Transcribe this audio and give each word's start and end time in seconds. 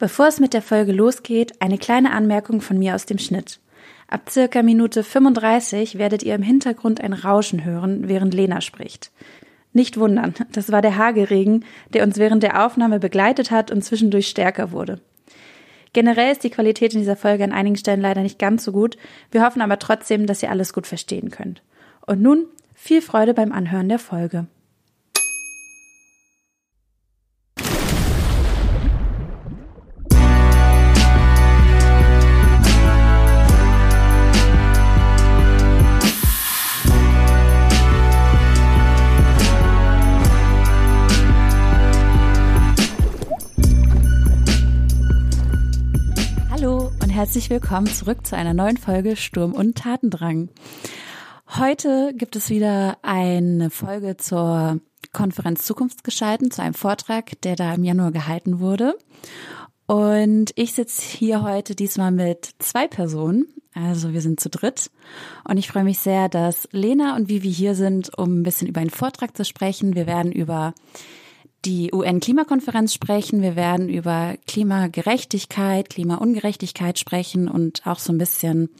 Bevor 0.00 0.28
es 0.28 0.40
mit 0.40 0.54
der 0.54 0.62
Folge 0.62 0.92
losgeht, 0.92 1.60
eine 1.60 1.76
kleine 1.76 2.12
Anmerkung 2.12 2.62
von 2.62 2.78
mir 2.78 2.94
aus 2.94 3.04
dem 3.04 3.18
Schnitt. 3.18 3.60
Ab 4.08 4.30
circa 4.30 4.62
Minute 4.62 5.04
35 5.04 5.98
werdet 5.98 6.22
ihr 6.22 6.34
im 6.34 6.42
Hintergrund 6.42 7.02
ein 7.02 7.12
Rauschen 7.12 7.66
hören, 7.66 8.08
während 8.08 8.32
Lena 8.32 8.62
spricht. 8.62 9.12
Nicht 9.74 9.98
wundern, 9.98 10.32
das 10.52 10.72
war 10.72 10.80
der 10.80 10.96
Hagelregen, 10.96 11.66
der 11.92 12.02
uns 12.02 12.16
während 12.16 12.42
der 12.42 12.64
Aufnahme 12.64 12.98
begleitet 12.98 13.50
hat 13.50 13.70
und 13.70 13.84
zwischendurch 13.84 14.28
stärker 14.28 14.72
wurde. 14.72 15.02
Generell 15.92 16.32
ist 16.32 16.44
die 16.44 16.50
Qualität 16.50 16.94
in 16.94 17.00
dieser 17.00 17.16
Folge 17.16 17.44
an 17.44 17.52
einigen 17.52 17.76
Stellen 17.76 18.00
leider 18.00 18.22
nicht 18.22 18.38
ganz 18.38 18.64
so 18.64 18.72
gut. 18.72 18.96
Wir 19.30 19.44
hoffen 19.44 19.60
aber 19.60 19.78
trotzdem, 19.78 20.24
dass 20.24 20.42
ihr 20.42 20.50
alles 20.50 20.72
gut 20.72 20.86
verstehen 20.86 21.30
könnt. 21.30 21.62
Und 22.06 22.22
nun 22.22 22.46
viel 22.74 23.02
Freude 23.02 23.34
beim 23.34 23.52
Anhören 23.52 23.90
der 23.90 23.98
Folge. 23.98 24.46
Herzlich 47.20 47.50
willkommen 47.50 47.86
zurück 47.86 48.26
zu 48.26 48.34
einer 48.34 48.54
neuen 48.54 48.78
Folge 48.78 49.14
Sturm 49.14 49.52
und 49.52 49.76
Tatendrang. 49.76 50.48
Heute 51.54 52.14
gibt 52.16 52.34
es 52.34 52.48
wieder 52.48 52.96
eine 53.02 53.68
Folge 53.68 54.16
zur 54.16 54.80
Konferenz 55.12 55.66
Zukunftsgestalten, 55.66 56.50
zu 56.50 56.62
einem 56.62 56.72
Vortrag, 56.72 57.38
der 57.42 57.56
da 57.56 57.74
im 57.74 57.84
Januar 57.84 58.10
gehalten 58.10 58.58
wurde. 58.58 58.96
Und 59.86 60.52
ich 60.54 60.72
sitze 60.72 61.02
hier 61.02 61.42
heute 61.42 61.74
diesmal 61.74 62.10
mit 62.10 62.52
zwei 62.58 62.88
Personen. 62.88 63.48
Also 63.74 64.14
wir 64.14 64.22
sind 64.22 64.40
zu 64.40 64.48
dritt. 64.48 64.90
Und 65.46 65.58
ich 65.58 65.68
freue 65.68 65.84
mich 65.84 65.98
sehr, 65.98 66.30
dass 66.30 66.68
Lena 66.72 67.16
und 67.16 67.28
Vivi 67.28 67.52
hier 67.52 67.74
sind, 67.74 68.16
um 68.16 68.40
ein 68.40 68.44
bisschen 68.44 68.66
über 68.66 68.80
einen 68.80 68.88
Vortrag 68.88 69.36
zu 69.36 69.44
sprechen. 69.44 69.94
Wir 69.94 70.06
werden 70.06 70.32
über 70.32 70.72
die 71.64 71.90
UN-Klimakonferenz 71.92 72.94
sprechen. 72.94 73.42
Wir 73.42 73.56
werden 73.56 73.88
über 73.88 74.34
Klimagerechtigkeit, 74.46 75.90
Klimaungerechtigkeit 75.90 76.98
sprechen 76.98 77.48
und 77.48 77.86
auch 77.86 77.98
so 77.98 78.12
ein 78.12 78.18
bisschen 78.18 78.70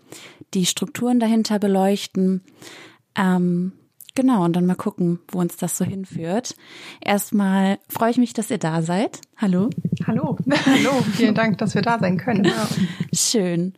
die 0.55 0.67
Strukturen 0.67 1.21
dahinter 1.21 1.59
beleuchten. 1.59 2.43
Ähm, 3.17 3.73
genau, 4.15 4.45
und 4.45 4.57
dann 4.57 4.67
mal 4.67 4.77
gucken, 4.77 5.21
wo 5.29 5.41
uns 5.41 5.57
das 5.57 5.77
so 5.77 5.85
hinführt. 5.85 6.55
Erstmal 7.03 7.79
freue 7.89 8.13
ich 8.13 8.19
mich, 8.19 8.33
dass 8.33 8.51
ihr 8.51 8.59
da 8.59 8.83
seid. 8.83 9.21
Hallo. 9.37 9.69
Hallo. 10.07 10.39
Hallo. 10.67 11.03
Vielen 11.13 11.35
Dank, 11.35 11.59
dass 11.59 11.75
wir 11.75 11.83
da 11.83 11.99
sein 11.99 12.17
können. 12.17 12.45
Ja. 12.45 12.69
Schön. 13.13 13.75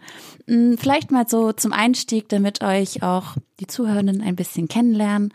Hm, 0.47 0.78
vielleicht 0.78 1.11
mal 1.11 1.27
so 1.28 1.53
zum 1.53 1.73
Einstieg, 1.73 2.28
damit 2.28 2.62
euch 2.62 3.03
auch 3.03 3.36
die 3.58 3.67
Zuhörenden 3.67 4.20
ein 4.20 4.36
bisschen 4.36 4.69
kennenlernen. 4.69 5.34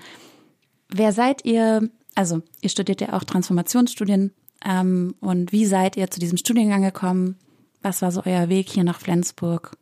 Wer 0.89 1.11
seid 1.11 1.43
ihr? 1.43 1.89
Also 2.17 2.41
ihr 2.61 2.69
studiert 2.69 2.99
ja 2.99 3.13
auch 3.13 3.23
Transformationsstudien. 3.23 4.31
Ähm, 4.65 5.13
und 5.19 5.51
wie 5.51 5.65
seid 5.65 5.97
ihr 5.97 6.09
zu 6.09 6.19
diesem 6.19 6.37
Studiengang 6.37 6.81
gekommen? 6.81 7.37
Was 7.83 8.01
war 8.01 8.11
so 8.11 8.23
euer 8.25 8.49
Weg 8.49 8.69
hier 8.69 8.83
nach 8.83 8.99
Flensburg? 8.99 9.77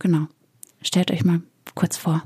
Genau. 0.00 0.26
Stellt 0.82 1.12
euch 1.12 1.24
mal 1.24 1.42
kurz 1.76 1.96
vor. 1.96 2.24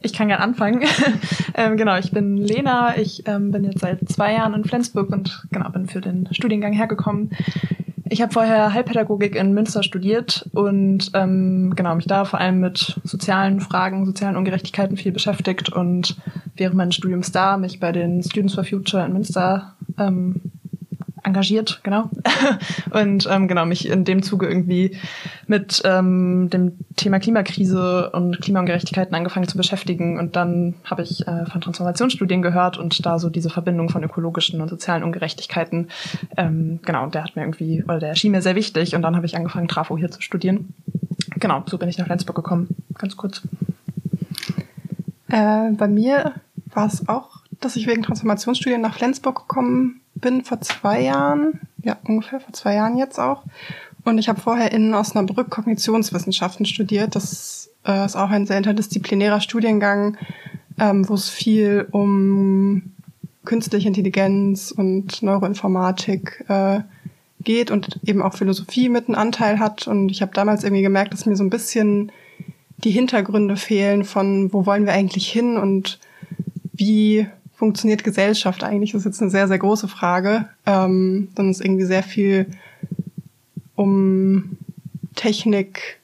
Ich 0.00 0.14
kann 0.14 0.28
gerne 0.28 0.42
anfangen. 0.42 0.82
ähm, 1.54 1.76
genau, 1.76 1.98
ich 1.98 2.10
bin 2.10 2.38
Lena. 2.38 2.96
Ich 2.96 3.28
ähm, 3.28 3.50
bin 3.50 3.64
jetzt 3.64 3.80
seit 3.80 4.08
zwei 4.08 4.32
Jahren 4.32 4.54
in 4.54 4.64
Flensburg 4.64 5.10
und 5.10 5.46
genau 5.50 5.68
bin 5.68 5.88
für 5.88 6.00
den 6.00 6.26
Studiengang 6.32 6.72
hergekommen. 6.72 7.36
Ich 8.10 8.22
habe 8.22 8.32
vorher 8.32 8.72
Heilpädagogik 8.72 9.34
in 9.34 9.52
Münster 9.52 9.82
studiert 9.82 10.48
und 10.52 11.10
ähm, 11.14 11.74
genau 11.76 11.94
mich 11.94 12.06
da 12.06 12.24
vor 12.24 12.40
allem 12.40 12.60
mit 12.60 13.00
sozialen 13.04 13.60
Fragen, 13.60 14.06
sozialen 14.06 14.36
Ungerechtigkeiten 14.36 14.96
viel 14.96 15.12
beschäftigt 15.12 15.70
und 15.70 16.16
während 16.56 16.76
meines 16.76 16.94
Studiums 16.94 17.32
da 17.32 17.56
mich 17.56 17.80
bei 17.80 17.92
den 17.92 18.22
Students 18.22 18.54
for 18.54 18.64
Future 18.64 19.04
in 19.04 19.12
Münster 19.12 19.74
ähm, 19.98 20.40
engagiert, 21.28 21.80
genau. 21.82 22.10
und 22.90 23.28
ähm, 23.30 23.48
genau, 23.48 23.64
mich 23.64 23.88
in 23.88 24.04
dem 24.04 24.22
Zuge 24.22 24.46
irgendwie 24.46 24.96
mit 25.46 25.82
ähm, 25.84 26.50
dem 26.50 26.78
Thema 26.96 27.20
Klimakrise 27.20 28.10
und 28.10 28.40
Klimaungerechtigkeiten 28.40 29.14
angefangen 29.14 29.46
zu 29.46 29.56
beschäftigen. 29.56 30.18
Und 30.18 30.34
dann 30.34 30.74
habe 30.84 31.02
ich 31.02 31.26
äh, 31.26 31.46
von 31.46 31.60
Transformationsstudien 31.60 32.42
gehört 32.42 32.78
und 32.78 33.06
da 33.06 33.18
so 33.18 33.30
diese 33.30 33.50
Verbindung 33.50 33.88
von 33.88 34.02
ökologischen 34.02 34.60
und 34.60 34.68
sozialen 34.68 35.04
Ungerechtigkeiten, 35.04 35.88
ähm, 36.36 36.80
genau, 36.84 37.06
der 37.06 37.24
hat 37.24 37.36
mir 37.36 37.42
irgendwie, 37.42 37.84
oder 37.84 38.00
der 38.00 38.10
erschien 38.10 38.32
mir 38.32 38.42
sehr 38.42 38.56
wichtig. 38.56 38.94
Und 38.94 39.02
dann 39.02 39.14
habe 39.14 39.26
ich 39.26 39.36
angefangen, 39.36 39.68
Trafo 39.68 39.96
hier 39.96 40.10
zu 40.10 40.20
studieren. 40.20 40.74
Genau, 41.36 41.62
so 41.66 41.78
bin 41.78 41.88
ich 41.88 41.98
nach 41.98 42.06
Flensburg 42.06 42.36
gekommen. 42.36 42.68
Ganz 42.94 43.16
kurz. 43.16 43.42
Äh, 45.28 45.72
bei 45.72 45.88
mir 45.88 46.34
war 46.72 46.86
es 46.86 47.08
auch, 47.08 47.42
dass 47.60 47.76
ich 47.76 47.86
wegen 47.86 48.02
Transformationsstudien 48.02 48.80
nach 48.80 48.94
Flensburg 48.94 49.46
gekommen 49.46 50.00
bin 50.20 50.44
vor 50.44 50.60
zwei 50.60 51.02
Jahren, 51.02 51.60
ja 51.82 51.96
ungefähr 52.04 52.40
vor 52.40 52.52
zwei 52.52 52.74
Jahren 52.74 52.98
jetzt 52.98 53.18
auch. 53.18 53.42
Und 54.04 54.18
ich 54.18 54.28
habe 54.28 54.40
vorher 54.40 54.72
in 54.72 54.94
Osnabrück 54.94 55.50
Kognitionswissenschaften 55.50 56.66
studiert. 56.66 57.14
Das 57.14 57.70
äh, 57.86 58.04
ist 58.04 58.16
auch 58.16 58.30
ein 58.30 58.46
sehr 58.46 58.58
interdisziplinärer 58.58 59.40
Studiengang, 59.40 60.16
ähm, 60.78 61.08
wo 61.08 61.14
es 61.14 61.28
viel 61.28 61.86
um 61.90 62.92
künstliche 63.44 63.88
Intelligenz 63.88 64.70
und 64.70 65.22
Neuroinformatik 65.22 66.44
äh, 66.48 66.80
geht 67.42 67.70
und 67.70 67.98
eben 68.04 68.22
auch 68.22 68.34
Philosophie 68.34 68.88
mit 68.88 69.08
einem 69.08 69.18
Anteil 69.18 69.58
hat. 69.58 69.86
Und 69.86 70.10
ich 70.10 70.22
habe 70.22 70.32
damals 70.34 70.64
irgendwie 70.64 70.82
gemerkt, 70.82 71.12
dass 71.12 71.26
mir 71.26 71.36
so 71.36 71.44
ein 71.44 71.50
bisschen 71.50 72.12
die 72.78 72.90
Hintergründe 72.90 73.56
fehlen 73.56 74.04
von, 74.04 74.52
wo 74.52 74.66
wollen 74.66 74.86
wir 74.86 74.92
eigentlich 74.92 75.30
hin 75.30 75.56
und 75.56 75.98
wie 76.72 77.26
funktioniert 77.58 78.04
Gesellschaft 78.04 78.62
eigentlich? 78.62 78.92
Das 78.92 79.00
ist 79.00 79.06
jetzt 79.06 79.20
eine 79.20 79.30
sehr, 79.30 79.48
sehr 79.48 79.58
große 79.58 79.88
Frage. 79.88 80.48
Ähm, 80.64 81.28
dann 81.34 81.50
ist 81.50 81.60
irgendwie 81.60 81.84
sehr 81.84 82.04
viel 82.04 82.46
um 83.74 84.56
Technik 85.16 85.98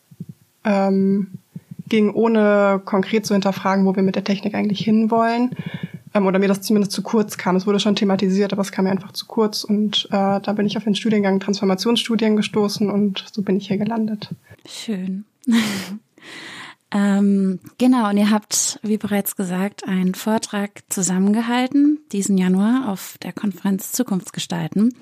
ähm, 0.65 1.29
ging, 1.89 2.11
ohne 2.11 2.83
konkret 2.85 3.25
zu 3.25 3.35
hinterfragen, 3.35 3.87
wo 3.87 3.95
wir 3.95 4.03
mit 4.03 4.17
der 4.17 4.25
Technik 4.25 4.57
eigentlich 4.57 4.81
hinwollen. 4.81 5.51
Ähm, 6.13 6.27
oder 6.27 6.41
mir 6.41 6.49
das 6.49 6.63
zumindest 6.63 6.91
zu 6.91 7.03
kurz 7.03 7.37
kam. 7.37 7.55
Es 7.55 7.69
wurde 7.69 7.79
schon 7.79 7.95
thematisiert, 7.95 8.53
aber 8.53 8.63
es 8.63 8.73
kam 8.73 8.87
mir 8.87 8.91
einfach 8.91 9.13
zu 9.13 9.27
kurz. 9.27 9.63
Und 9.63 10.09
äh, 10.11 10.41
da 10.41 10.53
bin 10.55 10.67
ich 10.67 10.77
auf 10.77 10.85
den 10.85 10.97
Studiengang 10.97 11.39
Transformationsstudien 11.39 12.35
gestoßen 12.35 12.91
und 12.91 13.27
so 13.33 13.43
bin 13.43 13.57
ich 13.57 13.69
hier 13.69 13.79
gelandet. 13.79 14.31
Schön. 14.67 15.25
Ähm, 16.95 17.59
genau, 17.77 18.09
und 18.09 18.17
ihr 18.17 18.31
habt, 18.31 18.79
wie 18.83 18.99
bereits 18.99 19.35
gesagt, 19.35 19.87
einen 19.87 20.15
Vortrag 20.15 20.85
zusammengehalten 20.89 21.99
diesen 22.13 22.39
Januar 22.39 22.89
auf 22.89 23.19
der 23.21 23.33
Konferenz 23.33 23.91
Zukunftsgestalten. 23.91 24.95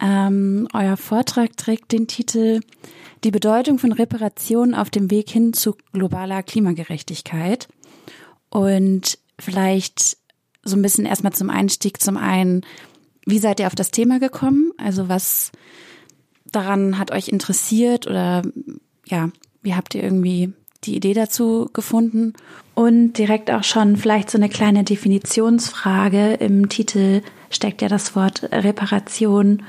Ähm, 0.00 0.66
euer 0.72 0.96
Vortrag 0.96 1.58
trägt 1.58 1.92
den 1.92 2.06
Titel 2.06 2.60
Die 3.22 3.30
Bedeutung 3.30 3.78
von 3.78 3.92
Reparation 3.92 4.74
auf 4.74 4.88
dem 4.88 5.10
Weg 5.10 5.28
hin 5.28 5.52
zu 5.52 5.76
globaler 5.92 6.42
Klimagerechtigkeit. 6.42 7.68
Und 8.48 9.18
vielleicht 9.38 10.16
so 10.62 10.74
ein 10.74 10.82
bisschen 10.82 11.04
erstmal 11.04 11.34
zum 11.34 11.50
Einstieg 11.50 12.00
zum 12.00 12.16
einen, 12.16 12.62
wie 13.26 13.38
seid 13.38 13.60
ihr 13.60 13.66
auf 13.66 13.74
das 13.74 13.90
Thema 13.90 14.20
gekommen? 14.20 14.72
Also 14.78 15.10
was 15.10 15.52
daran 16.46 16.98
hat 16.98 17.10
euch 17.10 17.28
interessiert 17.28 18.06
oder 18.06 18.40
ja, 19.06 19.28
wie 19.60 19.74
habt 19.74 19.94
ihr 19.94 20.02
irgendwie 20.02 20.54
die 20.84 20.96
Idee 20.96 21.14
dazu 21.14 21.68
gefunden. 21.72 22.34
Und 22.74 23.14
direkt 23.14 23.50
auch 23.50 23.64
schon 23.64 23.96
vielleicht 23.96 24.30
so 24.30 24.38
eine 24.38 24.48
kleine 24.48 24.84
Definitionsfrage. 24.84 26.34
Im 26.34 26.68
Titel 26.68 27.22
steckt 27.50 27.82
ja 27.82 27.88
das 27.88 28.16
Wort 28.16 28.48
Reparation. 28.52 29.62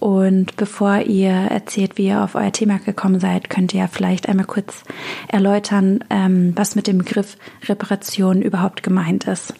Und 0.00 0.56
bevor 0.56 1.00
ihr 1.00 1.32
erzählt, 1.32 1.98
wie 1.98 2.06
ihr 2.06 2.22
auf 2.22 2.34
euer 2.34 2.52
Thema 2.52 2.78
gekommen 2.78 3.20
seid, 3.20 3.50
könnt 3.50 3.74
ihr 3.74 3.80
ja 3.80 3.88
vielleicht 3.88 4.28
einmal 4.28 4.46
kurz 4.46 4.84
erläutern, 5.28 6.04
ähm, 6.10 6.52
was 6.56 6.76
mit 6.76 6.86
dem 6.86 6.98
Begriff 6.98 7.36
Reparation 7.66 8.40
überhaupt 8.40 8.82
gemeint 8.82 9.24
ist. 9.24 9.54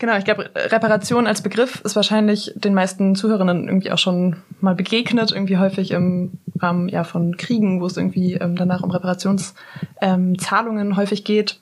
Genau, 0.00 0.16
ich 0.16 0.24
glaube, 0.24 0.50
Reparation 0.54 1.26
als 1.26 1.42
Begriff 1.42 1.82
ist 1.84 1.94
wahrscheinlich 1.94 2.52
den 2.54 2.72
meisten 2.72 3.14
Zuhörerinnen 3.14 3.68
irgendwie 3.68 3.92
auch 3.92 3.98
schon 3.98 4.36
mal 4.62 4.74
begegnet, 4.74 5.30
irgendwie 5.30 5.58
häufig 5.58 5.90
im 5.90 6.38
Rahmen 6.58 6.88
ja, 6.88 7.04
von 7.04 7.36
Kriegen, 7.36 7.82
wo 7.82 7.86
es 7.86 7.98
irgendwie 7.98 8.32
ähm, 8.32 8.56
danach 8.56 8.82
um 8.82 8.90
Reparationszahlungen 8.90 10.86
ähm, 10.88 10.96
häufig 10.96 11.24
geht. 11.24 11.60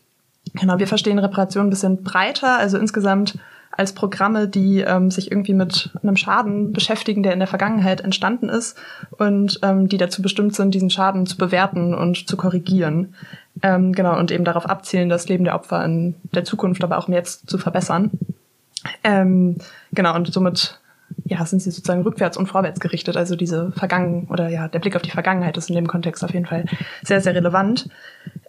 Genau, 0.55 0.79
wir 0.79 0.87
verstehen 0.87 1.19
Reparation 1.19 1.67
ein 1.67 1.70
bisschen 1.70 2.05
breiter, 2.05 2.56
also 2.58 2.79
insgesamt 2.79 3.40
als 3.73 3.93
Programme, 3.93 4.46
die 4.49 4.81
ähm, 4.81 5.11
sich 5.11 5.32
irgendwie 5.32 5.55
mit 5.55 5.90
einem 6.00 6.17
Schaden 6.17 6.73
beschäftigen, 6.73 7.25
der 7.25 7.32
in 7.32 7.40
der 7.40 7.49
Vergangenheit 7.49 8.00
entstanden 8.00 8.49
ist 8.49 8.76
und 9.19 9.58
ähm, 9.62 9.88
die 9.88 9.99
dazu 9.99 10.23
bestimmt 10.23 10.55
sind, 10.55 10.75
diesen 10.75 10.90
Schaden 10.90 11.26
zu 11.26 11.37
bewerten 11.37 11.93
und 11.93 12.29
zu 12.29 12.37
korrigieren. 12.37 13.14
Ähm, 13.62 13.93
genau, 13.93 14.19
und 14.19 14.31
eben 14.31 14.44
darauf 14.44 14.66
abzielen, 14.66 15.08
das 15.08 15.28
Leben 15.28 15.44
der 15.44 15.55
Opfer 15.55 15.84
in 15.84 16.14
der 16.34 16.44
Zukunft, 16.44 16.84
aber 16.84 16.99
auch 16.99 17.08
im 17.08 17.14
Jetzt 17.14 17.49
zu 17.49 17.58
verbessern. 17.58 18.10
Ähm, 19.02 19.56
genau, 19.93 20.14
und 20.14 20.32
somit 20.32 20.81
ja, 21.25 21.44
sind 21.44 21.60
sie 21.60 21.70
sozusagen 21.70 22.02
rückwärts 22.02 22.37
und 22.37 22.46
vorwärts 22.46 22.81
gerichtet. 22.81 23.16
Also 23.16 23.37
diese 23.37 23.72
Vergangen 23.72 24.26
oder 24.31 24.49
ja, 24.49 24.69
der 24.69 24.78
Blick 24.78 24.96
auf 24.96 25.02
die 25.02 25.10
Vergangenheit 25.10 25.56
ist 25.56 25.69
in 25.69 25.75
dem 25.75 25.87
Kontext 25.87 26.25
auf 26.25 26.32
jeden 26.32 26.46
Fall 26.46 26.64
sehr, 27.02 27.20
sehr 27.20 27.34
relevant. 27.34 27.88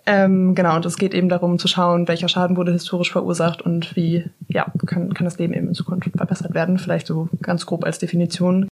Ähm, 0.06 0.56
genau, 0.56 0.76
und 0.76 0.86
es 0.86 0.98
geht 0.98 1.14
eben 1.14 1.30
darum 1.30 1.60
zu 1.60 1.68
schauen, 1.68 2.08
welcher 2.08 2.30
Schaden 2.30 2.58
wurde 2.58 2.72
historisch 2.72 3.12
verursacht 3.12 3.62
und 3.62 3.96
wie, 3.96 4.26
ja, 4.48 4.66
kann, 4.86 5.14
kann 5.14 5.26
das 5.26 5.38
Leben 5.38 5.54
eben 5.54 5.68
in 5.68 5.74
Zukunft 5.74 6.10
verbessert 6.16 6.54
werden. 6.54 6.78
Vielleicht 6.78 7.08
so 7.08 7.30
ganz 7.42 7.66
grob 7.66 7.84
als 7.84 8.00
Definition. 8.00 8.68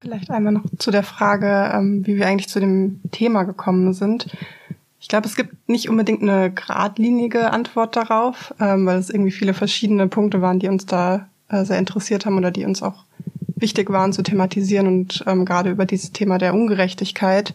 Vielleicht 0.00 0.30
einmal 0.30 0.54
noch 0.54 0.64
zu 0.78 0.90
der 0.90 1.02
Frage, 1.02 1.70
ähm, 1.74 2.06
wie 2.06 2.16
wir 2.16 2.26
eigentlich 2.26 2.48
zu 2.48 2.58
dem 2.58 3.00
Thema 3.10 3.42
gekommen 3.42 3.92
sind. 3.92 4.34
Ich 4.98 5.08
glaube, 5.08 5.26
es 5.26 5.36
gibt 5.36 5.68
nicht 5.68 5.90
unbedingt 5.90 6.22
eine 6.22 6.50
geradlinige 6.50 7.52
Antwort 7.52 7.96
darauf, 7.96 8.54
ähm, 8.60 8.86
weil 8.86 8.98
es 8.98 9.10
irgendwie 9.10 9.30
viele 9.30 9.52
verschiedene 9.52 10.08
Punkte 10.08 10.40
waren, 10.40 10.58
die 10.58 10.68
uns 10.68 10.86
da 10.86 11.28
äh, 11.48 11.64
sehr 11.64 11.78
interessiert 11.78 12.24
haben 12.24 12.38
oder 12.38 12.50
die 12.50 12.64
uns 12.64 12.82
auch 12.82 13.04
wichtig 13.56 13.90
waren 13.90 14.14
zu 14.14 14.22
thematisieren 14.22 14.86
und 14.86 15.22
ähm, 15.26 15.44
gerade 15.44 15.70
über 15.70 15.84
dieses 15.84 16.12
Thema 16.12 16.38
der 16.38 16.54
Ungerechtigkeit 16.54 17.52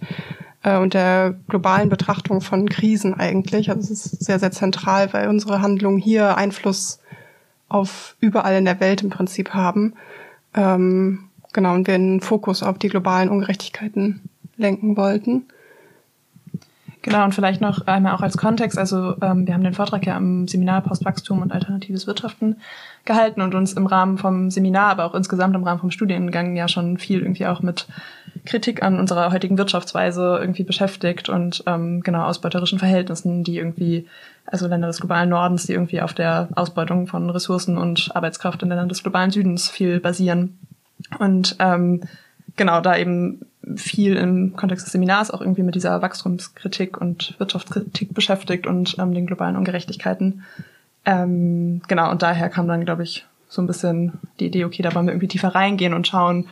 äh, 0.61 0.77
und 0.77 0.93
der 0.93 1.33
globalen 1.47 1.89
Betrachtung 1.89 2.41
von 2.41 2.69
Krisen 2.69 3.15
eigentlich. 3.15 3.71
Also 3.71 3.91
es 3.91 4.05
ist 4.05 4.23
sehr, 4.23 4.37
sehr 4.37 4.51
zentral, 4.51 5.11
weil 5.13 5.29
unsere 5.29 5.61
Handlungen 5.61 5.97
hier 5.97 6.37
Einfluss 6.37 6.99
auf 7.69 8.15
überall 8.19 8.55
in 8.55 8.65
der 8.65 8.79
Welt 8.79 9.01
im 9.01 9.09
Prinzip 9.09 9.55
haben. 9.55 9.93
Genau, 11.55 11.73
und 11.73 11.87
wir 11.87 11.93
einen 11.93 12.19
Fokus 12.19 12.63
auf 12.63 12.77
die 12.79 12.89
globalen 12.89 13.29
Ungerechtigkeiten 13.29 14.29
lenken 14.57 14.97
wollten. 14.97 15.45
Genau, 17.01 17.23
und 17.23 17.33
vielleicht 17.33 17.61
noch 17.61 17.87
einmal 17.87 18.13
auch 18.13 18.21
als 18.21 18.35
Kontext, 18.35 18.77
also 18.77 19.15
ähm, 19.21 19.47
wir 19.47 19.53
haben 19.53 19.63
den 19.63 19.73
Vortrag 19.73 20.05
ja 20.05 20.17
am 20.17 20.49
Seminar 20.49 20.81
Postwachstum 20.81 21.41
und 21.41 21.53
alternatives 21.53 22.07
Wirtschaften 22.07 22.57
gehalten 23.05 23.39
und 23.39 23.55
uns 23.55 23.71
im 23.71 23.85
Rahmen 23.85 24.17
vom 24.17 24.51
Seminar, 24.51 24.89
aber 24.89 25.05
auch 25.05 25.15
insgesamt 25.15 25.55
im 25.55 25.63
Rahmen 25.63 25.79
vom 25.79 25.91
Studiengang 25.91 26.57
ja 26.57 26.67
schon 26.67 26.97
viel 26.97 27.21
irgendwie 27.21 27.45
auch 27.45 27.61
mit 27.61 27.87
Kritik 28.43 28.83
an 28.83 28.99
unserer 28.99 29.31
heutigen 29.31 29.57
Wirtschaftsweise 29.57 30.39
irgendwie 30.41 30.63
beschäftigt 30.63 31.29
und 31.29 31.63
ähm, 31.67 32.01
genau 32.01 32.23
ausbeuterischen 32.23 32.79
Verhältnissen, 32.79 33.45
die 33.45 33.59
irgendwie, 33.59 34.07
also 34.45 34.67
Länder 34.67 34.87
des 34.87 34.99
globalen 34.99 35.29
Nordens, 35.29 35.67
die 35.67 35.73
irgendwie 35.73 36.01
auf 36.01 36.13
der 36.13 36.49
Ausbeutung 36.53 37.07
von 37.07 37.29
Ressourcen 37.29 37.77
und 37.77 38.09
Arbeitskraft 38.13 38.61
in 38.61 38.67
Ländern 38.67 38.89
des 38.89 39.03
globalen 39.03 39.31
Südens 39.31 39.69
viel 39.69 40.01
basieren. 40.01 40.59
Und 41.19 41.55
ähm, 41.59 42.01
genau, 42.55 42.81
da 42.81 42.97
eben 42.97 43.41
viel 43.75 44.15
im 44.15 44.55
Kontext 44.55 44.85
des 44.85 44.91
Seminars 44.91 45.31
auch 45.31 45.41
irgendwie 45.41 45.63
mit 45.63 45.75
dieser 45.75 46.01
Wachstumskritik 46.01 46.99
und 46.99 47.35
Wirtschaftskritik 47.39 48.13
beschäftigt 48.13 48.67
und 48.67 48.97
ähm, 48.99 49.13
den 49.13 49.25
globalen 49.25 49.55
Ungerechtigkeiten. 49.55 50.43
Ähm, 51.05 51.81
genau, 51.87 52.11
und 52.11 52.21
daher 52.21 52.49
kam 52.49 52.67
dann, 52.67 52.85
glaube 52.85 53.03
ich, 53.03 53.25
so 53.49 53.61
ein 53.61 53.67
bisschen 53.67 54.13
die 54.39 54.47
Idee, 54.47 54.65
okay, 54.65 54.81
da 54.81 54.93
wollen 54.93 55.07
wir 55.07 55.13
irgendwie 55.13 55.27
tiefer 55.27 55.49
reingehen 55.49 55.93
und 55.93 56.07
schauen, 56.07 56.47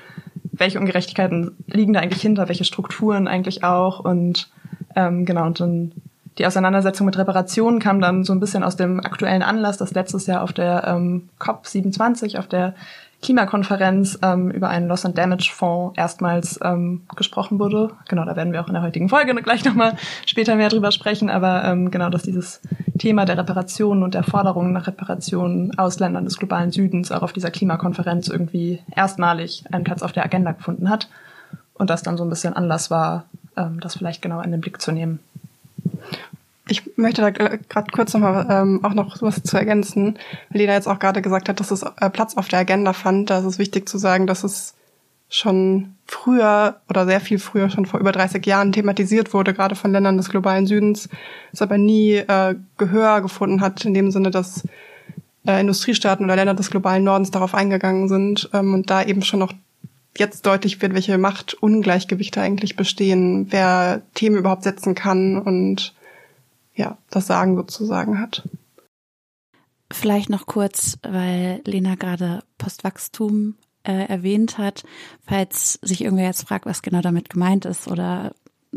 welche 0.51 0.79
Ungerechtigkeiten 0.79 1.55
liegen 1.67 1.93
da 1.93 1.99
eigentlich 1.99 2.21
hinter, 2.21 2.47
welche 2.47 2.63
Strukturen 2.63 3.27
eigentlich 3.27 3.63
auch 3.63 3.99
und 3.99 4.49
ähm, 4.95 5.25
genau, 5.25 5.45
und 5.45 5.59
dann 5.59 5.91
die 6.37 6.45
Auseinandersetzung 6.45 7.05
mit 7.05 7.17
Reparationen 7.17 7.79
kam 7.79 8.01
dann 8.01 8.23
so 8.23 8.33
ein 8.33 8.39
bisschen 8.39 8.63
aus 8.63 8.75
dem 8.75 8.99
aktuellen 8.99 9.43
Anlass, 9.43 9.77
dass 9.77 9.93
letztes 9.93 10.25
Jahr 10.25 10.41
auf 10.41 10.53
der 10.53 10.83
ähm, 10.87 11.29
COP27, 11.39 12.39
auf 12.39 12.47
der 12.47 12.73
Klimakonferenz 13.23 14.19
ähm, 14.21 14.51
über 14.51 14.69
einen 14.69 14.87
Loss 14.87 15.05
and 15.05 15.17
Damage 15.17 15.51
Fonds 15.51 15.97
erstmals 15.97 16.59
ähm, 16.63 17.01
gesprochen 17.15 17.57
wurde. 17.57 17.91
Genau, 18.07 18.25
da 18.25 18.35
werden 18.35 18.53
wir 18.53 18.61
auch 18.61 18.67
in 18.67 18.73
der 18.73 18.83
heutigen 18.83 19.09
Folge 19.09 19.33
gleich 19.43 19.65
nochmal 19.65 19.95
später 20.25 20.55
mehr 20.55 20.69
drüber 20.69 20.91
sprechen. 20.91 21.29
Aber 21.29 21.63
ähm, 21.63 21.89
genau, 21.89 22.09
dass 22.09 22.23
dieses 22.23 22.61
Thema 22.99 23.25
der 23.25 23.37
Reparationen 23.37 24.03
und 24.03 24.13
der 24.13 24.23
Forderungen 24.23 24.73
nach 24.73 24.85
Reparationen 24.85 25.77
aus 25.79 25.99
Ländern 25.99 26.25
des 26.25 26.37
globalen 26.37 26.71
Südens 26.71 27.11
auch 27.11 27.23
auf 27.23 27.33
dieser 27.33 27.49
Klimakonferenz 27.49 28.27
irgendwie 28.27 28.79
erstmalig 28.95 29.63
einen 29.71 29.83
Platz 29.83 30.03
auf 30.03 30.11
der 30.11 30.25
Agenda 30.25 30.51
gefunden 30.51 30.89
hat. 30.89 31.09
Und 31.73 31.89
das 31.89 32.03
dann 32.03 32.17
so 32.17 32.23
ein 32.23 32.29
bisschen 32.29 32.53
Anlass 32.53 32.91
war, 32.91 33.25
ähm, 33.57 33.79
das 33.79 33.95
vielleicht 33.95 34.21
genau 34.21 34.41
in 34.41 34.51
den 34.51 34.61
Blick 34.61 34.81
zu 34.81 34.91
nehmen. 34.91 35.19
Ich 36.67 36.97
möchte 36.97 37.21
da 37.21 37.29
gerade 37.29 37.91
kurz 37.91 38.13
nochmal 38.13 38.47
ähm, 38.49 38.83
auch 38.83 38.93
noch 38.93 39.21
was 39.21 39.43
zu 39.43 39.57
ergänzen. 39.57 40.17
Lena 40.49 40.73
jetzt 40.73 40.87
auch 40.87 40.99
gerade 40.99 41.21
gesagt 41.21 41.49
hat, 41.49 41.59
dass 41.59 41.71
es 41.71 41.83
äh, 41.83 42.09
Platz 42.09 42.37
auf 42.37 42.47
der 42.47 42.59
Agenda 42.59 42.93
fand. 42.93 43.29
Da 43.29 43.39
ist 43.39 43.45
es 43.45 43.59
wichtig 43.59 43.89
zu 43.89 43.97
sagen, 43.97 44.27
dass 44.27 44.43
es 44.43 44.75
schon 45.29 45.95
früher 46.05 46.77
oder 46.89 47.05
sehr 47.05 47.19
viel 47.19 47.39
früher, 47.39 47.69
schon 47.69 47.85
vor 47.85 47.99
über 47.99 48.11
30 48.11 48.45
Jahren 48.45 48.71
thematisiert 48.71 49.33
wurde, 49.33 49.53
gerade 49.53 49.75
von 49.75 49.91
Ländern 49.91 50.17
des 50.17 50.29
globalen 50.29 50.67
Südens, 50.67 51.09
es 51.51 51.61
aber 51.61 51.77
nie 51.77 52.13
äh, 52.13 52.55
Gehör 52.77 53.21
gefunden 53.21 53.59
hat, 53.59 53.83
in 53.83 53.95
dem 53.95 54.11
Sinne, 54.11 54.29
dass 54.29 54.63
äh, 55.45 55.59
Industriestaaten 55.59 56.23
oder 56.23 56.35
Länder 56.35 56.53
des 56.53 56.69
globalen 56.69 57.03
Nordens 57.03 57.31
darauf 57.31 57.55
eingegangen 57.55 58.07
sind 58.07 58.49
ähm, 58.53 58.73
und 58.75 58.89
da 58.89 59.03
eben 59.03 59.23
schon 59.23 59.39
noch 59.39 59.53
jetzt 60.17 60.45
deutlich 60.45 60.81
wird, 60.81 60.93
welche 60.93 61.17
Machtungleichgewichte 61.17 62.39
eigentlich 62.39 62.75
bestehen, 62.75 63.47
wer 63.49 64.03
Themen 64.13 64.37
überhaupt 64.37 64.63
setzen 64.63 64.93
kann 64.93 65.39
und 65.39 65.93
ja, 66.75 66.97
das 67.09 67.27
Sagen 67.27 67.55
sozusagen 67.55 68.19
hat. 68.19 68.47
Vielleicht 69.91 70.29
noch 70.29 70.45
kurz, 70.47 70.97
weil 71.03 71.61
Lena 71.65 71.95
gerade 71.95 72.43
Postwachstum 72.57 73.55
äh, 73.83 74.07
erwähnt 74.07 74.57
hat, 74.57 74.83
falls 75.25 75.73
sich 75.81 76.03
irgendwer 76.03 76.25
jetzt 76.25 76.47
fragt, 76.47 76.65
was 76.65 76.81
genau 76.81 77.01
damit 77.01 77.29
gemeint 77.29 77.65
ist 77.65 77.87
oder 77.87 78.33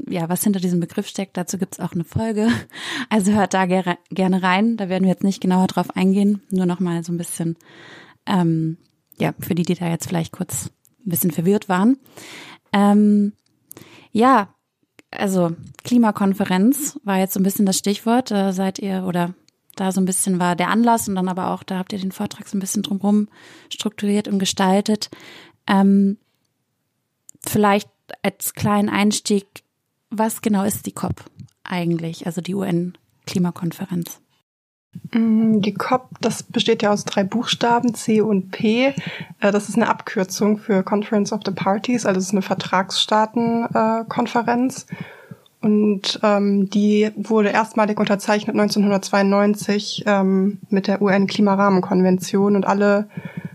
ja, 0.08 0.28
was 0.28 0.44
hinter 0.44 0.60
diesem 0.60 0.81
Begriff 0.81 1.08
steckt, 1.08 1.37
dazu 1.37 1.56
gibt's 1.56 1.81
auch 1.81 1.93
eine 1.93 2.04
Folge. 2.04 2.48
Also 3.08 3.32
hört 3.32 3.54
da 3.54 3.66
ger 3.66 3.96
gerne 4.10 4.43
rein. 4.43 4.76
Da 4.76 4.88
werden 4.88 5.04
wir 5.04 5.10
jetzt 5.10 5.22
nicht 5.22 5.40
genauer 5.40 5.69
drauf 5.69 5.94
eingehen, 5.96 6.43
nur 6.50 6.66
noch 6.66 6.81
mal 6.81 7.04
so 7.04 7.12
ein 7.12 7.19
bisschen, 7.19 7.56
ähm, 8.26 8.78
ja, 9.16 9.32
für 9.38 9.54
die, 9.54 9.62
die 9.62 9.75
da 9.75 9.88
jetzt 9.88 10.08
vielleicht 10.08 10.32
kurz 10.32 10.70
ein 11.06 11.10
bisschen 11.10 11.31
verwirrt 11.31 11.69
waren. 11.69 11.98
Ähm, 12.72 13.32
ja, 14.10 14.48
also 15.18 15.52
Klimakonferenz 15.84 16.98
war 17.04 17.18
jetzt 17.18 17.34
so 17.34 17.40
ein 17.40 17.42
bisschen 17.42 17.66
das 17.66 17.78
Stichwort. 17.78 18.30
Da 18.30 18.52
seid 18.52 18.78
ihr 18.78 19.04
oder 19.06 19.34
da 19.76 19.92
so 19.92 20.00
ein 20.00 20.06
bisschen 20.06 20.40
war 20.40 20.56
der 20.56 20.70
Anlass 20.70 21.08
und 21.08 21.14
dann 21.14 21.28
aber 21.28 21.50
auch, 21.50 21.62
da 21.62 21.78
habt 21.78 21.92
ihr 21.92 21.98
den 21.98 22.12
Vortrag 22.12 22.48
so 22.48 22.56
ein 22.56 22.60
bisschen 22.60 22.82
drumherum 22.82 23.28
strukturiert 23.70 24.26
und 24.26 24.38
gestaltet. 24.38 25.10
Ähm, 25.66 26.16
vielleicht 27.44 27.90
als 28.22 28.54
kleinen 28.54 28.88
Einstieg, 28.88 29.46
was 30.10 30.40
genau 30.40 30.64
ist 30.64 30.86
die 30.86 30.92
COP 30.92 31.24
eigentlich, 31.62 32.26
also 32.26 32.40
die 32.40 32.54
UN-Klimakonferenz? 32.54 34.20
Mm, 35.12 35.60
die 35.60 35.75
COP, 35.75 36.08
das 36.20 36.43
besteht 36.43 36.82
ja 36.82 36.90
aus 36.93 37.04
drei 37.04 37.22
Buchstaben, 37.25 37.94
C 37.94 38.20
und 38.20 38.50
P. 38.50 38.94
Äh, 39.40 39.52
das 39.52 39.69
ist 39.69 39.76
eine 39.76 39.88
Abkürzung 39.88 40.58
für 40.58 40.82
Conference 40.82 41.32
of 41.32 41.43
the 41.44 41.53
Parties, 41.53 42.06
also 42.06 42.19
es 42.19 42.26
ist 42.26 42.32
eine 42.32 42.43
Vertragsstaatenkonferenz. 42.43 44.86
Und 45.62 46.20
ähm, 46.22 46.69
die 46.70 47.10
wurde 47.17 47.48
erstmalig 47.48 47.98
unterzeichnet 47.98 48.55
1992 48.55 50.05
ähm, 50.06 50.58
mit 50.70 50.86
der 50.86 51.03
UN-Klimarahmenkonvention 51.03 52.55
und 52.55 52.67
alle 52.67 53.08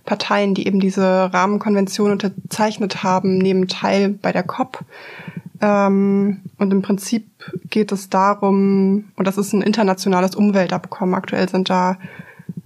Parteien, 0.03 0.53
die 0.53 0.67
eben 0.67 0.79
diese 0.79 1.33
Rahmenkonvention 1.33 2.12
unterzeichnet 2.12 3.03
haben, 3.03 3.38
nehmen 3.38 3.67
teil 3.67 4.10
bei 4.10 4.31
der 4.31 4.43
COP. 4.43 4.83
Ähm, 5.62 6.41
und 6.58 6.74
im 6.74 6.82
Prinzip 6.82 7.27
geht 7.70 7.91
es 7.91 8.10
darum, 8.10 9.06
und 9.15 9.27
das 9.27 9.38
ist 9.38 9.53
ein 9.53 9.62
internationales 9.62 10.36
Umweltabkommen. 10.36 11.13
Aktuell 11.15 11.48
sind 11.48 11.70
da, 11.70 11.98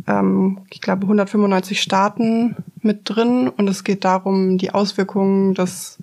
ähm, 0.08 0.60
ich 0.72 0.82
glaube, 0.82 1.04
195 1.04 1.82
Staaten 1.82 2.56
mit 2.82 3.02
drin. 3.04 3.50
Und 3.50 3.70
es 3.70 3.84
geht 3.84 4.06
darum, 4.06 4.58
die 4.58 4.74
Auswirkungen 4.74 5.54
des 5.54 5.98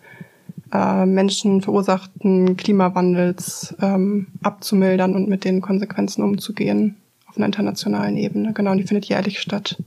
äh, 0.73 1.07
menschenverursachten 1.07 2.57
Klimawandels 2.57 3.75
ähm, 3.81 4.29
abzumildern 4.43 5.15
und 5.15 5.29
mit 5.29 5.45
den 5.45 5.63
Konsequenzen 5.63 6.23
umzugehen 6.23 6.97
auf 7.27 7.37
einer 7.37 7.47
internationalen 7.47 8.19
Ebene. 8.19 8.53
Genau, 8.53 8.73
und 8.73 8.79
die 8.79 8.87
findet 8.87 9.07
jährlich 9.07 9.41
statt 9.41 9.83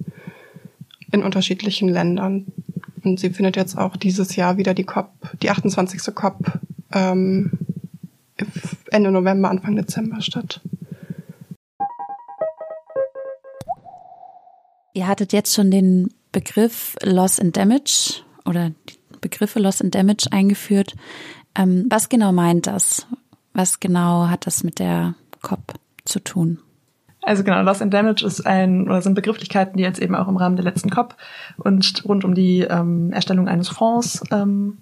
in 1.12 1.24
unterschiedlichen 1.24 1.90
Ländern. 1.90 2.48
Und 3.04 3.20
sie 3.20 3.30
findet 3.30 3.56
jetzt 3.56 3.78
auch 3.78 3.96
dieses 3.96 4.36
Jahr 4.36 4.58
wieder 4.58 4.74
die 4.74 4.84
COP, 4.84 5.12
die 5.44 5.52
28. 5.52 6.16
COP 6.16 6.60
ähm, 6.94 7.52
Ende 8.92 9.12
November, 9.12 9.50
Anfang 9.50 9.76
Dezember 9.76 10.22
statt. 10.22 10.62
Ihr 14.94 15.08
hattet 15.08 15.34
jetzt 15.34 15.54
schon 15.54 15.72
den 15.72 16.10
Begriff 16.32 16.96
Loss 17.04 17.40
and 17.40 17.56
Damage 17.56 18.22
oder 18.46 18.72
die 18.90 19.00
Begriffe 19.20 19.60
Loss 19.60 19.82
and 19.82 19.94
Damage 19.94 20.28
eingeführt. 20.32 20.96
Ähm, 21.56 21.86
was 21.90 22.10
genau 22.10 22.32
meint 22.32 22.68
das? 22.68 23.08
Was 23.54 23.80
genau 23.80 24.28
hat 24.28 24.46
das 24.48 24.64
mit 24.64 24.80
der 24.80 25.16
COP 25.42 25.74
zu 26.06 26.20
tun? 26.20 26.60
Also 27.22 27.44
genau, 27.44 27.62
Loss 27.62 27.82
and 27.82 27.94
Damage 27.94 28.24
ist 28.26 28.46
ein 28.46 28.86
oder 28.86 29.02
sind 29.02 29.16
Begrifflichkeiten, 29.16 29.78
die 29.78 29.84
jetzt 29.84 30.00
eben 30.00 30.16
auch 30.16 30.28
im 30.28 30.38
Rahmen 30.38 30.58
der 30.58 30.66
letzten 30.66 30.92
COP 30.92 31.16
und 31.58 32.06
rund 32.06 32.24
um 32.24 32.36
die 32.36 32.62
ähm, 32.62 33.12
Erstellung 33.12 33.48
eines 33.48 33.68
Fonds 33.68 34.24
ähm, 34.32 34.78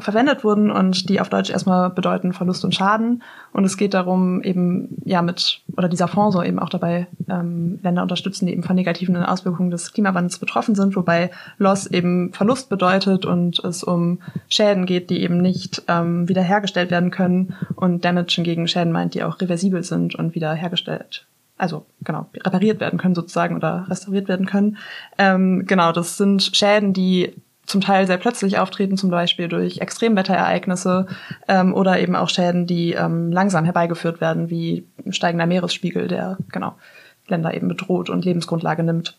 verwendet 0.00 0.44
wurden 0.44 0.70
und 0.70 1.08
die 1.08 1.20
auf 1.20 1.28
Deutsch 1.28 1.50
erstmal 1.50 1.90
bedeuten 1.90 2.32
Verlust 2.32 2.64
und 2.64 2.74
Schaden. 2.74 3.22
Und 3.52 3.64
es 3.64 3.76
geht 3.76 3.94
darum, 3.94 4.42
eben 4.42 4.96
ja 5.04 5.22
mit, 5.22 5.60
oder 5.76 5.88
dieser 5.88 6.08
Fonds 6.08 6.34
soll 6.34 6.46
eben 6.46 6.58
auch 6.58 6.68
dabei 6.68 7.06
ähm, 7.28 7.78
Länder 7.82 8.02
unterstützen, 8.02 8.46
die 8.46 8.52
eben 8.52 8.62
von 8.62 8.76
negativen 8.76 9.16
Auswirkungen 9.16 9.70
des 9.70 9.92
Klimawandels 9.92 10.38
betroffen 10.38 10.74
sind, 10.74 10.96
wobei 10.96 11.30
Loss 11.58 11.86
eben 11.86 12.32
Verlust 12.32 12.68
bedeutet 12.68 13.24
und 13.24 13.58
es 13.60 13.82
um 13.82 14.20
Schäden 14.48 14.86
geht, 14.86 15.10
die 15.10 15.22
eben 15.22 15.40
nicht 15.40 15.82
ähm, 15.88 16.28
wiederhergestellt 16.28 16.90
werden 16.90 17.10
können 17.10 17.54
und 17.76 18.04
Damage 18.04 18.34
hingegen 18.36 18.68
Schäden 18.68 18.92
meint, 18.92 19.14
die 19.14 19.22
auch 19.22 19.40
reversibel 19.40 19.82
sind 19.82 20.14
und 20.14 20.34
wiederhergestellt 20.34 21.26
also 21.58 21.84
genau, 22.02 22.26
repariert 22.36 22.80
werden 22.80 22.98
können 22.98 23.16
sozusagen 23.16 23.56
oder 23.56 23.86
restauriert 23.88 24.28
werden 24.28 24.46
können. 24.46 24.78
Ähm, 25.18 25.66
genau, 25.66 25.92
das 25.92 26.16
sind 26.16 26.56
Schäden, 26.56 26.92
die 26.92 27.34
zum 27.68 27.82
Teil 27.82 28.06
sehr 28.06 28.16
plötzlich 28.16 28.58
auftreten, 28.58 28.96
zum 28.96 29.10
Beispiel 29.10 29.46
durch 29.46 29.78
Extremwetterereignisse 29.78 31.06
ähm, 31.48 31.74
oder 31.74 32.00
eben 32.00 32.16
auch 32.16 32.30
Schäden, 32.30 32.66
die 32.66 32.92
ähm, 32.92 33.30
langsam 33.30 33.64
herbeigeführt 33.64 34.20
werden, 34.20 34.48
wie 34.48 34.86
steigender 35.10 35.46
Meeresspiegel, 35.46 36.08
der 36.08 36.38
genau 36.50 36.74
Länder 37.28 37.52
eben 37.52 37.68
bedroht 37.68 38.08
und 38.08 38.24
Lebensgrundlage 38.24 38.82
nimmt. 38.82 39.18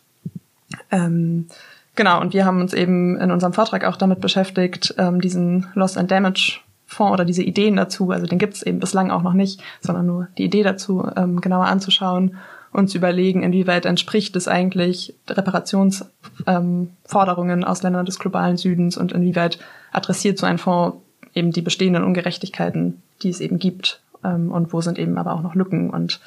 Ähm, 0.90 1.46
genau, 1.94 2.20
und 2.20 2.34
wir 2.34 2.44
haben 2.44 2.60
uns 2.60 2.74
eben 2.74 3.16
in 3.18 3.30
unserem 3.30 3.52
Vortrag 3.52 3.84
auch 3.84 3.96
damit 3.96 4.20
beschäftigt, 4.20 4.94
ähm, 4.98 5.20
diesen 5.20 5.68
Loss 5.74 5.96
and 5.96 6.10
Damage 6.10 6.58
Fonds 6.86 7.12
oder 7.12 7.24
diese 7.24 7.44
Ideen 7.44 7.76
dazu, 7.76 8.10
also 8.10 8.26
den 8.26 8.40
gibt 8.40 8.54
es 8.54 8.62
eben 8.64 8.80
bislang 8.80 9.12
auch 9.12 9.22
noch 9.22 9.32
nicht, 9.32 9.62
sondern 9.80 10.06
nur 10.06 10.26
die 10.38 10.44
Idee 10.44 10.64
dazu 10.64 11.08
ähm, 11.16 11.40
genauer 11.40 11.66
anzuschauen 11.66 12.36
und 12.72 12.88
zu 12.88 12.98
überlegen, 12.98 13.42
inwieweit 13.42 13.84
entspricht 13.84 14.36
es 14.36 14.48
eigentlich 14.48 15.14
Reparationsforderungen 15.28 17.60
ähm, 17.60 17.64
aus 17.64 17.82
Ländern 17.82 18.06
des 18.06 18.18
globalen 18.18 18.56
Südens 18.56 18.96
und 18.96 19.12
inwieweit 19.12 19.58
adressiert 19.92 20.38
so 20.38 20.46
ein 20.46 20.58
Fonds 20.58 20.96
eben 21.34 21.52
die 21.52 21.62
bestehenden 21.62 22.04
Ungerechtigkeiten, 22.04 23.02
die 23.22 23.30
es 23.30 23.40
eben 23.40 23.58
gibt 23.58 24.00
ähm, 24.24 24.52
und 24.52 24.72
wo 24.72 24.80
sind 24.80 24.98
eben 24.98 25.18
aber 25.18 25.32
auch 25.32 25.42
noch 25.42 25.54
Lücken 25.54 25.90
und 25.90 26.20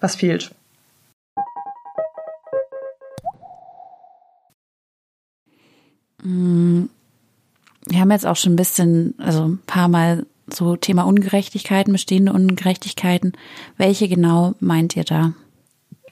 was 0.00 0.16
fehlt. 0.16 0.50
Mm, 6.22 6.84
wir 7.86 8.00
haben 8.00 8.10
jetzt 8.10 8.26
auch 8.26 8.36
schon 8.36 8.54
ein 8.54 8.56
bisschen, 8.56 9.14
also 9.18 9.44
ein 9.44 9.58
paar 9.66 9.88
Mal 9.88 10.26
so 10.52 10.76
Thema 10.76 11.02
Ungerechtigkeiten, 11.02 11.92
bestehende 11.92 12.32
Ungerechtigkeiten. 12.32 13.32
Welche 13.76 14.08
genau 14.08 14.54
meint 14.60 14.96
ihr 14.96 15.04
da? 15.04 15.34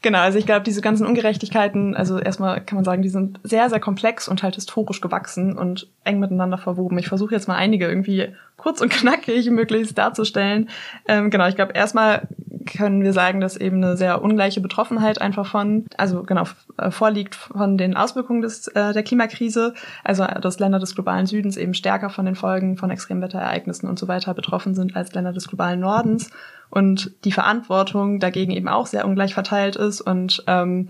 Genau, 0.04 0.18
also 0.18 0.38
ich 0.38 0.44
glaube, 0.44 0.64
diese 0.64 0.82
ganzen 0.82 1.06
Ungerechtigkeiten, 1.06 1.96
also 1.96 2.18
erstmal 2.18 2.62
kann 2.62 2.76
man 2.76 2.84
sagen, 2.84 3.00
die 3.00 3.08
sind 3.08 3.40
sehr, 3.42 3.70
sehr 3.70 3.80
komplex 3.80 4.28
und 4.28 4.42
halt 4.42 4.54
historisch 4.54 5.00
gewachsen 5.00 5.56
und 5.56 5.88
eng 6.04 6.18
miteinander 6.18 6.58
verwoben. 6.58 6.99
Ich 6.99 7.08
versuche 7.08 7.34
jetzt 7.34 7.49
mal 7.49 7.56
einige 7.56 7.87
irgendwie 7.87 8.34
kurz 8.56 8.80
und 8.80 8.90
knackig 8.92 9.50
möglichst 9.50 9.96
darzustellen. 9.99 10.68
Ähm, 11.08 11.30
genau, 11.30 11.46
ich 11.49 11.56
glaube, 11.56 11.73
erstmal 11.73 12.28
können 12.64 13.02
wir 13.02 13.12
sagen, 13.12 13.40
dass 13.40 13.56
eben 13.56 13.76
eine 13.76 13.96
sehr 13.96 14.23
ungleiche 14.23 14.61
Betroffenheit 14.61 15.20
einfach 15.20 15.46
von, 15.46 15.87
also 15.96 16.23
genau, 16.23 16.44
äh, 16.78 16.90
vorliegt 16.90 17.34
von 17.34 17.76
den 17.76 17.96
Auswirkungen 17.96 18.42
des, 18.42 18.68
äh, 18.68 18.92
der 18.92 19.02
Klimakrise. 19.02 19.75
Also, 20.02 20.25
dass 20.25 20.58
Länder 20.58 20.78
des 20.78 20.94
globalen 20.94 21.26
Südens 21.26 21.56
eben 21.56 21.75
stärker 21.75 22.11
von 22.11 22.25
den 22.25 22.34
Folgen 22.34 22.76
von 22.76 22.90
Extremwetterereignissen 22.90 23.88
und 23.88 23.99
so 23.99 24.08
weiter 24.08 24.34
betroffen 24.34 24.75
sind 24.75 24.96
als 24.96 25.12
Länder 25.12 25.32
des 25.32 25.49
globalen 25.49 25.80
Nordens 25.80 26.30
und 26.70 27.12
die 27.25 27.32
Verantwortung 27.32 28.18
dagegen 28.18 28.52
eben 28.52 28.68
auch 28.68 28.87
sehr 28.87 29.06
ungleich 29.06 29.34
verteilt 29.34 29.76
ist 29.76 30.00
und 30.00 30.42
ähm, 30.46 30.88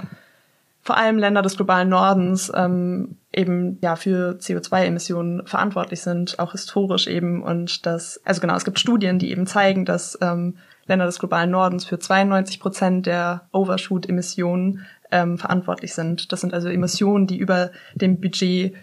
vor 0.84 0.98
allem 0.98 1.18
Länder 1.18 1.40
des 1.40 1.56
globalen 1.56 1.88
Nordens 1.88 2.52
ähm, 2.54 3.16
eben 3.32 3.78
ja 3.80 3.96
für 3.96 4.36
CO2-Emissionen 4.38 5.46
verantwortlich 5.46 6.02
sind, 6.02 6.38
auch 6.38 6.52
historisch 6.52 7.06
eben 7.06 7.42
und 7.42 7.86
das, 7.86 8.20
also 8.24 8.42
genau, 8.42 8.54
es 8.54 8.66
gibt 8.66 8.78
Studien, 8.78 9.18
die 9.18 9.30
eben 9.30 9.46
zeigen, 9.46 9.86
dass 9.86 10.18
ähm, 10.20 10.58
Länder 10.86 11.06
des 11.06 11.18
globalen 11.18 11.50
Nordens 11.50 11.86
für 11.86 11.98
92 11.98 12.60
Prozent 12.60 13.06
der 13.06 13.48
Overshoot-Emissionen 13.52 14.84
ähm, 15.10 15.38
verantwortlich 15.38 15.94
sind. 15.94 16.30
Das 16.32 16.42
sind 16.42 16.52
also 16.52 16.68
Emissionen, 16.68 17.26
die 17.26 17.38
über 17.38 17.70
dem 17.94 18.20
Budget 18.20 18.74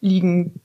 liegen, 0.00 0.60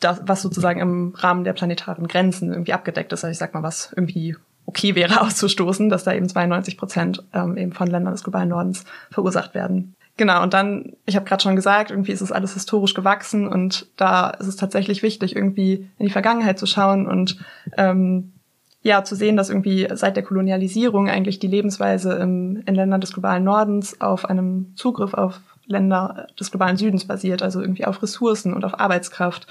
das, 0.00 0.22
was 0.24 0.42
sozusagen 0.42 0.80
im 0.80 1.14
Rahmen 1.14 1.44
der 1.44 1.52
planetaren 1.52 2.08
Grenzen 2.08 2.50
irgendwie 2.50 2.72
abgedeckt 2.72 3.12
ist. 3.12 3.22
Also 3.22 3.30
ich 3.30 3.38
sag 3.38 3.54
mal, 3.54 3.62
was 3.62 3.92
irgendwie 3.94 4.36
okay 4.66 4.96
wäre 4.96 5.20
auszustoßen, 5.22 5.90
dass 5.90 6.02
da 6.02 6.12
eben 6.12 6.28
92 6.28 6.76
Prozent 6.76 7.22
ähm, 7.32 7.56
eben 7.56 7.72
von 7.72 7.86
Ländern 7.86 8.14
des 8.14 8.24
globalen 8.24 8.48
Nordens 8.48 8.84
verursacht 9.12 9.54
werden. 9.54 9.94
Genau, 10.20 10.42
und 10.42 10.52
dann, 10.52 10.96
ich 11.06 11.16
habe 11.16 11.24
gerade 11.24 11.42
schon 11.42 11.56
gesagt, 11.56 11.90
irgendwie 11.90 12.12
ist 12.12 12.20
es 12.20 12.30
alles 12.30 12.52
historisch 12.52 12.92
gewachsen 12.92 13.48
und 13.48 13.86
da 13.96 14.28
ist 14.28 14.48
es 14.48 14.56
tatsächlich 14.56 15.02
wichtig, 15.02 15.34
irgendwie 15.34 15.88
in 15.96 16.04
die 16.04 16.12
Vergangenheit 16.12 16.58
zu 16.58 16.66
schauen 16.66 17.06
und 17.06 17.38
ähm, 17.78 18.34
ja, 18.82 19.02
zu 19.02 19.16
sehen, 19.16 19.38
dass 19.38 19.48
irgendwie 19.48 19.88
seit 19.94 20.16
der 20.16 20.22
Kolonialisierung 20.22 21.08
eigentlich 21.08 21.38
die 21.38 21.46
Lebensweise 21.46 22.12
im, 22.16 22.62
in 22.66 22.74
Ländern 22.74 23.00
des 23.00 23.14
globalen 23.14 23.44
Nordens 23.44 23.98
auf 24.02 24.26
einem 24.26 24.74
Zugriff 24.76 25.14
auf 25.14 25.40
Länder 25.64 26.26
des 26.38 26.50
globalen 26.50 26.76
Südens 26.76 27.06
basiert, 27.06 27.40
also 27.42 27.62
irgendwie 27.62 27.86
auf 27.86 28.02
Ressourcen 28.02 28.52
und 28.52 28.66
auf 28.66 28.78
Arbeitskraft, 28.78 29.46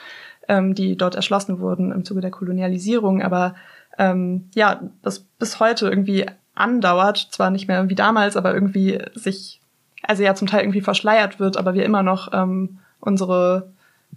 ähm, 0.48 0.76
die 0.76 0.96
dort 0.96 1.16
erschlossen 1.16 1.60
wurden 1.60 1.92
im 1.92 2.06
Zuge 2.06 2.22
der 2.22 2.30
Kolonialisierung, 2.30 3.24
aber 3.24 3.56
ähm, 3.98 4.52
ja, 4.54 4.82
das 5.02 5.22
bis 5.22 5.60
heute 5.60 5.90
irgendwie 5.90 6.28
andauert, 6.54 7.30
zwar 7.32 7.50
nicht 7.50 7.68
mehr 7.68 7.90
wie 7.90 7.96
damals, 7.96 8.38
aber 8.38 8.54
irgendwie 8.54 9.00
sich, 9.16 9.59
also 10.04 10.24
ja 10.24 10.36
zum 10.36 10.48
Teil 10.48 10.62
irgendwie 10.62 10.82
verschleiert 10.82 11.40
wird, 11.40 11.58
aber 11.58 11.74
wir 11.74 11.86
immer 11.86 12.04
noch 12.04 12.32
ähm, 12.34 12.80
unsere 13.00 13.72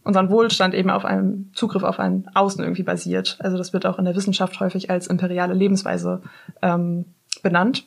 unseren 0.05 0.31
Wohlstand 0.31 0.75
eben 0.75 0.91
auf 0.91 1.05
einem 1.05 1.51
Zugriff 1.55 1.83
auf 1.83 2.01
ein 2.01 2.29
Außen 2.35 2.63
irgendwie 2.63 2.83
basiert. 2.83 3.37
Also 3.41 3.57
das 3.57 3.73
wird 3.73 3.87
auch 3.87 3.99
in 3.99 4.05
der 4.05 4.17
Wissenschaft 4.17 4.59
häufig 4.59 4.91
als 4.91 5.07
imperiale 5.07 5.55
Lebensweise 5.55 6.23
ähm, 6.61 7.05
benannt. 7.43 7.87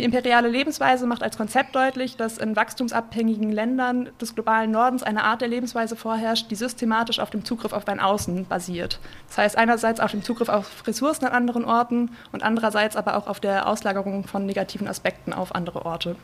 Die 0.00 0.04
imperiale 0.06 0.48
Lebensweise 0.48 1.06
macht 1.06 1.22
als 1.22 1.36
Konzept 1.36 1.76
deutlich, 1.76 2.16
dass 2.16 2.38
in 2.38 2.56
wachstumsabhängigen 2.56 3.52
Ländern 3.52 4.08
des 4.18 4.34
globalen 4.34 4.70
Nordens 4.70 5.02
eine 5.02 5.24
Art 5.24 5.42
der 5.42 5.48
Lebensweise 5.48 5.94
vorherrscht, 5.94 6.50
die 6.50 6.54
systematisch 6.54 7.20
auf 7.20 7.28
dem 7.28 7.44
Zugriff 7.44 7.74
auf 7.74 7.86
ein 7.86 8.00
Außen 8.00 8.46
basiert. 8.46 8.98
Das 9.28 9.36
heißt 9.36 9.58
einerseits 9.58 10.00
auf 10.00 10.12
dem 10.12 10.22
Zugriff 10.22 10.48
auf 10.48 10.86
Ressourcen 10.86 11.26
an 11.26 11.32
anderen 11.32 11.66
Orten 11.66 12.12
und 12.32 12.42
andererseits 12.42 12.96
aber 12.96 13.14
auch 13.14 13.26
auf 13.26 13.40
der 13.40 13.68
Auslagerung 13.68 14.24
von 14.24 14.46
negativen 14.46 14.88
Aspekten 14.88 15.34
auf 15.34 15.54
andere 15.54 15.84
Orte. 15.84 16.16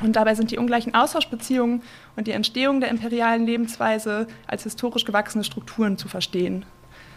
Und 0.00 0.14
dabei 0.14 0.36
sind 0.36 0.52
die 0.52 0.58
ungleichen 0.58 0.94
Austauschbeziehungen 0.94 1.82
und 2.14 2.28
die 2.28 2.32
Entstehung 2.32 2.80
der 2.80 2.90
imperialen 2.90 3.44
Lebensweise 3.44 4.28
als 4.46 4.62
historisch 4.62 5.04
gewachsene 5.04 5.42
Strukturen 5.42 5.98
zu 5.98 6.06
verstehen. 6.06 6.64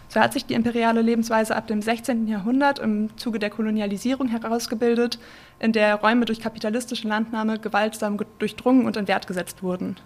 So 0.08 0.20
hat 0.20 0.32
sich 0.32 0.46
die 0.46 0.54
imperiale 0.54 1.02
Lebensweise 1.02 1.56
ab 1.56 1.66
dem 1.66 1.82
16. 1.82 2.28
Jahrhundert 2.28 2.78
im 2.78 3.16
Zuge 3.16 3.38
der 3.38 3.50
Kolonialisierung 3.50 4.28
herausgebildet, 4.28 5.18
in 5.58 5.72
der 5.72 5.96
Räume 5.96 6.24
durch 6.24 6.40
kapitalistische 6.40 7.08
Landnahme 7.08 7.58
gewaltsam 7.58 8.18
durchdrungen 8.38 8.86
und 8.86 8.96
in 8.96 9.08
Wert 9.08 9.26
gesetzt 9.26 9.62
wurden. 9.62 9.96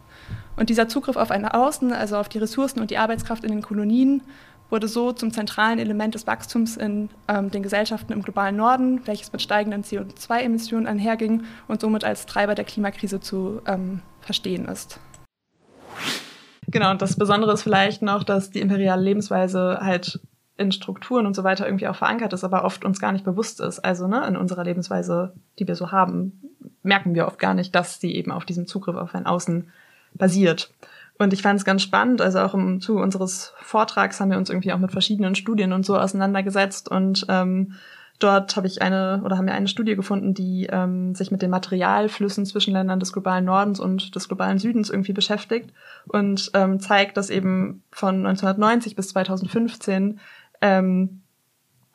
Und 0.57 0.71
dieser 0.71 0.89
Zugriff 0.89 1.17
auf 1.17 1.31
eine 1.31 1.55
Außen, 1.55 1.93
also 1.93 2.17
auf 2.17 2.29
die 2.29 2.39
Ressourcen 2.39 2.81
und 2.81 2.91
die 2.91 2.99
Arbeitskraft 2.99 3.45
in 3.45 3.51
den 3.51 3.63
Kolonien, 3.63 4.23
wurde 4.71 4.89
so 4.89 5.13
zum 5.13 5.33
zentralen 5.33 5.79
Element 5.79 6.15
des 6.15 6.27
Wachstums 6.27 6.77
in 6.77 7.11
ähm, 7.29 7.51
den 7.51 7.63
Gesellschaften 7.63 8.13
im 8.13 8.23
globalen 8.23 8.57
Norden, 8.57 9.01
welches 9.07 9.33
mit 9.33 9.43
steigenden 9.43 9.83
CO2-Emissionen 9.83 10.87
einherging 10.87 11.43
und 11.69 11.81
somit 11.81 12.05
als 12.05 12.27
Treiber 12.27 12.55
der 12.55 12.65
Klimakrise 12.65 13.21
zu 13.21 13.61
ähm, 13.67 14.01
verstehen 14.21 14.67
ist. 14.67 15.01
Genau, 16.71 16.91
und 16.91 17.03
das 17.03 17.17
Besondere 17.17 17.53
ist 17.53 17.63
vielleicht 17.63 18.03
noch, 18.03 18.23
dass 18.23 18.51
die 18.51 18.61
imperiale 18.61 19.03
Lebensweise 19.03 19.79
halt 19.81 20.21
in 20.57 20.73
Strukturen 20.73 21.27
und 21.27 21.35
so 21.35 21.43
weiter 21.43 21.67
irgendwie 21.67 21.89
auch 21.89 21.97
verankert 21.97 22.33
ist, 22.33 22.45
aber 22.45 22.65
oft 22.65 22.85
uns 22.85 23.01
gar 23.01 23.13
nicht 23.13 23.25
bewusst 23.25 23.61
ist. 23.61 23.79
Also 23.81 24.07
ne, 24.07 24.27
in 24.27 24.37
unserer 24.37 24.63
Lebensweise, 24.63 25.33
die 25.59 25.67
wir 25.67 25.75
so 25.75 25.91
haben, 25.91 26.41
merken 26.83 27.15
wir 27.15 27.27
oft 27.27 27.39
gar 27.39 27.55
nicht, 27.55 27.75
dass 27.75 27.99
sie 27.99 28.15
eben 28.15 28.31
auf 28.31 28.45
diesem 28.45 28.67
Zugriff 28.67 28.97
auf 28.97 29.15
ein 29.15 29.27
Außen 29.27 29.71
basiert. 30.15 30.73
Und 31.19 31.33
ich 31.33 31.43
fand 31.43 31.59
es 31.59 31.65
ganz 31.65 31.83
spannend, 31.83 32.21
also 32.21 32.41
auch 32.41 32.55
im 32.55 32.81
Zuge 32.81 33.03
unseres 33.03 33.53
Vortrags 33.61 34.21
haben 34.21 34.31
wir 34.31 34.39
uns 34.39 34.51
irgendwie 34.51 34.73
auch 34.73 34.79
mit 34.79 34.93
verschiedenen 34.93 35.35
Studien 35.35 35.73
und 35.73 35.85
so 35.85 35.99
auseinandergesetzt 35.99 36.91
und 36.91 37.27
ähm, 37.29 37.75
dort 38.21 38.55
habe 38.57 38.67
ich 38.67 38.83
eine 38.83 39.23
oder 39.25 39.37
haben 39.37 39.47
wir 39.47 39.55
eine 39.55 39.67
Studie 39.67 39.97
gefunden, 39.97 40.35
die 40.35 40.69
ähm, 40.71 41.15
sich 41.15 41.31
mit 41.31 41.43
den 41.43 41.51
Materialflüssen 41.51 42.47
zwischen 42.47 42.73
Ländern 42.73 43.01
des 43.01 43.13
globalen 43.13 43.45
Nordens 43.45 43.81
und 43.81 44.15
des 44.15 44.29
globalen 44.29 44.59
Südens 44.59 44.91
irgendwie 44.91 45.13
beschäftigt 45.13 45.73
und 46.07 46.51
ähm, 46.55 46.79
zeigt, 46.79 47.17
dass 47.17 47.31
eben 47.31 47.83
von 47.91 48.27
1990 48.27 48.95
bis 48.95 49.09
2015 49.09 50.21
ähm, 50.61 51.23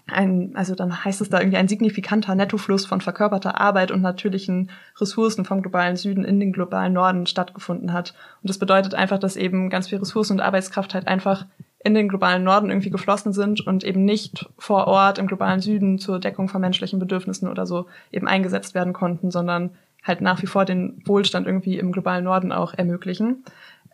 ein, 0.07 0.55
also 0.55 0.75
dann 0.75 1.03
heißt 1.03 1.21
es 1.21 1.29
da 1.29 1.39
irgendwie 1.39 1.57
ein 1.57 1.67
signifikanter 1.67 2.35
Nettofluss 2.35 2.85
von 2.85 3.01
verkörperter 3.01 3.59
Arbeit 3.59 3.91
und 3.91 4.01
natürlichen 4.01 4.69
Ressourcen 4.99 5.45
vom 5.45 5.61
globalen 5.61 5.95
Süden 5.95 6.23
in 6.23 6.39
den 6.39 6.53
globalen 6.53 6.93
Norden 6.93 7.25
stattgefunden 7.25 7.91
hat. 7.91 8.13
Und 8.41 8.49
das 8.49 8.59
bedeutet 8.59 8.93
einfach, 8.93 9.17
dass 9.17 9.35
eben 9.35 9.69
ganz 9.69 9.89
viel 9.89 9.97
Ressourcen 9.97 10.33
und 10.33 10.41
Arbeitskraft 10.41 10.93
halt 10.93 11.07
einfach 11.07 11.47
in 11.85 11.93
den 11.93 12.09
globalen 12.09 12.43
Norden 12.43 12.71
irgendwie 12.71 12.89
geflossen 12.89 13.31
sind 13.31 13.65
und 13.65 13.83
eben 13.83 14.03
nicht 14.05 14.49
vor 14.57 14.87
Ort 14.87 15.19
im 15.19 15.27
globalen 15.27 15.61
Süden 15.61 15.99
zur 15.99 16.19
Deckung 16.19 16.49
von 16.49 16.59
menschlichen 16.59 16.97
Bedürfnissen 16.97 17.47
oder 17.47 17.67
so 17.67 17.85
eben 18.11 18.27
eingesetzt 18.27 18.73
werden 18.73 18.91
konnten, 18.91 19.29
sondern 19.29 19.69
halt 20.03 20.19
nach 20.19 20.41
wie 20.41 20.47
vor 20.47 20.65
den 20.65 20.99
Wohlstand 21.05 21.45
irgendwie 21.45 21.77
im 21.77 21.91
globalen 21.91 22.23
Norden 22.23 22.51
auch 22.51 22.73
ermöglichen. 22.73 23.43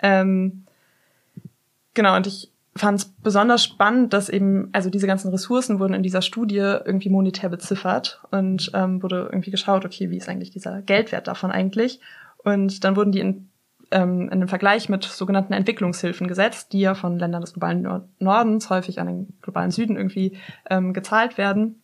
Ähm, 0.01 0.63
genau, 1.93 2.15
und 2.15 2.27
ich 2.27 2.49
fand 2.77 2.99
es 3.01 3.05
besonders 3.21 3.61
spannend, 3.61 4.13
dass 4.13 4.29
eben, 4.29 4.69
also 4.71 4.89
diese 4.89 5.05
ganzen 5.05 5.29
Ressourcen 5.29 5.79
wurden 5.79 5.93
in 5.93 6.03
dieser 6.03 6.21
Studie 6.21 6.59
irgendwie 6.59 7.09
monetär 7.09 7.49
beziffert 7.49 8.21
und 8.31 8.71
ähm, 8.73 9.03
wurde 9.03 9.27
irgendwie 9.33 9.51
geschaut, 9.51 9.83
okay, 9.83 10.09
wie 10.09 10.17
ist 10.17 10.29
eigentlich 10.29 10.51
dieser 10.51 10.81
Geldwert 10.81 11.27
davon 11.27 11.51
eigentlich? 11.51 11.99
Und 12.37 12.85
dann 12.85 12.95
wurden 12.95 13.11
die 13.11 13.19
in, 13.19 13.49
ähm, 13.91 14.29
in 14.29 14.39
den 14.39 14.47
Vergleich 14.47 14.89
mit 14.89 15.03
sogenannten 15.03 15.53
Entwicklungshilfen 15.53 16.27
gesetzt, 16.27 16.73
die 16.73 16.79
ja 16.79 16.95
von 16.95 17.19
Ländern 17.19 17.41
des 17.41 17.53
globalen 17.53 18.07
Nordens 18.19 18.69
häufig 18.69 18.99
an 18.99 19.07
den 19.07 19.33
globalen 19.41 19.71
Süden 19.71 19.97
irgendwie 19.97 20.37
ähm, 20.69 20.93
gezahlt 20.93 21.37
werden. 21.37 21.81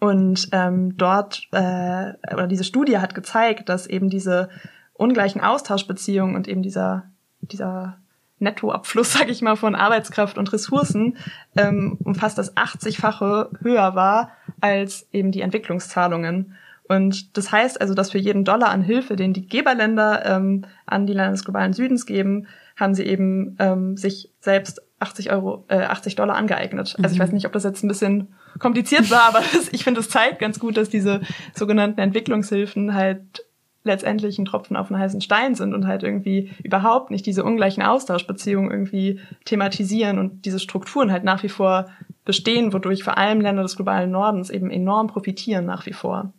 Und 0.00 0.48
ähm, 0.52 0.96
dort, 0.96 1.48
äh, 1.52 2.12
oder 2.32 2.46
diese 2.46 2.64
Studie 2.64 2.98
hat 2.98 3.14
gezeigt, 3.14 3.68
dass 3.68 3.86
eben 3.86 4.10
diese 4.10 4.48
ungleichen 4.92 5.40
Austauschbeziehungen 5.40 6.36
und 6.36 6.46
eben 6.46 6.62
dieser, 6.62 7.04
dieser 7.40 7.98
Nettoabfluss, 8.38 9.12
sag 9.14 9.28
ich 9.28 9.42
mal, 9.42 9.56
von 9.56 9.74
Arbeitskraft 9.74 10.38
und 10.38 10.52
Ressourcen 10.52 11.16
ähm, 11.56 11.98
um 12.04 12.14
fast 12.14 12.38
das 12.38 12.56
80-fache 12.56 13.60
höher 13.62 13.94
war 13.94 14.32
als 14.60 15.08
eben 15.12 15.32
die 15.32 15.40
Entwicklungszahlungen. 15.40 16.54
Und 16.88 17.36
das 17.36 17.52
heißt 17.52 17.80
also, 17.80 17.94
dass 17.94 18.10
für 18.10 18.18
jeden 18.18 18.44
Dollar 18.44 18.70
an 18.70 18.82
Hilfe, 18.82 19.14
den 19.14 19.34
die 19.34 19.46
Geberländer 19.46 20.24
ähm, 20.24 20.64
an 20.86 21.06
die 21.06 21.12
Länder 21.12 21.32
des 21.32 21.44
globalen 21.44 21.74
Südens 21.74 22.06
geben, 22.06 22.46
haben 22.76 22.94
sie 22.94 23.04
eben 23.04 23.56
ähm, 23.58 23.96
sich 23.96 24.30
selbst 24.40 24.82
80 25.00 25.30
Euro, 25.30 25.64
äh, 25.68 25.82
80 25.82 26.16
Dollar 26.16 26.36
angeeignet. 26.36 26.96
Also 26.98 27.12
ich 27.12 27.18
mhm. 27.18 27.22
weiß 27.22 27.32
nicht, 27.32 27.46
ob 27.46 27.52
das 27.52 27.64
jetzt 27.64 27.84
ein 27.84 27.88
bisschen 27.88 28.28
kompliziert 28.58 29.10
war, 29.10 29.28
aber 29.28 29.42
ich 29.72 29.84
finde, 29.84 30.00
es 30.00 30.08
zeigt 30.08 30.38
ganz 30.38 30.58
gut, 30.58 30.76
dass 30.76 30.88
diese 30.88 31.20
sogenannten 31.54 32.00
Entwicklungshilfen 32.00 32.94
halt 32.94 33.44
letztendlich 33.84 34.38
ein 34.38 34.44
Tropfen 34.44 34.76
auf 34.76 34.90
einen 34.90 35.00
heißen 35.00 35.20
Stein 35.20 35.54
sind 35.54 35.74
und 35.74 35.86
halt 35.86 36.02
irgendwie 36.02 36.52
überhaupt 36.62 37.10
nicht 37.10 37.26
diese 37.26 37.44
ungleichen 37.44 37.82
Austauschbeziehungen 37.82 38.70
irgendwie 38.70 39.20
thematisieren 39.44 40.18
und 40.18 40.44
diese 40.44 40.58
Strukturen 40.58 41.12
halt 41.12 41.24
nach 41.24 41.42
wie 41.42 41.48
vor 41.48 41.86
bestehen, 42.24 42.72
wodurch 42.72 43.02
vor 43.02 43.16
allem 43.16 43.40
Länder 43.40 43.62
des 43.62 43.76
globalen 43.76 44.10
Nordens 44.10 44.50
eben 44.50 44.70
enorm 44.70 45.06
profitieren 45.06 45.64
nach 45.64 45.86
wie 45.86 45.92
vor. 45.92 46.32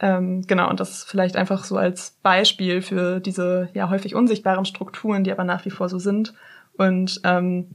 Ähm, 0.00 0.46
genau, 0.46 0.70
und 0.70 0.80
das 0.80 1.04
vielleicht 1.04 1.36
einfach 1.36 1.64
so 1.64 1.76
als 1.76 2.16
Beispiel 2.22 2.82
für 2.82 3.20
diese 3.20 3.68
ja 3.74 3.90
häufig 3.90 4.14
unsichtbaren 4.14 4.64
Strukturen, 4.64 5.24
die 5.24 5.32
aber 5.32 5.44
nach 5.44 5.64
wie 5.64 5.70
vor 5.70 5.88
so 5.88 5.98
sind. 5.98 6.34
Und 6.76 7.20
ähm, 7.24 7.70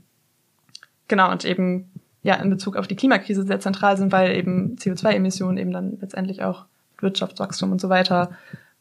genau, 1.08 1.32
und 1.32 1.44
eben 1.44 1.92
ja 2.22 2.36
in 2.36 2.50
Bezug 2.50 2.78
auf 2.78 2.88
die 2.88 2.96
Klimakrise 2.96 3.44
sehr 3.44 3.60
zentral 3.60 3.98
sind, 3.98 4.12
weil 4.12 4.36
eben 4.36 4.76
CO2-Emissionen 4.78 5.58
eben 5.58 5.72
dann 5.72 5.98
letztendlich 6.00 6.44
auch 6.44 6.66
Wirtschaftswachstum 7.00 7.72
und 7.72 7.82
so 7.82 7.90
weiter 7.90 8.30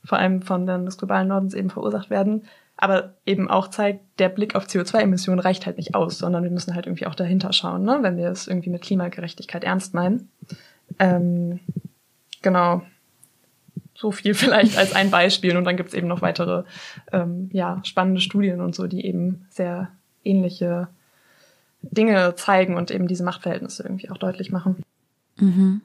vor 0.04 0.18
allem 0.18 0.42
von 0.42 0.66
Ländern 0.66 0.86
des 0.86 0.98
globalen 0.98 1.28
Nordens 1.28 1.54
eben 1.54 1.70
verursacht 1.70 2.10
werden. 2.10 2.44
Aber 2.76 3.14
eben 3.26 3.48
auch 3.48 3.68
zeigt, 3.68 4.00
der 4.18 4.28
Blick 4.28 4.54
auf 4.56 4.66
CO2-Emissionen 4.66 5.38
reicht 5.38 5.66
halt 5.66 5.76
nicht 5.76 5.94
aus, 5.94 6.18
sondern 6.18 6.42
wir 6.42 6.50
müssen 6.50 6.74
halt 6.74 6.86
irgendwie 6.86 7.06
auch 7.06 7.14
dahinter 7.14 7.52
schauen, 7.52 7.84
ne? 7.84 7.98
wenn 8.00 8.16
wir 8.16 8.28
es 8.28 8.48
irgendwie 8.48 8.70
mit 8.70 8.82
Klimagerechtigkeit 8.82 9.62
ernst 9.62 9.94
meinen. 9.94 10.30
Ähm, 10.98 11.60
genau. 12.40 12.82
So 14.02 14.10
viel 14.10 14.34
vielleicht 14.42 14.76
als 14.76 14.92
ein 14.92 15.12
Beispiel. 15.12 15.56
Und 15.56 15.64
dann 15.64 15.76
gibt 15.76 15.90
es 15.90 15.94
eben 15.94 16.08
noch 16.08 16.22
weitere 16.22 16.64
ähm, 17.12 17.48
ja, 17.52 17.80
spannende 17.84 18.20
Studien 18.20 18.60
und 18.60 18.74
so, 18.74 18.88
die 18.88 19.06
eben 19.06 19.46
sehr 19.48 19.92
ähnliche 20.24 20.88
Dinge 21.82 22.34
zeigen 22.34 22.76
und 22.76 22.90
eben 22.90 23.06
diese 23.06 23.22
Machtverhältnisse 23.22 23.84
irgendwie 23.84 24.10
auch 24.10 24.18
deutlich 24.18 24.50
machen. 24.50 24.82
Mhm. 25.36 25.82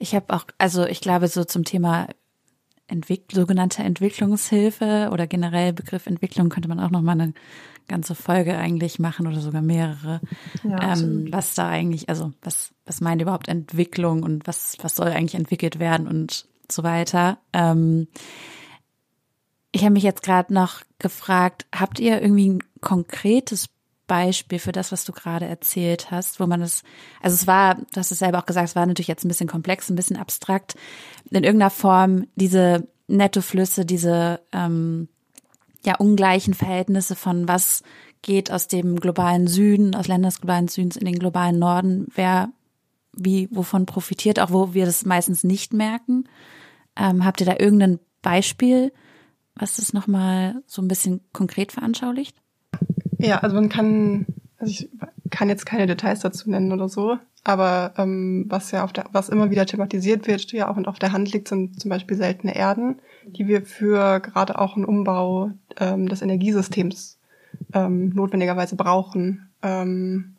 Ich 0.00 0.14
habe 0.16 0.34
auch, 0.34 0.44
also 0.58 0.84
ich 0.86 1.00
glaube, 1.00 1.28
so 1.28 1.44
zum 1.44 1.64
Thema 1.64 2.08
Entwick 2.88 3.26
sogenannte 3.32 3.84
Entwicklungshilfe 3.84 5.10
oder 5.12 5.28
generell 5.28 5.72
Begriff 5.72 6.08
Entwicklung 6.08 6.48
könnte 6.48 6.68
man 6.68 6.80
auch 6.80 6.90
noch 6.90 7.02
mal 7.02 7.12
eine 7.12 7.32
ganze 7.86 8.16
Folge 8.16 8.56
eigentlich 8.56 8.98
machen 8.98 9.28
oder 9.28 9.40
sogar 9.40 9.62
mehrere. 9.62 10.20
Ja, 10.64 10.94
ähm, 10.94 11.28
was 11.30 11.54
da 11.54 11.68
eigentlich, 11.68 12.08
also 12.08 12.32
was, 12.42 12.72
was 12.86 13.00
meint 13.00 13.22
überhaupt 13.22 13.46
Entwicklung 13.46 14.24
und 14.24 14.48
was, 14.48 14.76
was 14.80 14.96
soll 14.96 15.08
eigentlich 15.08 15.36
entwickelt 15.36 15.78
werden 15.78 16.08
und 16.08 16.49
so 16.72 16.82
weiter. 16.82 17.38
Ähm, 17.52 18.08
ich 19.72 19.82
habe 19.82 19.92
mich 19.92 20.02
jetzt 20.02 20.22
gerade 20.22 20.52
noch 20.52 20.80
gefragt, 20.98 21.66
habt 21.74 22.00
ihr 22.00 22.20
irgendwie 22.20 22.50
ein 22.50 22.62
konkretes 22.80 23.68
Beispiel 24.06 24.58
für 24.58 24.72
das, 24.72 24.90
was 24.90 25.04
du 25.04 25.12
gerade 25.12 25.46
erzählt 25.46 26.10
hast, 26.10 26.40
wo 26.40 26.46
man 26.46 26.62
es, 26.62 26.82
also 27.22 27.34
es 27.34 27.46
war, 27.46 27.76
du 27.76 27.96
hast 27.96 28.10
es 28.10 28.18
selber 28.18 28.40
auch 28.40 28.46
gesagt, 28.46 28.68
es 28.68 28.74
war 28.74 28.84
natürlich 28.84 29.06
jetzt 29.06 29.24
ein 29.24 29.28
bisschen 29.28 29.48
komplex, 29.48 29.88
ein 29.88 29.94
bisschen 29.94 30.16
abstrakt, 30.16 30.74
in 31.30 31.44
irgendeiner 31.44 31.70
Form 31.70 32.26
diese 32.34 32.88
Nettoflüsse, 33.06 33.84
diese 33.84 34.40
ähm, 34.52 35.08
ja 35.84 35.94
ungleichen 35.96 36.54
Verhältnisse 36.54 37.14
von 37.14 37.46
was 37.46 37.84
geht 38.22 38.50
aus 38.50 38.66
dem 38.66 38.98
globalen 38.98 39.46
Süden, 39.46 39.94
aus 39.94 40.08
Ländern 40.08 40.30
des 40.30 40.40
globalen 40.40 40.66
Südens 40.66 40.96
in 40.96 41.06
den 41.06 41.18
globalen 41.18 41.58
Norden, 41.58 42.08
wer 42.14 42.50
wie 43.12 43.48
wovon 43.50 43.86
profitiert, 43.86 44.40
auch 44.40 44.50
wo 44.50 44.74
wir 44.74 44.86
das 44.86 45.04
meistens 45.04 45.44
nicht 45.44 45.72
merken. 45.72 46.24
Ähm, 47.00 47.24
habt 47.24 47.40
ihr 47.40 47.46
da 47.46 47.56
irgendein 47.58 47.98
Beispiel, 48.20 48.92
was 49.54 49.76
das 49.76 49.94
nochmal 49.94 50.62
so 50.66 50.82
ein 50.82 50.88
bisschen 50.88 51.22
konkret 51.32 51.72
veranschaulicht? 51.72 52.36
Ja, 53.18 53.38
also 53.38 53.56
man 53.56 53.70
kann, 53.70 54.26
also 54.58 54.70
ich 54.70 54.90
kann 55.30 55.48
jetzt 55.48 55.64
keine 55.64 55.86
Details 55.86 56.20
dazu 56.20 56.50
nennen 56.50 56.72
oder 56.72 56.88
so, 56.88 57.16
aber 57.42 57.94
ähm, 57.96 58.44
was 58.48 58.70
ja 58.70 58.84
auf 58.84 58.92
der, 58.92 59.06
was 59.12 59.30
immer 59.30 59.50
wieder 59.50 59.64
thematisiert 59.64 60.26
wird, 60.26 60.52
ja 60.52 60.70
auch 60.70 60.76
und 60.76 60.88
auf 60.88 60.98
der 60.98 61.12
Hand 61.12 61.32
liegt, 61.32 61.48
sind 61.48 61.80
zum 61.80 61.88
Beispiel 61.88 62.16
seltene 62.16 62.54
Erden, 62.54 63.00
die 63.24 63.48
wir 63.48 63.62
für 63.62 64.20
gerade 64.20 64.58
auch 64.58 64.76
einen 64.76 64.84
Umbau 64.84 65.52
ähm, 65.78 66.06
des 66.06 66.20
Energiesystems 66.20 67.18
ähm, 67.72 68.10
notwendigerweise 68.10 68.76
brauchen. 68.76 69.50
Ähm, 69.62 70.36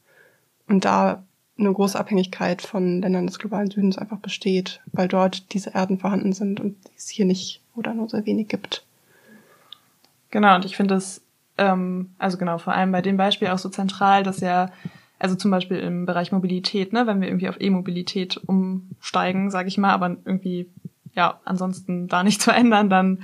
und 0.67 0.86
da 0.86 1.24
eine 1.62 1.74
große 1.74 2.00
Abhängigkeit 2.00 2.62
von 2.62 3.02
Ländern 3.02 3.28
des 3.28 3.39
globalen 3.39 3.71
Südens 3.71 3.97
einfach 3.97 4.19
besteht, 4.19 4.82
weil 4.91 5.08
dort 5.08 5.54
diese 5.54 5.71
Erden 5.71 5.97
vorhanden 5.97 6.34
sind 6.34 6.60
und 6.60 6.76
es 6.97 7.08
hier 7.10 7.26
nicht 7.26 7.62
oder 7.76 7.93
nur 7.93 8.10
sehr 8.10 8.26
wenig 8.26 8.50
gibt. 8.50 8.84
Genau, 10.30 10.56
und 10.56 10.65
ich 10.65 10.76
finde 10.76 10.95
es 10.95 11.21
ähm, 11.62 12.10
also 12.17 12.38
genau, 12.38 12.58
vor 12.58 12.74
allem 12.74 12.91
bei 12.91 13.02
dem 13.02 13.17
Beispiel 13.17 13.50
auch 13.50 13.60
so 13.60 13.69
zentral, 13.69 14.24
dass 14.24 14.39
ja, 14.39 14.71
also 15.19 15.36
zum 15.36 15.52
Beispiel 15.52 15.78
im 15.78 16.06
Bereich 16.06 16.32
Mobilität, 16.32 16.93
ne, 16.93 17.06
wenn 17.06 17.21
wir 17.21 17.28
irgendwie 17.28 17.50
auf 17.50 17.60
E-Mobilität 17.60 18.38
umsteigen, 18.47 19.52
sage 19.52 19.67
ich 19.67 19.78
mal, 19.78 19.93
aber 19.93 20.17
irgendwie 20.26 20.69
ja 21.13 21.39
ansonsten 21.45 22.08
da 22.08 22.24
nichts 22.24 22.43
verändern, 22.43 22.89
dann 22.89 23.24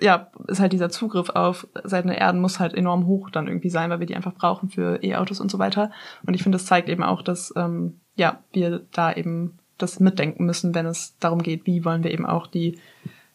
ja, 0.00 0.28
ist 0.48 0.60
halt 0.60 0.72
dieser 0.72 0.90
Zugriff 0.90 1.30
auf 1.30 1.66
seltene 1.84 2.18
Erden 2.18 2.40
muss 2.40 2.60
halt 2.60 2.74
enorm 2.74 3.06
hoch 3.06 3.30
dann 3.30 3.46
irgendwie 3.46 3.70
sein, 3.70 3.90
weil 3.90 4.00
wir 4.00 4.06
die 4.06 4.16
einfach 4.16 4.34
brauchen 4.34 4.68
für 4.68 5.02
E-Autos 5.02 5.40
und 5.40 5.50
so 5.50 5.58
weiter. 5.58 5.90
Und 6.26 6.34
ich 6.34 6.42
finde, 6.42 6.56
das 6.56 6.66
zeigt 6.66 6.88
eben 6.88 7.02
auch, 7.02 7.22
dass 7.22 7.52
ähm, 7.56 8.00
ja 8.16 8.40
wir 8.52 8.82
da 8.92 9.12
eben 9.12 9.58
das 9.78 10.00
mitdenken 10.00 10.44
müssen, 10.44 10.74
wenn 10.74 10.86
es 10.86 11.16
darum 11.18 11.42
geht, 11.42 11.66
wie 11.66 11.84
wollen 11.84 12.04
wir 12.04 12.12
eben 12.12 12.26
auch 12.26 12.46
die 12.46 12.78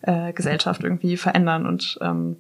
äh, 0.01 0.33
Gesellschaft 0.33 0.83
irgendwie 0.83 1.17
verändern 1.17 1.65
und 1.65 1.97
ähm, 2.01 2.37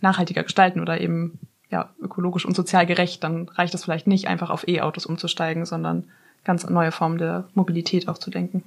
nachhaltiger 0.00 0.42
gestalten 0.42 0.80
oder 0.80 1.00
eben 1.00 1.38
ja, 1.70 1.90
ökologisch 2.00 2.44
und 2.44 2.54
sozial 2.54 2.86
gerecht, 2.86 3.24
dann 3.24 3.48
reicht 3.48 3.74
es 3.74 3.84
vielleicht 3.84 4.06
nicht, 4.06 4.28
einfach 4.28 4.50
auf 4.50 4.68
E-Autos 4.68 5.06
umzusteigen, 5.06 5.64
sondern 5.64 6.04
ganz 6.44 6.68
neue 6.68 6.92
Formen 6.92 7.18
der 7.18 7.48
Mobilität 7.54 8.08
auch 8.08 8.18
zu 8.18 8.30
denken. 8.30 8.62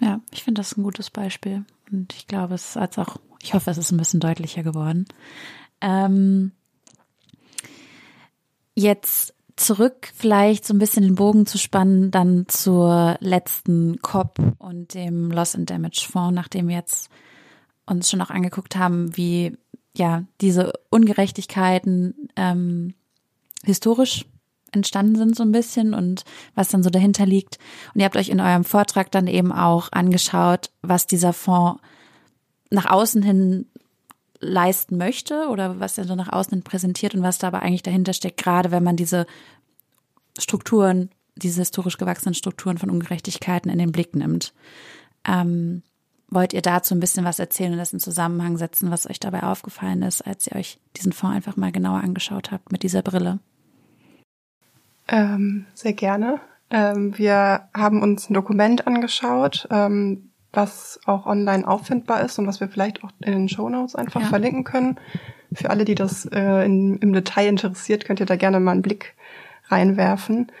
Ja, 0.00 0.20
ich 0.32 0.42
finde 0.42 0.60
das 0.60 0.76
ein 0.76 0.82
gutes 0.82 1.10
Beispiel. 1.10 1.64
Und 1.90 2.12
ich 2.14 2.26
glaube, 2.26 2.54
es 2.54 2.76
als 2.76 2.98
auch, 2.98 3.16
ich 3.42 3.54
hoffe, 3.54 3.70
es 3.70 3.78
ist 3.78 3.90
ein 3.90 3.96
bisschen 3.96 4.20
deutlicher 4.20 4.62
geworden. 4.62 5.06
Ähm, 5.80 6.52
jetzt 8.74 9.34
zurück 9.56 10.10
vielleicht 10.14 10.64
so 10.64 10.72
ein 10.72 10.78
bisschen 10.78 11.02
den 11.02 11.14
Bogen 11.14 11.46
zu 11.46 11.58
spannen, 11.58 12.10
dann 12.10 12.46
zur 12.48 13.16
letzten 13.20 14.00
COP 14.00 14.38
und 14.58 14.94
dem 14.94 15.30
Loss 15.30 15.54
and 15.54 15.68
Damage 15.68 16.06
Fonds, 16.10 16.34
nachdem 16.34 16.68
wir 16.68 16.76
jetzt 16.76 17.10
uns 17.86 18.08
schon 18.08 18.22
auch 18.22 18.30
angeguckt 18.30 18.76
haben, 18.76 19.16
wie 19.16 19.56
ja 19.96 20.24
diese 20.40 20.72
Ungerechtigkeiten 20.88 22.28
ähm, 22.36 22.94
historisch 23.64 24.24
entstanden 24.72 25.16
sind 25.16 25.36
so 25.36 25.42
ein 25.42 25.52
bisschen 25.52 25.94
und 25.94 26.24
was 26.54 26.68
dann 26.68 26.82
so 26.82 26.90
dahinter 26.90 27.26
liegt. 27.26 27.58
Und 27.94 28.00
ihr 28.00 28.04
habt 28.04 28.16
euch 28.16 28.28
in 28.28 28.40
eurem 28.40 28.64
Vortrag 28.64 29.10
dann 29.10 29.26
eben 29.26 29.52
auch 29.52 29.90
angeschaut, 29.92 30.70
was 30.82 31.06
dieser 31.06 31.32
Fonds 31.32 31.80
nach 32.70 32.90
außen 32.90 33.22
hin 33.22 33.66
leisten 34.40 34.96
möchte 34.96 35.48
oder 35.48 35.80
was 35.80 35.98
er 35.98 36.04
so 36.04 36.14
nach 36.14 36.32
außen 36.32 36.52
hin 36.52 36.62
präsentiert 36.62 37.14
und 37.14 37.22
was 37.22 37.38
da 37.38 37.48
aber 37.48 37.62
eigentlich 37.62 37.82
dahinter 37.82 38.12
steckt, 38.12 38.42
gerade 38.42 38.70
wenn 38.70 38.82
man 38.82 38.96
diese 38.96 39.26
Strukturen, 40.38 41.10
diese 41.36 41.60
historisch 41.60 41.98
gewachsenen 41.98 42.34
Strukturen 42.34 42.78
von 42.78 42.90
Ungerechtigkeiten 42.90 43.70
in 43.70 43.78
den 43.78 43.92
Blick 43.92 44.14
nimmt. 44.14 44.54
Ähm, 45.26 45.82
wollt 46.30 46.52
ihr 46.52 46.62
dazu 46.62 46.94
ein 46.94 47.00
bisschen 47.00 47.24
was 47.24 47.38
erzählen 47.38 47.72
und 47.72 47.78
das 47.78 47.92
in 47.92 48.00
Zusammenhang 48.00 48.56
setzen, 48.56 48.90
was 48.90 49.10
euch 49.10 49.20
dabei 49.20 49.42
aufgefallen 49.42 50.02
ist, 50.02 50.22
als 50.22 50.46
ihr 50.46 50.56
euch 50.56 50.78
diesen 50.96 51.12
Fonds 51.12 51.36
einfach 51.36 51.56
mal 51.56 51.72
genauer 51.72 52.00
angeschaut 52.00 52.52
habt 52.52 52.72
mit 52.72 52.82
dieser 52.82 53.02
Brille? 53.02 53.40
Ähm, 55.10 55.66
sehr 55.74 55.92
gerne. 55.92 56.40
Ähm, 56.70 57.18
wir 57.18 57.68
haben 57.74 58.00
uns 58.00 58.30
ein 58.30 58.34
Dokument 58.34 58.86
angeschaut, 58.86 59.66
ähm, 59.70 60.30
was 60.52 61.00
auch 61.04 61.26
online 61.26 61.66
auffindbar 61.66 62.22
ist 62.22 62.38
und 62.38 62.46
was 62.46 62.60
wir 62.60 62.68
vielleicht 62.68 63.02
auch 63.02 63.10
in 63.20 63.32
den 63.32 63.48
Show 63.48 63.68
Notes 63.68 63.96
einfach 63.96 64.22
ja. 64.22 64.28
verlinken 64.28 64.64
können. 64.64 64.98
Für 65.52 65.70
alle, 65.70 65.84
die 65.84 65.96
das 65.96 66.26
äh, 66.26 66.64
in, 66.64 66.98
im 66.98 67.12
Detail 67.12 67.48
interessiert, 67.48 68.04
könnt 68.04 68.20
ihr 68.20 68.26
da 68.26 68.36
gerne 68.36 68.60
mal 68.60 68.70
einen 68.70 68.82
Blick 68.82 69.16
reinwerfen. 69.66 70.52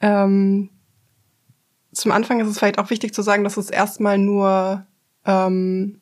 Ähm, 0.00 0.70
zum 1.92 2.12
Anfang 2.12 2.40
ist 2.40 2.48
es 2.48 2.58
vielleicht 2.58 2.78
auch 2.78 2.88
wichtig 2.88 3.12
zu 3.12 3.20
sagen, 3.20 3.44
dass 3.44 3.58
es 3.58 3.68
erstmal 3.68 4.16
nur 4.16 4.86
ähm, 5.26 6.00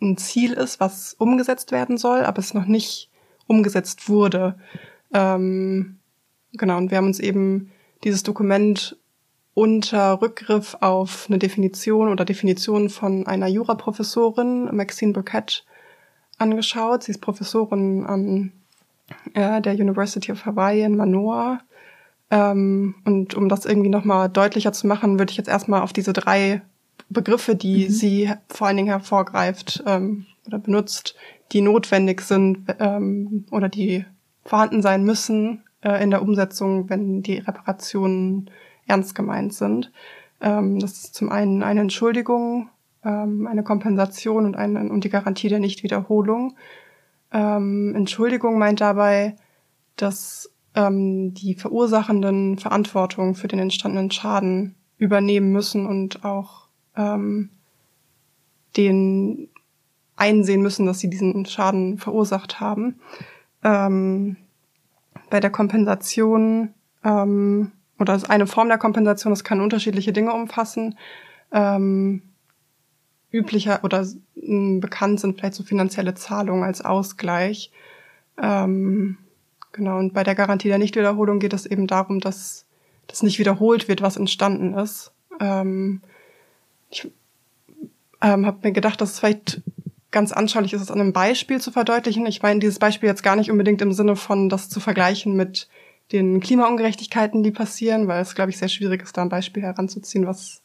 ein 0.00 0.16
Ziel 0.16 0.52
ist, 0.52 0.78
was 0.78 1.14
umgesetzt 1.14 1.72
werden 1.72 1.96
soll, 1.96 2.24
aber 2.24 2.38
es 2.38 2.54
noch 2.54 2.66
nicht 2.66 3.10
umgesetzt 3.46 4.08
wurde. 4.08 4.58
Ähm, 5.12 5.98
genau, 6.54 6.78
und 6.78 6.90
wir 6.90 6.98
haben 6.98 7.06
uns 7.06 7.20
eben 7.20 7.70
dieses 8.02 8.22
Dokument 8.22 8.96
unter 9.54 10.20
Rückgriff 10.20 10.76
auf 10.80 11.26
eine 11.28 11.38
Definition 11.38 12.08
oder 12.08 12.24
Definition 12.24 12.90
von 12.90 13.26
einer 13.26 13.46
Juraprofessorin, 13.46 14.74
Maxine 14.74 15.12
Burkett, 15.12 15.64
angeschaut. 16.38 17.04
Sie 17.04 17.12
ist 17.12 17.20
Professorin 17.20 18.04
an 18.04 18.52
äh, 19.34 19.60
der 19.60 19.74
University 19.74 20.32
of 20.32 20.44
Hawaii 20.44 20.82
in 20.82 20.96
Manoa. 20.96 21.60
Ähm, 22.30 22.96
und 23.04 23.34
um 23.34 23.48
das 23.48 23.64
irgendwie 23.64 23.90
nochmal 23.90 24.28
deutlicher 24.28 24.72
zu 24.72 24.88
machen, 24.88 25.18
würde 25.18 25.30
ich 25.30 25.36
jetzt 25.36 25.48
erstmal 25.48 25.82
auf 25.82 25.92
diese 25.92 26.12
drei 26.12 26.62
Begriffe, 27.08 27.54
die 27.54 27.84
mhm. 27.84 27.90
sie 27.90 28.32
vor 28.48 28.66
allen 28.66 28.76
Dingen 28.76 28.88
hervorgreift 28.88 29.84
ähm, 29.86 30.26
oder 30.46 30.58
benutzt, 30.58 31.14
die 31.52 31.60
notwendig 31.60 32.22
sind 32.22 32.64
ähm, 32.80 33.46
oder 33.52 33.68
die 33.68 34.04
vorhanden 34.44 34.82
sein 34.82 35.04
müssen 35.04 35.62
äh, 35.84 36.02
in 36.02 36.10
der 36.10 36.22
Umsetzung, 36.22 36.88
wenn 36.88 37.22
die 37.22 37.38
Reparationen 37.38 38.50
ernst 38.86 39.14
gemeint 39.14 39.54
sind. 39.54 39.92
Ähm, 40.40 40.78
das 40.78 41.04
ist 41.04 41.14
zum 41.14 41.30
einen 41.30 41.62
eine 41.62 41.80
Entschuldigung, 41.80 42.68
ähm, 43.04 43.46
eine 43.46 43.62
Kompensation 43.62 44.46
und, 44.46 44.56
eine, 44.56 44.90
und 44.90 45.04
die 45.04 45.10
Garantie 45.10 45.48
der 45.48 45.60
Nichtwiederholung. 45.60 46.56
Ähm, 47.32 47.94
Entschuldigung 47.94 48.58
meint 48.58 48.80
dabei, 48.80 49.36
dass 49.96 50.50
ähm, 50.74 51.34
die 51.34 51.54
Verursachenden 51.54 52.58
Verantwortung 52.58 53.34
für 53.34 53.48
den 53.48 53.58
entstandenen 53.58 54.10
Schaden 54.10 54.74
übernehmen 54.98 55.52
müssen 55.52 55.86
und 55.86 56.24
auch 56.24 56.68
ähm, 56.96 57.50
den 58.76 59.48
einsehen 60.16 60.62
müssen, 60.62 60.86
dass 60.86 61.00
sie 61.00 61.10
diesen 61.10 61.44
Schaden 61.46 61.98
verursacht 61.98 62.60
haben. 62.60 63.00
Ähm, 63.62 64.36
bei 65.34 65.40
der 65.40 65.50
Kompensation 65.50 66.72
ähm, 67.02 67.72
oder 67.98 68.14
ist 68.14 68.30
eine 68.30 68.46
Form 68.46 68.68
der 68.68 68.78
Kompensation, 68.78 69.32
das 69.32 69.42
kann 69.42 69.60
unterschiedliche 69.60 70.12
Dinge 70.12 70.32
umfassen. 70.32 70.96
Ähm, 71.50 72.22
üblicher 73.32 73.80
oder 73.82 74.06
bekannt 74.36 75.18
sind 75.18 75.36
vielleicht 75.36 75.54
so 75.54 75.64
finanzielle 75.64 76.14
Zahlungen 76.14 76.62
als 76.62 76.84
Ausgleich. 76.84 77.72
Ähm, 78.40 79.18
genau, 79.72 79.98
und 79.98 80.14
bei 80.14 80.22
der 80.22 80.36
Garantie 80.36 80.68
der 80.68 80.78
Nichtwiederholung 80.78 81.40
geht 81.40 81.52
es 81.52 81.66
eben 81.66 81.88
darum, 81.88 82.20
dass 82.20 82.64
das 83.08 83.24
nicht 83.24 83.40
wiederholt 83.40 83.88
wird, 83.88 84.02
was 84.02 84.16
entstanden 84.16 84.74
ist. 84.74 85.10
Ähm, 85.40 86.00
ich 86.90 87.10
ähm, 88.20 88.46
habe 88.46 88.58
mir 88.62 88.72
gedacht, 88.72 89.00
dass 89.00 89.14
es 89.14 89.18
vielleicht 89.18 89.62
ganz 90.14 90.32
anschaulich 90.32 90.72
ist, 90.72 90.80
es 90.80 90.90
an 90.90 91.00
einem 91.00 91.12
Beispiel 91.12 91.60
zu 91.60 91.70
verdeutlichen. 91.70 92.24
Ich 92.24 92.40
meine 92.40 92.60
dieses 92.60 92.78
Beispiel 92.78 93.08
jetzt 93.08 93.22
gar 93.22 93.36
nicht 93.36 93.50
unbedingt 93.50 93.82
im 93.82 93.92
Sinne 93.92 94.16
von 94.16 94.48
das 94.48 94.70
zu 94.70 94.80
vergleichen 94.80 95.36
mit 95.36 95.68
den 96.12 96.40
Klimaungerechtigkeiten, 96.40 97.42
die 97.42 97.50
passieren, 97.50 98.08
weil 98.08 98.22
es, 98.22 98.34
glaube 98.34 98.50
ich, 98.50 98.58
sehr 98.58 98.68
schwierig 98.68 99.02
ist, 99.02 99.16
da 99.16 99.22
ein 99.22 99.28
Beispiel 99.28 99.62
heranzuziehen, 99.62 100.26
was 100.26 100.62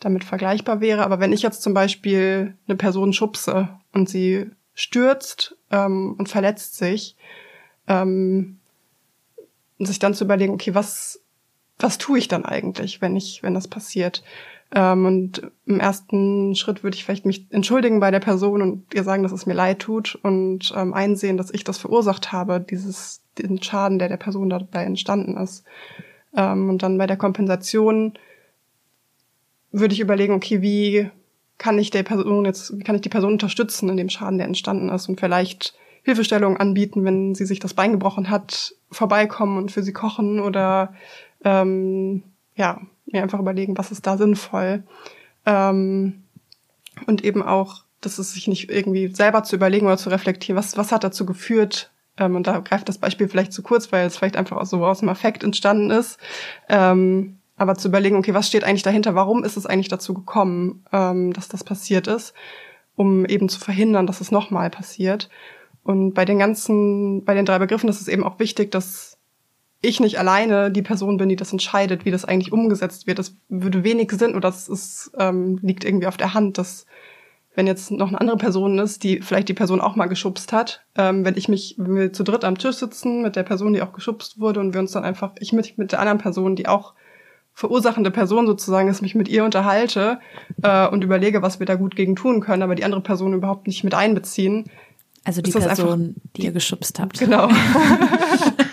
damit 0.00 0.24
vergleichbar 0.24 0.80
wäre. 0.80 1.04
Aber 1.04 1.20
wenn 1.20 1.32
ich 1.32 1.42
jetzt 1.42 1.62
zum 1.62 1.74
Beispiel 1.74 2.56
eine 2.66 2.76
Person 2.76 3.12
schubse 3.12 3.68
und 3.92 4.08
sie 4.08 4.46
stürzt 4.74 5.56
ähm, 5.70 6.14
und 6.18 6.28
verletzt 6.28 6.76
sich, 6.76 7.16
ähm, 7.88 8.58
und 9.78 9.86
sich 9.86 9.98
dann 9.98 10.14
zu 10.14 10.24
überlegen, 10.24 10.52
okay, 10.52 10.74
was, 10.74 11.20
was 11.78 11.98
tue 11.98 12.18
ich 12.18 12.28
dann 12.28 12.44
eigentlich, 12.44 13.00
wenn 13.00 13.16
ich, 13.16 13.42
wenn 13.42 13.54
das 13.54 13.68
passiert? 13.68 14.22
Ähm, 14.74 15.06
und 15.06 15.50
im 15.66 15.80
ersten 15.80 16.54
Schritt 16.54 16.82
würde 16.82 16.96
ich 16.96 17.04
vielleicht 17.04 17.24
mich 17.24 17.46
entschuldigen 17.50 18.00
bei 18.00 18.10
der 18.10 18.20
Person 18.20 18.60
und 18.60 18.94
ihr 18.94 19.02
sagen, 19.02 19.22
dass 19.22 19.32
es 19.32 19.46
mir 19.46 19.54
leid 19.54 19.78
tut 19.80 20.18
und 20.22 20.72
ähm, 20.76 20.92
einsehen, 20.92 21.36
dass 21.36 21.50
ich 21.50 21.64
das 21.64 21.78
verursacht 21.78 22.32
habe, 22.32 22.60
dieses, 22.60 23.22
den 23.38 23.62
Schaden, 23.62 23.98
der 23.98 24.08
der 24.08 24.18
Person 24.18 24.50
dabei 24.50 24.84
entstanden 24.84 25.36
ist. 25.36 25.64
Ähm, 26.36 26.68
und 26.68 26.82
dann 26.82 26.98
bei 26.98 27.06
der 27.06 27.16
Kompensation 27.16 28.14
würde 29.72 29.94
ich 29.94 30.00
überlegen, 30.00 30.34
okay, 30.34 30.60
wie 30.60 31.10
kann 31.56 31.78
ich 31.78 31.90
der 31.90 32.02
Person 32.02 32.44
jetzt, 32.44 32.78
wie 32.78 32.84
kann 32.84 32.94
ich 32.94 33.02
die 33.02 33.08
Person 33.08 33.32
unterstützen 33.32 33.88
in 33.88 33.96
dem 33.96 34.08
Schaden, 34.08 34.38
der 34.38 34.46
entstanden 34.46 34.90
ist 34.90 35.08
und 35.08 35.18
vielleicht 35.18 35.74
Hilfestellung 36.02 36.56
anbieten, 36.56 37.04
wenn 37.04 37.34
sie 37.34 37.44
sich 37.44 37.58
das 37.58 37.74
Bein 37.74 37.92
gebrochen 37.92 38.30
hat, 38.30 38.74
vorbeikommen 38.90 39.58
und 39.58 39.72
für 39.72 39.82
sie 39.82 39.92
kochen 39.92 40.40
oder 40.40 40.94
ähm, 41.44 42.22
ja, 42.54 42.80
mir 43.12 43.22
einfach 43.22 43.40
überlegen, 43.40 43.78
was 43.78 43.90
ist 43.90 44.06
da 44.06 44.16
sinnvoll. 44.16 44.84
Ähm, 45.46 46.24
und 47.06 47.24
eben 47.24 47.42
auch, 47.42 47.84
dass 48.00 48.18
es 48.18 48.32
sich 48.32 48.48
nicht 48.48 48.70
irgendwie 48.70 49.08
selber 49.08 49.42
zu 49.44 49.56
überlegen 49.56 49.86
oder 49.86 49.96
zu 49.96 50.10
reflektieren, 50.10 50.58
was, 50.58 50.76
was 50.76 50.92
hat 50.92 51.04
dazu 51.04 51.26
geführt, 51.26 51.90
ähm, 52.18 52.36
und 52.36 52.46
da 52.46 52.58
greift 52.60 52.88
das 52.88 52.98
Beispiel 52.98 53.28
vielleicht 53.28 53.52
zu 53.52 53.62
kurz, 53.62 53.90
weil 53.92 54.06
es 54.06 54.16
vielleicht 54.16 54.36
einfach 54.36 54.64
so 54.66 54.84
aus 54.84 55.00
dem 55.00 55.08
Affekt 55.08 55.44
entstanden 55.44 55.90
ist. 55.90 56.18
Ähm, 56.68 57.38
aber 57.56 57.76
zu 57.76 57.88
überlegen, 57.88 58.16
okay, 58.16 58.34
was 58.34 58.46
steht 58.46 58.64
eigentlich 58.64 58.82
dahinter? 58.82 59.14
Warum 59.14 59.44
ist 59.44 59.56
es 59.56 59.66
eigentlich 59.66 59.88
dazu 59.88 60.14
gekommen, 60.14 60.84
ähm, 60.92 61.32
dass 61.32 61.48
das 61.48 61.64
passiert 61.64 62.06
ist? 62.06 62.34
Um 62.94 63.24
eben 63.26 63.48
zu 63.48 63.58
verhindern, 63.58 64.06
dass 64.06 64.20
es 64.20 64.30
nochmal 64.30 64.70
passiert. 64.70 65.28
Und 65.82 66.14
bei 66.14 66.24
den 66.24 66.38
ganzen, 66.38 67.24
bei 67.24 67.34
den 67.34 67.46
drei 67.46 67.58
Begriffen 67.58 67.88
ist 67.88 68.00
es 68.00 68.08
eben 68.08 68.24
auch 68.24 68.38
wichtig, 68.38 68.70
dass 68.70 69.17
ich 69.80 70.00
nicht 70.00 70.18
alleine 70.18 70.70
die 70.70 70.82
Person 70.82 71.18
bin, 71.18 71.28
die 71.28 71.36
das 71.36 71.52
entscheidet, 71.52 72.04
wie 72.04 72.10
das 72.10 72.24
eigentlich 72.24 72.52
umgesetzt 72.52 73.06
wird. 73.06 73.18
Das 73.18 73.36
würde 73.48 73.84
wenig 73.84 74.10
Sinn 74.12 74.34
oder 74.34 74.48
das 74.48 74.68
ist, 74.68 75.12
ähm, 75.18 75.58
liegt 75.62 75.84
irgendwie 75.84 76.06
auf 76.06 76.16
der 76.16 76.34
Hand, 76.34 76.58
dass 76.58 76.86
wenn 77.54 77.66
jetzt 77.66 77.90
noch 77.90 78.08
eine 78.08 78.20
andere 78.20 78.36
Person 78.36 78.78
ist, 78.78 79.02
die 79.02 79.20
vielleicht 79.20 79.48
die 79.48 79.54
Person 79.54 79.80
auch 79.80 79.96
mal 79.96 80.06
geschubst 80.06 80.52
hat, 80.52 80.84
ähm, 80.96 81.24
wenn 81.24 81.36
ich 81.36 81.48
mich, 81.48 81.74
wenn 81.76 81.96
wir 81.96 82.12
zu 82.12 82.22
dritt 82.22 82.44
am 82.44 82.56
Tisch 82.56 82.76
sitzen 82.76 83.22
mit 83.22 83.34
der 83.34 83.42
Person, 83.42 83.72
die 83.72 83.82
auch 83.82 83.92
geschubst 83.92 84.38
wurde 84.38 84.60
und 84.60 84.74
wir 84.74 84.80
uns 84.80 84.92
dann 84.92 85.04
einfach, 85.04 85.32
ich 85.40 85.52
mit, 85.52 85.76
mit 85.76 85.90
der 85.92 86.00
anderen 86.00 86.18
Person, 86.18 86.54
die 86.54 86.68
auch 86.68 86.94
verursachende 87.54 88.12
Person 88.12 88.46
sozusagen 88.46 88.88
ist, 88.88 89.02
mich 89.02 89.16
mit 89.16 89.26
ihr 89.26 89.44
unterhalte 89.44 90.20
äh, 90.62 90.86
und 90.86 91.02
überlege, 91.02 91.42
was 91.42 91.58
wir 91.58 91.66
da 91.66 91.74
gut 91.74 91.96
gegen 91.96 92.14
tun 92.14 92.40
können, 92.40 92.62
aber 92.62 92.76
die 92.76 92.84
andere 92.84 93.00
Person 93.00 93.34
überhaupt 93.34 93.66
nicht 93.66 93.82
mit 93.82 93.94
einbeziehen. 93.94 94.70
Also 95.24 95.42
die 95.42 95.50
Person, 95.50 95.68
einfach, 95.68 96.22
die 96.36 96.44
ihr 96.44 96.52
geschubst 96.52 97.00
habt. 97.00 97.18
Genau. 97.18 97.48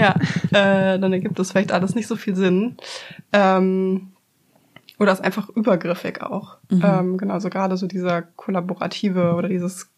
ja, 0.00 0.14
äh, 0.50 0.98
dann 0.98 1.12
ergibt 1.12 1.38
das 1.38 1.52
vielleicht 1.52 1.72
alles 1.72 1.94
nicht 1.94 2.06
so 2.06 2.16
viel 2.16 2.34
Sinn. 2.34 2.76
Ähm, 3.32 4.12
oder 4.98 5.12
ist 5.12 5.24
einfach 5.24 5.48
übergriffig 5.48 6.22
auch. 6.22 6.58
Mhm. 6.68 6.82
Ähm, 6.84 7.18
genau, 7.18 7.38
so 7.38 7.48
gerade 7.48 7.76
so 7.76 7.86
dieser 7.86 8.22
kollaborative 8.22 9.34
oder 9.34 9.48
dieses, 9.48 9.88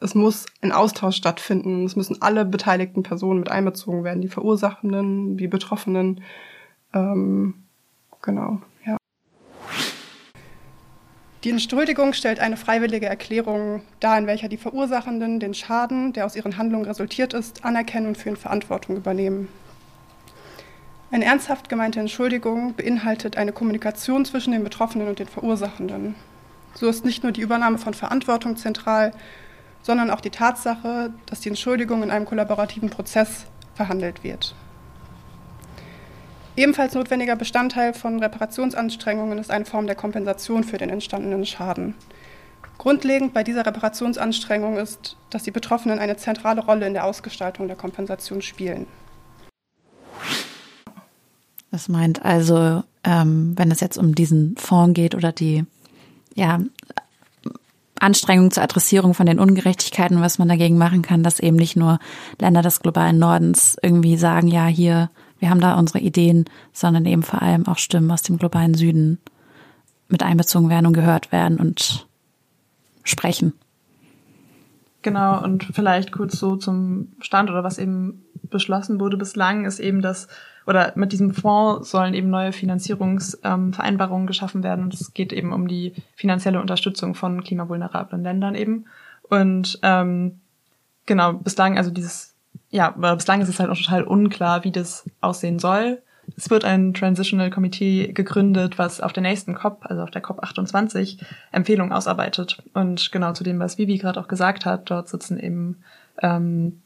es 0.00 0.14
muss 0.14 0.44
ein 0.60 0.72
Austausch 0.72 1.16
stattfinden. 1.16 1.84
Es 1.86 1.96
müssen 1.96 2.20
alle 2.20 2.44
beteiligten 2.44 3.02
Personen 3.02 3.40
mit 3.40 3.50
einbezogen 3.50 4.04
werden, 4.04 4.20
die 4.20 4.28
Verursachenden, 4.28 5.38
die 5.38 5.48
Betroffenen. 5.48 6.20
Ähm, 6.92 7.54
genau. 8.20 8.60
Die 11.44 11.50
Entschuldigung 11.50 12.14
stellt 12.14 12.40
eine 12.40 12.56
freiwillige 12.56 13.06
Erklärung 13.06 13.82
dar, 14.00 14.18
in 14.18 14.26
welcher 14.26 14.48
die 14.48 14.56
Verursachenden 14.56 15.38
den 15.38 15.54
Schaden, 15.54 16.12
der 16.12 16.26
aus 16.26 16.34
ihren 16.34 16.58
Handlungen 16.58 16.84
resultiert 16.84 17.32
ist, 17.32 17.64
anerkennen 17.64 18.08
und 18.08 18.18
für 18.18 18.30
ihn 18.30 18.36
Verantwortung 18.36 18.96
übernehmen. 18.96 19.48
Eine 21.12 21.26
ernsthaft 21.26 21.68
gemeinte 21.68 22.00
Entschuldigung 22.00 22.74
beinhaltet 22.74 23.36
eine 23.36 23.52
Kommunikation 23.52 24.24
zwischen 24.24 24.52
den 24.52 24.64
Betroffenen 24.64 25.06
und 25.06 25.20
den 25.20 25.28
Verursachenden. 25.28 26.16
So 26.74 26.88
ist 26.88 27.04
nicht 27.04 27.22
nur 27.22 27.30
die 27.30 27.40
Übernahme 27.40 27.78
von 27.78 27.94
Verantwortung 27.94 28.56
zentral, 28.56 29.12
sondern 29.82 30.10
auch 30.10 30.20
die 30.20 30.30
Tatsache, 30.30 31.12
dass 31.26 31.40
die 31.40 31.50
Entschuldigung 31.50 32.02
in 32.02 32.10
einem 32.10 32.26
kollaborativen 32.26 32.90
Prozess 32.90 33.46
verhandelt 33.76 34.24
wird. 34.24 34.56
Ebenfalls 36.58 36.94
notwendiger 36.94 37.36
Bestandteil 37.36 37.94
von 37.94 38.18
Reparationsanstrengungen 38.18 39.38
ist 39.38 39.52
eine 39.52 39.64
Form 39.64 39.86
der 39.86 39.94
Kompensation 39.94 40.64
für 40.64 40.76
den 40.76 40.90
entstandenen 40.90 41.46
Schaden. 41.46 41.94
Grundlegend 42.78 43.32
bei 43.32 43.44
dieser 43.44 43.64
Reparationsanstrengung 43.64 44.76
ist, 44.76 45.16
dass 45.30 45.44
die 45.44 45.52
Betroffenen 45.52 46.00
eine 46.00 46.16
zentrale 46.16 46.60
Rolle 46.60 46.88
in 46.88 46.94
der 46.94 47.04
Ausgestaltung 47.04 47.68
der 47.68 47.76
Kompensation 47.76 48.42
spielen. 48.42 48.88
Das 51.70 51.88
meint 51.88 52.24
also, 52.24 52.82
ähm, 53.04 53.52
wenn 53.56 53.70
es 53.70 53.78
jetzt 53.78 53.96
um 53.96 54.16
diesen 54.16 54.56
Fonds 54.56 54.94
geht 54.94 55.14
oder 55.14 55.30
die 55.30 55.64
ja, 56.34 56.58
Anstrengungen 58.00 58.50
zur 58.50 58.64
Adressierung 58.64 59.14
von 59.14 59.26
den 59.26 59.38
Ungerechtigkeiten, 59.38 60.20
was 60.20 60.40
man 60.40 60.48
dagegen 60.48 60.76
machen 60.76 61.02
kann, 61.02 61.22
dass 61.22 61.38
eben 61.38 61.56
nicht 61.56 61.76
nur 61.76 62.00
Länder 62.40 62.62
des 62.62 62.80
globalen 62.80 63.20
Nordens 63.20 63.76
irgendwie 63.80 64.16
sagen, 64.16 64.48
ja, 64.48 64.66
hier 64.66 65.08
wir 65.38 65.50
haben 65.50 65.60
da 65.60 65.78
unsere 65.78 66.00
Ideen, 66.00 66.44
sondern 66.72 67.04
eben 67.06 67.22
vor 67.22 67.42
allem 67.42 67.66
auch 67.66 67.78
Stimmen 67.78 68.10
aus 68.10 68.22
dem 68.22 68.38
globalen 68.38 68.74
Süden 68.74 69.18
mit 70.08 70.22
einbezogen 70.22 70.68
werden 70.68 70.86
und 70.86 70.92
gehört 70.94 71.32
werden 71.32 71.58
und 71.58 72.06
sprechen. 73.04 73.52
Genau, 75.02 75.42
und 75.42 75.64
vielleicht 75.64 76.12
kurz 76.12 76.38
so 76.38 76.56
zum 76.56 77.12
Stand 77.20 77.50
oder 77.50 77.62
was 77.62 77.78
eben 77.78 78.24
beschlossen 78.50 78.98
wurde 79.00 79.16
bislang, 79.16 79.64
ist 79.64 79.78
eben, 79.78 80.02
dass, 80.02 80.28
oder 80.66 80.92
mit 80.96 81.12
diesem 81.12 81.32
Fonds 81.32 81.90
sollen 81.90 82.14
eben 82.14 82.30
neue 82.30 82.52
Finanzierungsvereinbarungen 82.52 84.24
ähm, 84.24 84.26
geschaffen 84.26 84.62
werden. 84.62 84.84
Und 84.84 84.94
es 84.94 85.14
geht 85.14 85.32
eben 85.32 85.52
um 85.52 85.68
die 85.68 85.94
finanzielle 86.14 86.60
Unterstützung 86.60 87.14
von 87.14 87.44
klimavulnerablen 87.44 88.22
Ländern 88.22 88.54
eben. 88.54 88.86
Und 89.22 89.78
ähm, 89.82 90.40
genau, 91.06 91.34
bislang, 91.34 91.78
also 91.78 91.90
dieses, 91.90 92.34
ja, 92.70 92.90
bislang 92.90 93.40
ist 93.40 93.48
es 93.48 93.60
halt 93.60 93.70
auch 93.70 93.76
total 93.76 94.02
unklar, 94.02 94.64
wie 94.64 94.72
das 94.72 95.08
aussehen 95.20 95.58
soll. 95.58 96.02
Es 96.36 96.50
wird 96.50 96.64
ein 96.64 96.92
Transitional 96.92 97.50
Committee 97.50 98.12
gegründet, 98.12 98.78
was 98.78 99.00
auf 99.00 99.14
der 99.14 99.22
nächsten 99.22 99.54
COP, 99.54 99.86
also 99.86 100.02
auf 100.02 100.10
der 100.10 100.20
COP 100.20 100.42
28, 100.42 101.18
Empfehlungen 101.52 101.92
ausarbeitet. 101.92 102.62
Und 102.74 103.10
genau 103.12 103.32
zu 103.32 103.44
dem, 103.44 103.58
was 103.58 103.78
Vivi 103.78 103.96
gerade 103.96 104.20
auch 104.20 104.28
gesagt 104.28 104.66
hat, 104.66 104.90
dort 104.90 105.08
sitzen 105.08 105.38
eben 105.38 105.78
ähm, 106.20 106.82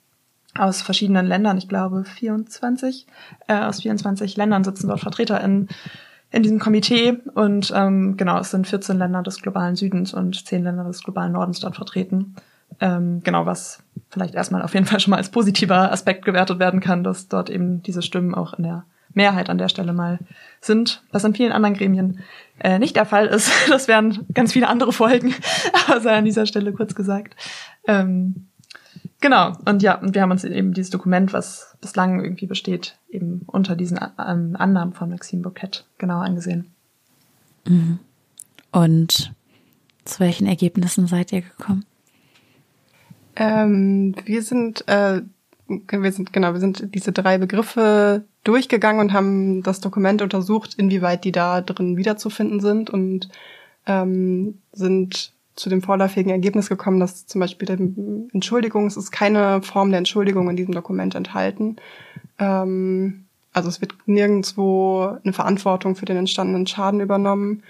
aus 0.56 0.82
verschiedenen 0.82 1.26
Ländern, 1.26 1.58
ich 1.58 1.68
glaube 1.68 2.04
24, 2.04 3.06
äh, 3.48 3.54
aus 3.54 3.80
24 3.80 4.36
Ländern 4.36 4.64
sitzen 4.64 4.88
dort 4.88 5.00
Vertreter 5.00 5.40
in, 5.42 5.68
in 6.30 6.42
diesem 6.42 6.58
Komitee 6.58 7.18
und 7.34 7.72
ähm, 7.74 8.16
genau, 8.16 8.38
es 8.38 8.50
sind 8.50 8.66
14 8.66 8.98
Länder 8.98 9.22
des 9.22 9.40
globalen 9.40 9.76
Südens 9.76 10.12
und 10.14 10.46
10 10.46 10.62
Länder 10.62 10.84
des 10.84 11.02
globalen 11.02 11.32
Nordens 11.32 11.60
dort 11.60 11.76
vertreten. 11.76 12.36
Ähm, 12.80 13.22
genau, 13.24 13.46
was 13.46 13.82
vielleicht 14.12 14.34
erstmal 14.34 14.62
auf 14.62 14.74
jeden 14.74 14.86
Fall 14.86 15.00
schon 15.00 15.10
mal 15.10 15.16
als 15.16 15.30
positiver 15.30 15.90
Aspekt 15.90 16.24
gewertet 16.24 16.58
werden 16.58 16.80
kann, 16.80 17.02
dass 17.02 17.28
dort 17.28 17.48
eben 17.48 17.82
diese 17.82 18.02
Stimmen 18.02 18.34
auch 18.34 18.52
in 18.52 18.64
der 18.64 18.84
Mehrheit 19.14 19.50
an 19.50 19.58
der 19.58 19.68
Stelle 19.68 19.92
mal 19.92 20.18
sind, 20.60 21.02
was 21.10 21.24
in 21.24 21.34
vielen 21.34 21.52
anderen 21.52 21.74
Gremien 21.74 22.20
äh, 22.60 22.78
nicht 22.78 22.94
der 22.94 23.06
Fall 23.06 23.26
ist. 23.26 23.50
Das 23.68 23.88
wären 23.88 24.26
ganz 24.34 24.52
viele 24.52 24.68
andere 24.68 24.92
Folgen, 24.92 25.34
aber 25.86 26.00
sei 26.00 26.14
an 26.14 26.24
dieser 26.24 26.46
Stelle 26.46 26.72
kurz 26.72 26.94
gesagt. 26.94 27.34
Ähm, 27.86 28.46
genau, 29.20 29.54
und 29.64 29.82
ja, 29.82 29.98
und 29.98 30.14
wir 30.14 30.22
haben 30.22 30.30
uns 30.30 30.44
eben 30.44 30.74
dieses 30.74 30.90
Dokument, 30.90 31.32
was 31.32 31.76
bislang 31.80 32.22
irgendwie 32.22 32.46
besteht, 32.46 32.98
eben 33.10 33.42
unter 33.46 33.76
diesen 33.76 33.98
ähm, 33.98 34.56
Annahmen 34.58 34.92
von 34.92 35.08
Maxime 35.08 35.42
Bouquet 35.42 35.84
genau 35.96 36.20
angesehen. 36.20 36.70
Mhm. 37.66 37.98
Und 38.72 39.32
zu 40.04 40.20
welchen 40.20 40.46
Ergebnissen 40.46 41.06
seid 41.06 41.32
ihr 41.32 41.42
gekommen? 41.42 41.84
Ähm, 43.36 44.14
wir 44.24 44.42
sind 44.42 44.86
äh, 44.88 45.22
wir 45.88 46.12
sind, 46.12 46.32
genau, 46.32 46.52
wir 46.52 46.60
sind 46.60 46.94
diese 46.94 47.12
drei 47.12 47.38
Begriffe 47.38 48.24
durchgegangen 48.44 49.00
und 49.00 49.12
haben 49.12 49.62
das 49.62 49.80
Dokument 49.80 50.22
untersucht, 50.22 50.74
inwieweit 50.76 51.24
die 51.24 51.32
da 51.32 51.60
drin 51.60 51.96
wiederzufinden 51.96 52.60
sind 52.60 52.90
und 52.90 53.28
ähm, 53.86 54.58
sind 54.72 55.32
zu 55.54 55.68
dem 55.68 55.82
vorläufigen 55.82 56.30
Ergebnis 56.30 56.68
gekommen, 56.68 56.98
dass 56.98 57.26
zum 57.26 57.40
Beispiel 57.40 57.68
die 57.76 58.34
Entschuldigung, 58.34 58.86
es 58.86 58.96
ist 58.96 59.10
keine 59.10 59.62
Form 59.62 59.90
der 59.90 59.98
Entschuldigung 59.98 60.48
in 60.48 60.56
diesem 60.56 60.74
Dokument 60.74 61.14
enthalten. 61.14 61.76
Ähm, 62.38 63.24
also 63.52 63.68
es 63.68 63.80
wird 63.80 63.94
nirgendwo 64.06 65.18
eine 65.22 65.32
Verantwortung 65.32 65.94
für 65.94 66.06
den 66.06 66.16
entstandenen 66.16 66.66
Schaden 66.66 67.00
übernommen. 67.00 67.62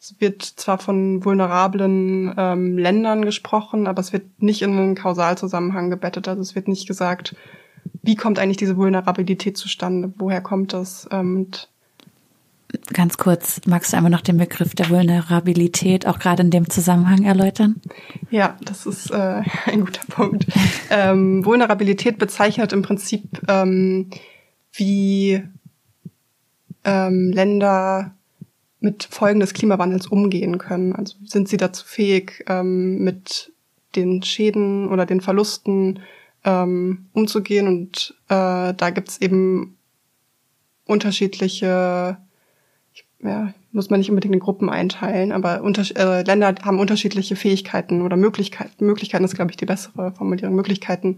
Es 0.00 0.14
wird 0.20 0.42
zwar 0.42 0.78
von 0.78 1.24
vulnerablen 1.24 2.32
ähm, 2.36 2.78
Ländern 2.78 3.24
gesprochen, 3.24 3.86
aber 3.86 4.00
es 4.00 4.12
wird 4.12 4.40
nicht 4.40 4.62
in 4.62 4.76
einen 4.76 4.94
Kausalzusammenhang 4.94 5.90
gebettet. 5.90 6.28
Also 6.28 6.40
es 6.40 6.54
wird 6.54 6.68
nicht 6.68 6.86
gesagt, 6.86 7.34
wie 8.02 8.14
kommt 8.14 8.38
eigentlich 8.38 8.58
diese 8.58 8.76
Vulnerabilität 8.76 9.56
zustande? 9.56 10.12
Woher 10.16 10.40
kommt 10.40 10.72
das? 10.72 11.08
Ähm, 11.10 11.36
und 11.36 11.68
Ganz 12.92 13.16
kurz, 13.16 13.62
magst 13.66 13.92
du 13.92 13.96
einmal 13.96 14.10
noch 14.10 14.20
den 14.20 14.36
Begriff 14.36 14.74
der 14.74 14.90
Vulnerabilität 14.90 16.06
auch 16.06 16.18
gerade 16.18 16.42
in 16.42 16.50
dem 16.50 16.68
Zusammenhang 16.68 17.24
erläutern? 17.24 17.80
Ja, 18.30 18.56
das 18.62 18.84
ist 18.84 19.10
äh, 19.10 19.42
ein 19.66 19.84
guter 19.84 20.04
Punkt. 20.08 20.46
ähm, 20.90 21.44
Vulnerabilität 21.44 22.18
bezeichnet 22.18 22.72
im 22.74 22.82
Prinzip, 22.82 23.24
ähm, 23.48 24.10
wie 24.72 25.42
ähm, 26.84 27.32
Länder 27.32 28.14
mit 28.80 29.08
Folgen 29.10 29.40
des 29.40 29.54
Klimawandels 29.54 30.06
umgehen 30.06 30.58
können. 30.58 30.94
Also 30.94 31.16
sind 31.24 31.48
sie 31.48 31.56
dazu 31.56 31.84
fähig, 31.84 32.44
ähm, 32.48 33.02
mit 33.02 33.52
den 33.96 34.22
Schäden 34.22 34.88
oder 34.88 35.06
den 35.06 35.20
Verlusten 35.20 36.00
ähm, 36.44 37.06
umzugehen. 37.12 37.66
Und 37.66 38.14
äh, 38.28 38.74
da 38.74 38.90
gibt's 38.90 39.18
eben 39.18 39.76
unterschiedliche, 40.86 42.18
ja, 43.22 43.54
muss 43.72 43.90
man 43.90 44.00
nicht 44.00 44.10
unbedingt 44.10 44.34
in 44.34 44.40
Gruppen 44.40 44.70
einteilen, 44.70 45.32
aber 45.32 45.62
unter, 45.62 45.82
äh, 45.96 46.22
Länder 46.22 46.54
haben 46.62 46.78
unterschiedliche 46.78 47.36
Fähigkeiten 47.36 48.02
oder 48.02 48.16
Möglichkeiten. 48.16 48.86
Möglichkeiten 48.86 49.24
ist, 49.24 49.34
glaube 49.34 49.50
ich, 49.50 49.56
die 49.56 49.66
bessere 49.66 50.12
Formulierung. 50.12 50.54
Möglichkeiten, 50.54 51.16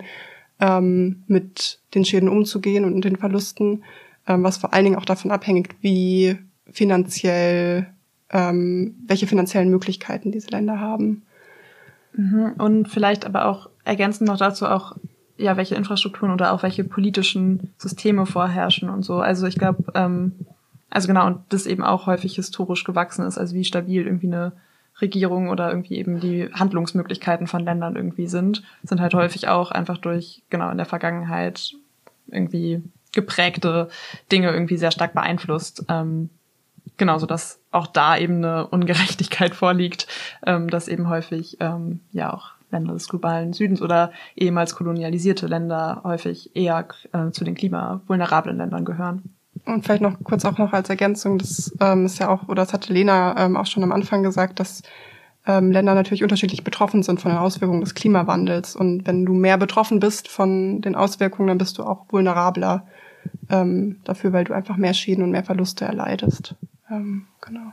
ähm, 0.61 1.23
mit 1.27 1.81
den 1.95 2.05
Schäden 2.05 2.29
umzugehen 2.29 2.85
und 2.85 3.05
den 3.05 3.17
Verlusten, 3.17 3.85
ähm, 4.27 4.43
was 4.43 4.59
vor 4.59 4.73
allen 4.75 4.85
Dingen 4.85 4.97
auch 4.97 5.05
davon 5.05 5.31
abhängt, 5.31 5.75
wie 5.81 6.39
finanziell, 6.73 7.87
ähm, 8.31 8.95
welche 9.07 9.27
finanziellen 9.27 9.71
Möglichkeiten 9.71 10.33
diese 10.33 10.51
Länder 10.51 10.81
haben. 10.81 11.23
Mhm. 12.13 12.55
Und 12.59 12.89
vielleicht 12.89 13.25
aber 13.27 13.47
auch 13.47 13.69
ergänzend 13.85 14.29
noch 14.29 14.39
dazu 14.39 14.67
auch, 14.67 14.97
ja, 15.37 15.57
welche 15.57 15.75
Infrastrukturen 15.75 16.33
oder 16.33 16.53
auch 16.53 16.63
welche 16.63 16.85
politischen 16.85 17.73
Systeme 17.79 18.27
vorherrschen 18.27 18.91
und 18.91 19.03
so. 19.03 19.21
Also 19.21 19.47
ich 19.47 19.57
glaube, 19.57 19.85
ähm, 19.95 20.33
also 20.91 21.09
genau, 21.09 21.27
und 21.27 21.39
das 21.49 21.67
eben 21.67 21.83
auch 21.83 22.07
häufig 22.07 22.35
historisch 22.35 22.85
gewachsen 22.85 23.25
ist, 23.25 23.39
also 23.39 23.55
wie 23.55 23.65
stabil 23.65 24.05
irgendwie 24.05 24.27
eine 24.27 24.53
Regierung 25.01 25.49
oder 25.49 25.71
irgendwie 25.71 25.97
eben 25.97 26.21
die 26.21 26.51
Handlungsmöglichkeiten 26.53 27.47
von 27.47 27.65
Ländern 27.65 27.97
irgendwie 27.97 28.27
sind, 28.27 28.63
sind 28.83 29.01
halt 29.01 29.15
häufig 29.15 29.49
auch 29.49 29.71
einfach 29.71 29.99
durch, 29.99 30.43
genau, 30.51 30.71
in 30.71 30.77
der 30.77 30.87
Vergangenheit 30.87 31.73
irgendwie 32.27 32.83
geprägte 33.13 33.89
Dinge 34.31 34.51
irgendwie 34.51 34.77
sehr 34.77 34.91
stark 34.91 35.15
beeinflusst. 35.15 35.85
Ähm, 35.89 36.31
genau, 37.01 37.19
so 37.19 37.27
dass 37.27 37.59
auch 37.73 37.89
da 37.89 38.17
eben 38.17 38.37
eine 38.37 38.69
Ungerechtigkeit 38.69 39.55
vorliegt, 39.57 40.07
ähm, 40.47 40.71
dass 40.71 40.87
eben 40.87 41.09
häufig 41.09 41.57
ähm, 41.59 42.01
ja 42.13 42.33
auch 42.33 42.53
Länder 42.71 42.93
des 42.93 43.09
globalen 43.09 43.53
Südens 43.53 43.83
oder 43.83 44.13
ehemals 44.37 44.77
kolonialisierte 44.77 45.49
Länder 45.49 46.03
häufig 46.05 46.55
eher 46.55 46.87
äh, 47.13 47.33
zu 47.33 47.43
den 47.43 47.57
klimavulnerablen 47.57 48.57
Ländern 48.57 48.85
gehören. 48.85 49.35
Und 49.67 49.85
vielleicht 49.85 50.03
noch 50.03 50.15
kurz 50.23 50.45
auch 50.45 50.59
noch 50.59 50.73
als 50.73 50.89
Ergänzung, 50.89 51.39
das 51.39 51.75
ähm, 51.81 52.07
ist 52.07 52.21
ja 52.21 52.29
auch, 52.29 52.45
oder 52.45 52.63
das 52.63 52.73
hatte 52.73 52.93
Lena 52.93 53.35
ähm, 53.37 53.57
auch 53.57 53.67
schon 53.67 53.83
am 53.83 53.91
Anfang 53.91 54.23
gesagt, 54.23 54.61
dass 54.61 54.83
ähm, 55.47 55.73
Länder 55.73 55.95
natürlich 55.95 56.23
unterschiedlich 56.23 56.63
betroffen 56.63 57.03
sind 57.03 57.21
von 57.21 57.33
den 57.33 57.39
Auswirkungen 57.39 57.81
des 57.81 57.95
Klimawandels. 57.95 58.77
Und 58.77 59.07
wenn 59.07 59.25
du 59.27 59.35
mehr 59.35 59.59
betroffen 59.59 59.99
bist 59.99 60.29
von 60.29 60.81
den 60.81 60.95
Auswirkungen, 60.95 61.49
dann 61.49 61.59
bist 61.59 61.79
du 61.79 61.83
auch 61.83 62.07
vulnerabler 62.11 62.87
ähm, 63.49 63.97
dafür, 64.05 64.33
weil 64.33 64.45
du 64.45 64.53
einfach 64.53 64.77
mehr 64.77 64.95
Schäden 64.95 65.25
und 65.25 65.31
mehr 65.31 65.45
Verluste 65.45 65.85
erleidest. 65.85 66.55
Ähm, 66.91 67.27
genau. 67.41 67.73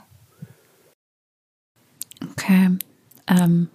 Okay. 2.31 2.77
Ähm, 3.27 3.67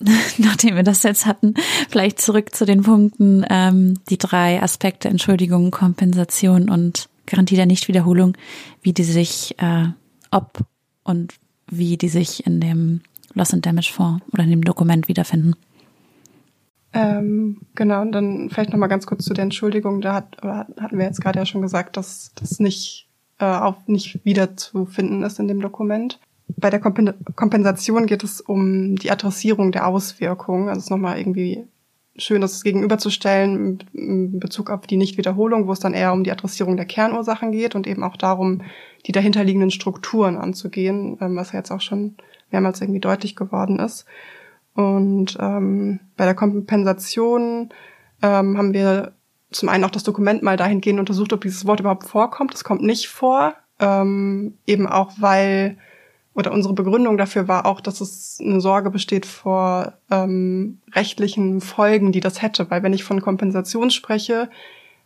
nachdem 0.38 0.76
wir 0.76 0.82
das 0.82 1.02
jetzt 1.02 1.26
hatten, 1.26 1.54
vielleicht 1.88 2.20
zurück 2.20 2.54
zu 2.54 2.64
den 2.64 2.82
Punkten, 2.82 3.44
ähm, 3.50 3.98
die 4.08 4.18
drei 4.18 4.62
Aspekte 4.62 5.08
Entschuldigung, 5.08 5.70
Kompensation 5.70 6.70
und 6.70 7.08
Garantie 7.26 7.56
der 7.56 7.66
Nichtwiederholung, 7.66 8.36
wie 8.82 8.92
die 8.92 9.04
sich, 9.04 9.54
äh, 9.58 9.88
ob 10.30 10.64
und 11.04 11.34
wie 11.68 11.96
die 11.96 12.08
sich 12.08 12.46
in 12.46 12.60
dem 12.60 13.02
Loss 13.34 13.54
and 13.54 13.64
Damage 13.64 13.92
Fonds 13.92 14.24
oder 14.32 14.44
in 14.44 14.50
dem 14.50 14.64
Dokument 14.64 15.08
wiederfinden. 15.08 15.54
Ähm, 16.92 17.60
genau, 17.76 18.00
und 18.02 18.12
dann 18.12 18.50
vielleicht 18.50 18.70
nochmal 18.70 18.88
ganz 18.88 19.06
kurz 19.06 19.24
zu 19.24 19.32
der 19.32 19.44
Entschuldigung. 19.44 20.00
Da 20.00 20.14
hat, 20.14 20.36
hatten 20.42 20.98
wir 20.98 21.04
jetzt 21.04 21.20
gerade 21.20 21.38
ja 21.38 21.46
schon 21.46 21.62
gesagt, 21.62 21.96
dass 21.96 22.32
das 22.34 22.58
nicht, 22.58 23.08
äh, 23.40 23.44
auch 23.44 23.76
nicht 23.86 24.24
wiederzufinden 24.24 25.22
ist 25.22 25.38
in 25.38 25.48
dem 25.48 25.60
Dokument. 25.60 26.20
Bei 26.56 26.70
der 26.70 26.80
Kompensation 26.80 28.06
geht 28.06 28.24
es 28.24 28.40
um 28.40 28.96
die 28.96 29.10
Adressierung 29.10 29.72
der 29.72 29.86
Auswirkungen. 29.86 30.68
Also 30.68 30.78
es 30.78 30.84
ist 30.84 30.90
nochmal 30.90 31.18
irgendwie 31.18 31.64
schön, 32.16 32.40
das 32.40 32.62
gegenüberzustellen 32.62 33.84
in 33.92 34.40
Bezug 34.40 34.68
auf 34.70 34.86
die 34.86 34.96
Nichtwiederholung, 34.96 35.66
wo 35.68 35.72
es 35.72 35.80
dann 35.80 35.94
eher 35.94 36.12
um 36.12 36.24
die 36.24 36.32
Adressierung 36.32 36.76
der 36.76 36.86
Kernursachen 36.86 37.52
geht 37.52 37.74
und 37.74 37.86
eben 37.86 38.02
auch 38.02 38.16
darum, 38.16 38.62
die 39.06 39.12
dahinterliegenden 39.12 39.70
Strukturen 39.70 40.36
anzugehen, 40.36 41.16
ähm, 41.20 41.36
was 41.36 41.52
ja 41.52 41.60
jetzt 41.60 41.70
auch 41.70 41.80
schon 41.80 42.16
mehrmals 42.50 42.80
irgendwie 42.80 43.00
deutlich 43.00 43.36
geworden 43.36 43.78
ist. 43.78 44.04
Und 44.74 45.36
ähm, 45.40 46.00
bei 46.16 46.24
der 46.24 46.34
Kompensation 46.34 47.70
ähm, 48.22 48.58
haben 48.58 48.72
wir 48.74 49.12
zum 49.50 49.68
einen 49.68 49.84
auch 49.84 49.90
das 49.90 50.04
Dokument 50.04 50.42
mal 50.42 50.56
dahingehend 50.56 51.00
untersucht, 51.00 51.32
ob 51.32 51.42
dieses 51.42 51.66
Wort 51.66 51.80
überhaupt 51.80 52.06
vorkommt. 52.06 52.54
Es 52.54 52.64
kommt 52.64 52.82
nicht 52.82 53.08
vor, 53.08 53.54
ähm, 53.78 54.54
eben 54.66 54.86
auch 54.86 55.12
weil 55.18 55.78
oder 56.32 56.52
unsere 56.52 56.74
Begründung 56.74 57.18
dafür 57.18 57.48
war 57.48 57.66
auch, 57.66 57.80
dass 57.80 58.00
es 58.00 58.38
eine 58.40 58.60
Sorge 58.60 58.90
besteht 58.90 59.26
vor 59.26 59.94
ähm, 60.10 60.78
rechtlichen 60.94 61.60
Folgen, 61.60 62.12
die 62.12 62.20
das 62.20 62.40
hätte. 62.40 62.70
Weil 62.70 62.82
wenn 62.82 62.92
ich 62.92 63.02
von 63.02 63.20
Kompensation 63.20 63.90
spreche, 63.90 64.48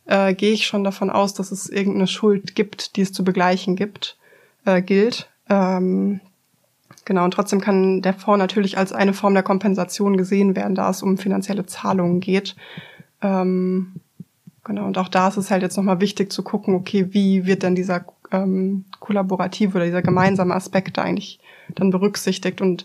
äh, 0.04 0.34
gehe 0.34 0.52
ich 0.52 0.66
schon 0.66 0.84
davon 0.84 1.08
aus, 1.08 1.32
dass 1.32 1.50
es 1.50 1.68
irgendeine 1.68 2.06
Schuld 2.06 2.54
gibt, 2.54 2.96
die 2.96 3.00
es 3.00 3.12
zu 3.12 3.24
begleichen 3.24 3.74
gibt, 3.74 4.18
äh, 4.66 4.82
gilt. 4.82 5.30
Ähm, 5.48 6.20
Genau, 7.04 7.24
und 7.24 7.32
trotzdem 7.32 7.60
kann 7.60 8.00
der 8.00 8.14
Fonds 8.14 8.38
natürlich 8.38 8.78
als 8.78 8.92
eine 8.92 9.12
Form 9.12 9.34
der 9.34 9.42
Kompensation 9.42 10.16
gesehen 10.16 10.56
werden, 10.56 10.74
da 10.74 10.90
es 10.90 11.02
um 11.02 11.18
finanzielle 11.18 11.66
Zahlungen 11.66 12.20
geht. 12.20 12.56
Ähm, 13.20 14.00
genau, 14.64 14.86
und 14.86 14.98
auch 14.98 15.08
da 15.08 15.28
ist 15.28 15.36
es 15.36 15.50
halt 15.50 15.62
jetzt 15.62 15.76
nochmal 15.76 16.00
wichtig 16.00 16.32
zu 16.32 16.42
gucken, 16.42 16.74
okay, 16.74 17.08
wie 17.10 17.46
wird 17.46 17.62
denn 17.62 17.74
dieser 17.74 18.04
ähm, 18.30 18.84
kollaborative 19.00 19.76
oder 19.76 19.84
dieser 19.84 20.02
gemeinsame 20.02 20.54
Aspekt 20.54 20.98
eigentlich 20.98 21.38
dann 21.74 21.90
berücksichtigt 21.90 22.60
und 22.60 22.84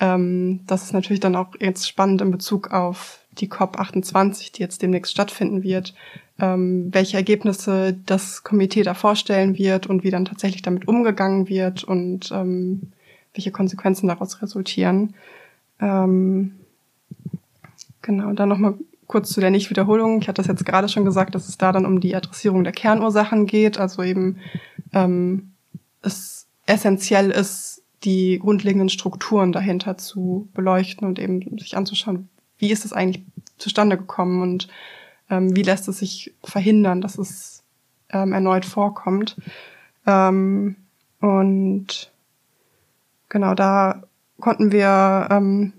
ähm, 0.00 0.60
das 0.66 0.84
ist 0.84 0.92
natürlich 0.92 1.20
dann 1.20 1.36
auch 1.36 1.48
jetzt 1.60 1.88
spannend 1.88 2.20
in 2.20 2.30
Bezug 2.30 2.72
auf 2.72 3.20
die 3.38 3.48
COP28, 3.48 4.52
die 4.52 4.62
jetzt 4.62 4.82
demnächst 4.82 5.12
stattfinden 5.12 5.62
wird, 5.62 5.94
ähm, 6.38 6.88
welche 6.92 7.16
Ergebnisse 7.16 7.96
das 8.06 8.42
Komitee 8.42 8.82
da 8.82 8.94
vorstellen 8.94 9.58
wird 9.58 9.86
und 9.86 10.04
wie 10.04 10.10
dann 10.10 10.24
tatsächlich 10.24 10.62
damit 10.62 10.86
umgegangen 10.86 11.48
wird 11.48 11.84
und 11.84 12.30
ähm, 12.32 12.92
welche 13.34 13.50
Konsequenzen 13.50 14.08
daraus 14.08 14.40
resultieren. 14.42 15.14
Ähm, 15.80 16.54
genau, 18.02 18.32
dann 18.32 18.48
nochmal 18.48 18.74
kurz 19.08 19.30
zu 19.30 19.40
der 19.40 19.50
Nichtwiederholung. 19.50 20.20
Ich 20.20 20.28
hatte 20.28 20.42
das 20.42 20.46
jetzt 20.46 20.64
gerade 20.64 20.88
schon 20.88 21.04
gesagt, 21.04 21.34
dass 21.34 21.48
es 21.48 21.58
da 21.58 21.72
dann 21.72 21.86
um 21.86 21.98
die 21.98 22.14
Adressierung 22.14 22.62
der 22.62 22.72
Kernursachen 22.72 23.46
geht, 23.46 23.78
also 23.78 24.02
eben 24.02 24.36
ähm, 24.92 25.50
es 26.02 26.46
essentiell 26.66 27.30
ist, 27.30 27.82
die 28.04 28.38
grundlegenden 28.38 28.90
Strukturen 28.90 29.50
dahinter 29.50 29.98
zu 29.98 30.48
beleuchten 30.54 31.08
und 31.08 31.18
eben 31.18 31.58
sich 31.58 31.76
anzuschauen, 31.76 32.28
wie 32.58 32.70
ist 32.70 32.84
es 32.84 32.92
eigentlich 32.92 33.24
zustande 33.56 33.96
gekommen 33.96 34.42
und 34.42 34.68
ähm, 35.30 35.56
wie 35.56 35.62
lässt 35.62 35.88
es 35.88 35.98
sich 35.98 36.32
verhindern, 36.44 37.00
dass 37.00 37.18
es 37.18 37.64
ähm, 38.10 38.32
erneut 38.32 38.64
vorkommt. 38.64 39.36
Ähm, 40.06 40.76
und 41.20 42.12
genau 43.28 43.54
da 43.54 44.02
konnten 44.38 44.70
wir 44.70 45.28
ähm, 45.30 45.72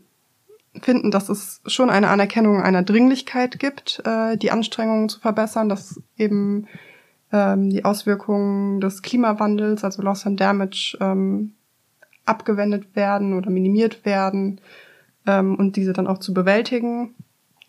finden, 0.82 1.12
dass 1.12 1.30
es 1.30 1.62
schon 1.65 1.89
eine 1.89 2.10
Anerkennung 2.10 2.62
einer 2.62 2.84
Dringlichkeit 2.84 3.60
gibt, 3.60 4.02
äh, 4.06 4.38
die 4.38 4.52
Anstrengungen 4.52 5.10
zu 5.10 5.20
verbessern, 5.20 5.70
dass 5.70 6.02
eben 6.18 6.68
ähm, 7.32 7.70
die 7.70 7.86
Auswirkungen 7.86 8.82
des 8.82 9.02
Klimawandels, 9.02 9.84
also 9.84 10.02
Loss 10.02 10.26
and 10.26 10.39
Damage, 10.39 10.98
ähm, 11.00 11.54
abgewendet 12.26 12.96
werden 12.96 13.34
oder 13.34 13.50
minimiert 13.50 14.06
werden 14.06 14.62
ähm, 15.26 15.56
und 15.56 15.76
diese 15.76 15.94
dann 15.94 16.08
auch 16.08 16.20
zu 16.20 16.34
bewältigen. 16.34 17.15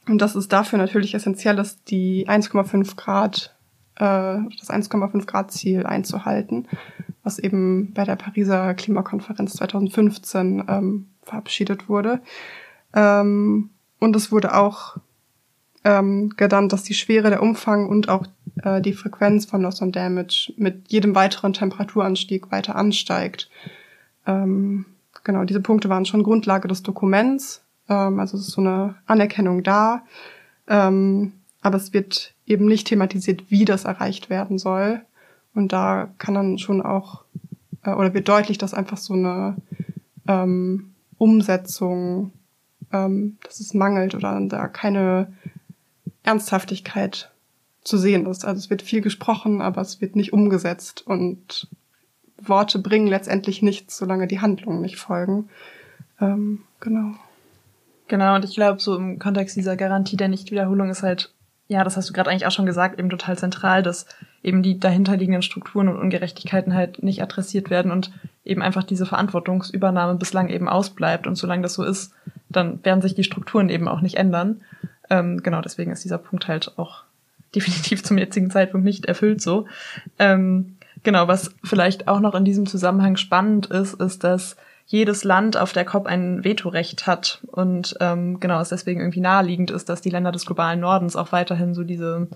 Und 0.09 0.21
dass 0.21 0.35
es 0.35 0.49
dafür 0.49 0.79
natürlich 0.79 1.15
essentiell 1.15 1.59
ist, 1.59 1.91
die 1.91 2.29
1,5 2.29 2.97
Grad, 2.97 3.55
äh, 3.97 4.39
das 4.59 4.71
1,5 4.71 5.27
Grad 5.27 5.51
Ziel 5.53 5.87
einzuhalten, 5.87 6.69
was 7.23 7.39
eben 7.39 7.93
bei 7.93 8.05
der 8.05 8.17
Pariser 8.17 8.75
Klimakonferenz 8.75 9.55
2015 9.55 10.65
ähm, 10.69 11.07
verabschiedet 11.23 11.89
wurde. 11.89 12.21
Ähm, 12.95 13.71
und 13.99 14.17
es 14.17 14.33
wurde 14.33 14.57
auch 14.57 14.97
ähm, 15.85 16.31
genannt, 16.37 16.73
dass 16.73 16.83
die 16.83 16.95
Schwere, 16.95 17.31
der 17.31 17.43
Umfang 17.43 17.89
und 17.89 18.09
auch 18.09 18.27
äh, 18.63 18.81
die 18.81 18.93
Frequenz 18.93 19.47
von 19.47 19.63
Loss 19.63 19.83
and 19.83 19.97
Damage 19.97 20.53
mit 20.57 20.91
jedem 20.91 21.15
weiteren 21.15 21.53
Temperaturanstieg 21.53 22.51
weiter 22.51 22.77
ansteigt. 22.77 23.51
Ähm, 24.27 24.87
genau, 25.25 25.45
diese 25.45 25.61
Punkte 25.61 25.89
waren 25.89 26.05
schon 26.05 26.23
Grundlage 26.23 26.69
des 26.69 26.83
Dokuments. 26.83 27.63
Ähm, 27.89 28.21
also 28.21 28.37
es 28.37 28.49
ist 28.49 28.55
so 28.55 28.61
eine 28.61 28.97
Anerkennung 29.07 29.63
da. 29.63 30.03
Ähm, 30.69 31.33
aber 31.63 31.77
es 31.77 31.93
wird 31.93 32.35
eben 32.47 32.67
nicht 32.67 32.87
thematisiert, 32.87 33.51
wie 33.51 33.65
das 33.65 33.85
erreicht 33.85 34.31
werden 34.31 34.59
soll. 34.59 35.03
Und 35.55 35.73
da 35.73 36.09
kann 36.19 36.35
dann 36.35 36.59
schon 36.59 36.83
auch, 36.83 37.25
äh, 37.85 37.93
oder 37.93 38.15
wird 38.15 38.29
deutlich, 38.29 38.59
dass 38.59 38.75
einfach 38.75 38.97
so 38.97 39.15
eine 39.15 39.57
ähm, 40.29 40.95
Umsetzung, 41.19 42.33
ähm, 42.93 43.39
dass 43.45 43.61
es 43.61 43.75
mangelt 43.75 44.15
oder 44.15 44.41
da 44.49 44.69
keine 44.69 45.33
Ernsthaftigkeit 46.23 47.31
zu 47.83 47.97
sehen 47.97 48.27
ist. 48.27 48.45
Also 48.45 48.59
es 48.59 48.71
wird 48.71 48.83
viel 48.83 49.01
gesprochen, 49.01 49.63
aber 49.63 49.81
es 49.81 50.01
wird 50.01 50.17
nicht 50.17 50.33
umgesetzt 50.33 51.07
und 51.07 51.69
Worte 52.41 52.79
bringen 52.79 53.07
letztendlich 53.07 53.63
nichts, 53.63 53.97
solange 53.97 54.27
die 54.27 54.41
Handlungen 54.41 54.81
nicht 54.81 54.97
folgen. 54.97 55.49
Ähm, 56.21 56.63
genau. 56.81 57.15
Genau, 58.09 58.35
und 58.35 58.45
ich 58.45 58.55
glaube, 58.55 58.81
so 58.81 58.97
im 58.97 59.19
Kontext 59.19 59.57
dieser 59.57 59.77
Garantie 59.77 60.17
der 60.17 60.29
Nichtwiederholung 60.29 60.91
ist 60.91 61.03
halt, 61.03 61.33
ja, 61.69 61.85
das 61.85 61.97
hast 61.97 62.09
du 62.09 62.13
gerade 62.13 62.29
eigentlich 62.29 62.47
auch 62.47 62.51
schon 62.51 62.67
gesagt, 62.67 62.99
eben 62.99 63.09
total 63.09 63.39
zentral, 63.39 63.85
dass 63.85 64.07
eben 64.43 64.63
die 64.63 64.81
dahinterliegenden 64.81 65.43
Strukturen 65.43 65.89
und 65.89 65.97
Ungerechtigkeiten 65.97 66.75
halt 66.75 67.03
nicht 67.05 67.23
adressiert 67.23 67.71
werden 67.71 67.93
und 67.93 68.11
eben 68.45 68.63
einfach 68.63 68.83
diese 68.83 69.07
Verantwortungsübernahme 69.07 70.17
bislang 70.17 70.49
eben 70.49 70.69
ausbleibt. 70.69 71.29
Und 71.29 71.37
solange 71.37 71.63
das 71.63 71.75
so 71.75 71.85
ist, 71.85 72.13
dann 72.51 72.85
werden 72.85 73.01
sich 73.01 73.15
die 73.15 73.25
Strukturen 73.25 73.69
eben 73.69 73.89
auch 73.89 74.01
nicht 74.01 74.17
ändern. 74.17 74.61
Ähm, 75.09 75.43
genau, 75.43 75.61
deswegen 75.61 75.93
ist 75.93 76.05
dieser 76.05 76.19
Punkt 76.19 76.49
halt 76.49 76.73
auch 76.77 77.05
definitiv 77.55 78.05
zum 78.05 78.19
jetzigen 78.19 78.51
Zeitpunkt 78.51 78.85
nicht 78.85 79.07
erfüllt 79.07 79.41
so. 79.41 79.67
Ähm, 80.19 80.77
genau, 81.03 81.29
was 81.29 81.55
vielleicht 81.65 82.09
auch 82.09 82.21
noch 82.21 82.35
in 82.35 82.45
diesem 82.45 82.67
Zusammenhang 82.67 83.17
spannend 83.17 83.67
ist, 83.67 83.95
ist, 83.95 84.23
dass 84.25 84.57
jedes 84.87 85.23
Land 85.23 85.57
auf 85.57 85.73
der 85.73 85.85
COP 85.85 86.07
ein 86.07 86.43
Vetorecht 86.43 87.07
hat 87.07 87.43
und 87.53 87.97
ähm, 88.01 88.41
genau 88.41 88.61
es 88.61 88.71
deswegen 88.71 88.99
irgendwie 88.99 89.21
naheliegend 89.21 89.71
ist, 89.71 89.89
dass 89.89 90.01
die 90.01 90.11
Länder 90.11 90.33
des 90.33 90.47
globalen 90.47 90.81
Nordens 90.81 91.15
auch 91.15 91.31
weiterhin 91.31 91.75
so 91.75 91.85
diese 91.85 92.27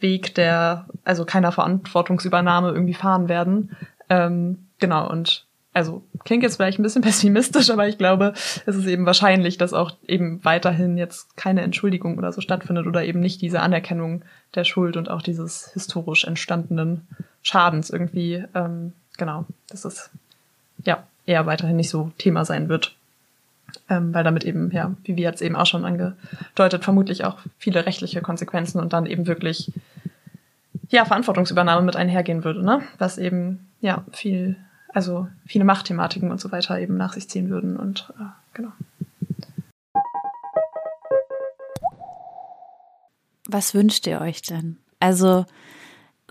Weg 0.00 0.34
der 0.34 0.86
also 1.04 1.24
keiner 1.24 1.52
Verantwortungsübernahme 1.52 2.70
irgendwie 2.70 2.94
fahren 2.94 3.28
werden. 3.28 3.76
Ähm, 4.08 4.66
genau 4.80 5.08
und 5.08 5.46
also 5.72 6.02
klingt 6.24 6.42
jetzt 6.42 6.56
vielleicht 6.56 6.78
ein 6.78 6.82
bisschen 6.82 7.02
pessimistisch, 7.10 7.70
aber 7.70 7.88
ich 7.88 7.98
glaube, 7.98 8.32
es 8.66 8.76
ist 8.76 8.86
eben 8.86 9.06
wahrscheinlich, 9.06 9.58
dass 9.58 9.72
auch 9.72 9.92
eben 10.06 10.44
weiterhin 10.44 10.96
jetzt 10.96 11.36
keine 11.36 11.62
Entschuldigung 11.62 12.18
oder 12.18 12.32
so 12.32 12.40
stattfindet 12.40 12.86
oder 12.86 13.04
eben 13.04 13.20
nicht 13.20 13.40
diese 13.40 13.60
Anerkennung 13.60 14.22
der 14.54 14.64
Schuld 14.64 14.96
und 14.96 15.10
auch 15.10 15.22
dieses 15.22 15.72
historisch 15.72 16.24
entstandenen 16.24 17.06
Schadens 17.42 17.90
irgendwie, 17.90 18.44
ähm, 18.54 18.92
genau, 19.16 19.46
dass 19.68 19.84
es 19.84 20.10
ja 20.84 21.04
eher 21.26 21.46
weiterhin 21.46 21.76
nicht 21.76 21.90
so 21.90 22.10
Thema 22.18 22.44
sein 22.44 22.68
wird. 22.68 22.96
Ähm, 23.88 24.12
weil 24.12 24.24
damit 24.24 24.42
eben, 24.42 24.72
ja, 24.72 24.96
wie 25.04 25.14
wir 25.14 25.22
jetzt 25.22 25.42
eben 25.42 25.54
auch 25.54 25.66
schon 25.66 25.84
angedeutet, 25.84 26.82
vermutlich 26.82 27.24
auch 27.24 27.38
viele 27.56 27.86
rechtliche 27.86 28.20
Konsequenzen 28.20 28.80
und 28.80 28.92
dann 28.92 29.06
eben 29.06 29.28
wirklich 29.28 29.70
ja, 30.88 31.04
Verantwortungsübernahme 31.04 31.86
mit 31.86 31.94
einhergehen 31.94 32.42
würde, 32.42 32.64
ne? 32.64 32.82
Was 32.98 33.16
eben, 33.16 33.68
ja, 33.80 34.04
viel 34.10 34.56
also 34.92 35.28
viele 35.46 35.64
Machtthematiken 35.64 36.30
und 36.30 36.40
so 36.40 36.52
weiter 36.52 36.78
eben 36.78 36.96
nach 36.96 37.12
sich 37.12 37.28
ziehen 37.28 37.50
würden 37.50 37.76
und 37.76 38.12
äh, 38.18 38.24
genau. 38.54 38.72
Was 43.48 43.74
wünscht 43.74 44.06
ihr 44.06 44.20
euch 44.20 44.42
denn? 44.42 44.76
Also 45.00 45.44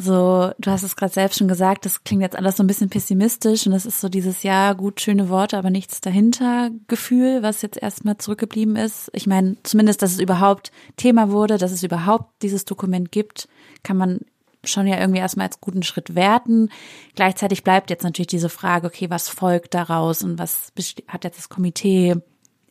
so, 0.02 0.54
du 0.58 0.72
hast 0.72 0.84
es 0.84 0.95
gerade 0.95 1.12
selbst 1.12 1.39
schon 1.39 1.50
gesagt, 1.50 1.84
das 1.84 2.06
klingt 2.06 2.22
jetzt 2.22 2.38
alles 2.38 2.56
so 2.56 2.63
ein 2.63 2.67
bisschen 2.67 2.89
pessimistisch 2.89 3.65
und 3.65 3.74
das 3.74 3.86
ist 3.86 4.00
so 4.00 4.08
dieses 4.08 4.43
Jahr 4.43 4.74
gut 4.74 5.02
schöne 5.02 5.28
Worte, 5.28 5.58
aber 5.58 5.69
nichts 5.69 6.00
dahinter 6.00 6.69
Gefühl, 6.88 7.43
was 7.43 7.62
jetzt 7.62 7.82
erstmal 7.82 8.17
zurückgeblieben 8.17 8.78
ist. 8.78 9.10
Ich 9.12 9.28
meine, 9.28 9.58
zumindest, 9.63 10.02
dass 10.02 10.13
es 10.13 10.19
überhaupt 10.19 10.72
Thema 10.95 11.32
wurde, 11.32 11.58
dass 11.58 11.74
es 11.74 11.84
überhaupt 11.84 12.41
dieses 12.43 12.63
Dokument 12.63 13.12
gibt, 13.12 13.50
kann 13.84 13.98
man 13.98 14.22
schon 14.63 14.88
ja 14.88 15.00
irgendwie 15.00 15.19
erstmal 15.19 15.48
als 15.48 15.62
guten 15.62 15.84
Schritt 15.84 16.15
werten. 16.15 16.69
Gleichzeitig 17.15 17.63
bleibt 17.63 17.89
jetzt 17.89 18.04
natürlich 18.04 18.28
diese 18.28 18.50
Frage, 18.50 18.88
okay, 18.88 19.10
was 19.10 19.30
folgt 19.30 19.74
daraus 19.74 20.24
und 20.24 20.38
was 20.38 20.74
hat 21.08 21.24
jetzt 21.24 21.38
das 21.38 21.50
Komitee 21.50 22.15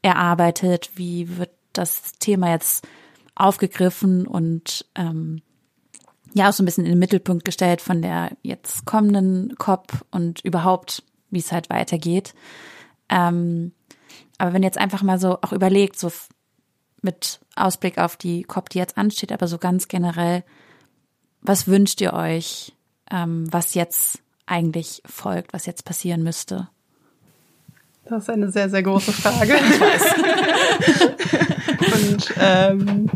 erarbeitet? 0.02 0.90
Wie 0.94 1.38
wird 1.38 1.50
das 1.72 2.12
Thema 2.18 2.50
jetzt 2.50 2.86
aufgegriffen 3.34 4.26
und 4.26 4.86
ähm, 4.94 5.42
ja 6.34 6.48
auch 6.48 6.52
so 6.52 6.62
ein 6.62 6.66
bisschen 6.66 6.84
in 6.84 6.92
den 6.92 6.98
Mittelpunkt 6.98 7.44
gestellt 7.44 7.80
von 7.80 8.02
der 8.02 8.36
jetzt 8.42 8.84
kommenden 8.84 9.54
COP 9.56 9.92
und 10.10 10.44
überhaupt, 10.44 11.02
wie 11.30 11.38
es 11.38 11.52
halt 11.52 11.70
weitergeht. 11.70 12.34
Ähm, 13.08 13.72
aber 14.38 14.52
wenn 14.52 14.62
jetzt 14.62 14.78
einfach 14.78 15.02
mal 15.02 15.18
so 15.18 15.38
auch 15.40 15.52
überlegt, 15.52 15.98
so 15.98 16.10
mit 17.00 17.40
Ausblick 17.56 17.98
auf 17.98 18.16
die 18.16 18.42
COP, 18.42 18.70
die 18.70 18.78
jetzt 18.78 18.98
ansteht, 18.98 19.32
aber 19.32 19.46
so 19.46 19.58
ganz 19.58 19.88
generell, 19.88 20.44
was 21.40 21.66
wünscht 21.66 22.00
ihr 22.00 22.12
euch, 22.12 22.72
ähm, 23.10 23.46
was 23.50 23.74
jetzt 23.74 24.20
eigentlich 24.46 25.02
folgt, 25.06 25.52
was 25.52 25.66
jetzt 25.66 25.84
passieren 25.84 26.22
müsste? 26.22 26.68
Das 28.04 28.22
ist 28.22 28.30
eine 28.30 28.50
sehr, 28.50 28.70
sehr 28.70 28.82
große 28.82 29.12
Frage. 29.12 29.52
Und 31.92 32.34
ähm, 32.40 33.10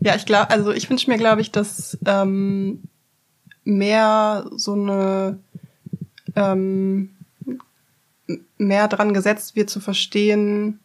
ja, 0.00 0.16
ich 0.16 0.26
glaube, 0.26 0.50
also 0.50 0.72
ich 0.72 0.90
wünsche 0.90 1.10
mir, 1.10 1.16
glaube 1.16 1.40
ich, 1.40 1.52
dass 1.52 1.96
ähm, 2.06 2.82
mehr 3.64 4.46
so 4.56 4.72
eine 4.72 5.38
ähm, 6.34 7.10
mehr 8.58 8.88
dran 8.88 9.14
gesetzt 9.14 9.56
wird 9.56 9.70
zu 9.70 9.80
verstehen, 9.80 10.80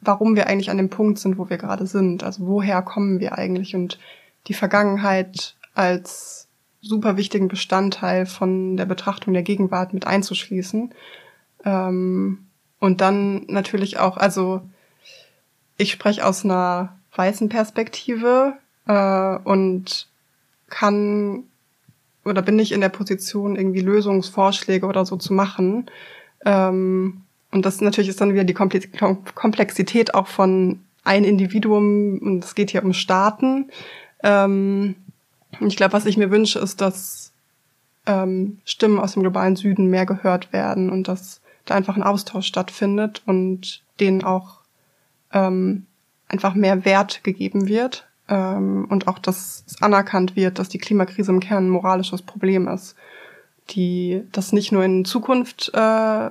warum 0.00 0.36
wir 0.36 0.46
eigentlich 0.46 0.70
an 0.70 0.76
dem 0.76 0.90
Punkt 0.90 1.18
sind, 1.18 1.38
wo 1.38 1.50
wir 1.50 1.58
gerade 1.58 1.86
sind. 1.86 2.22
Also 2.22 2.46
woher 2.46 2.82
kommen 2.82 3.20
wir 3.20 3.38
eigentlich 3.38 3.74
und 3.74 3.98
die 4.46 4.54
Vergangenheit 4.54 5.54
als 5.74 6.48
super 6.80 7.16
wichtigen 7.16 7.48
Bestandteil 7.48 8.26
von 8.26 8.76
der 8.76 8.86
Betrachtung 8.86 9.34
der 9.34 9.42
Gegenwart 9.42 9.92
mit 9.92 10.06
einzuschließen. 10.06 10.94
Ähm, 11.64 12.46
Und 12.80 13.00
dann 13.00 13.46
natürlich 13.46 13.98
auch, 13.98 14.18
also 14.18 14.60
ich 15.78 15.90
spreche 15.90 16.26
aus 16.26 16.44
einer 16.44 16.98
weißen 17.16 17.48
Perspektive 17.48 18.58
äh, 18.86 19.38
und 19.44 20.08
kann 20.68 21.44
oder 22.24 22.42
bin 22.42 22.58
ich 22.58 22.72
in 22.72 22.80
der 22.80 22.90
Position, 22.90 23.56
irgendwie 23.56 23.80
Lösungsvorschläge 23.80 24.86
oder 24.86 25.04
so 25.06 25.16
zu 25.16 25.32
machen. 25.32 25.90
Ähm, 26.44 27.22
und 27.50 27.64
das 27.64 27.80
natürlich 27.80 28.10
ist 28.10 28.20
dann 28.20 28.32
wieder 28.32 28.44
die 28.44 28.54
Komplexität 28.54 30.14
auch 30.14 30.26
von 30.26 30.80
ein 31.04 31.24
Individuum 31.24 32.18
und 32.18 32.44
es 32.44 32.54
geht 32.54 32.70
hier 32.70 32.84
um 32.84 32.92
Staaten. 32.92 33.70
Ähm, 34.22 34.96
ich 35.60 35.76
glaube, 35.76 35.92
was 35.92 36.06
ich 36.06 36.16
mir 36.16 36.30
wünsche, 36.30 36.58
ist, 36.58 36.80
dass 36.80 37.32
ähm, 38.06 38.58
Stimmen 38.64 39.00
aus 39.00 39.12
dem 39.12 39.22
globalen 39.22 39.56
Süden 39.56 39.86
mehr 39.86 40.06
gehört 40.06 40.52
werden 40.52 40.90
und 40.90 41.08
dass 41.08 41.40
da 41.64 41.74
einfach 41.74 41.96
ein 41.96 42.02
Austausch 42.02 42.46
stattfindet 42.46 43.22
und 43.26 43.82
denen 44.00 44.24
auch 44.24 44.60
ähm, 45.32 45.86
einfach 46.28 46.54
mehr 46.54 46.84
Wert 46.84 47.24
gegeben 47.24 47.68
wird 47.68 48.06
ähm, 48.28 48.86
und 48.90 49.08
auch, 49.08 49.18
dass 49.18 49.64
es 49.66 49.82
anerkannt 49.82 50.36
wird, 50.36 50.58
dass 50.58 50.68
die 50.68 50.78
Klimakrise 50.78 51.32
im 51.32 51.40
Kern 51.40 51.66
ein 51.66 51.70
moralisches 51.70 52.22
Problem 52.22 52.68
ist, 52.68 52.96
die 53.70 54.22
das 54.32 54.52
nicht 54.52 54.72
nur 54.72 54.84
in 54.84 55.04
Zukunft 55.04 55.70
äh, 55.74 56.30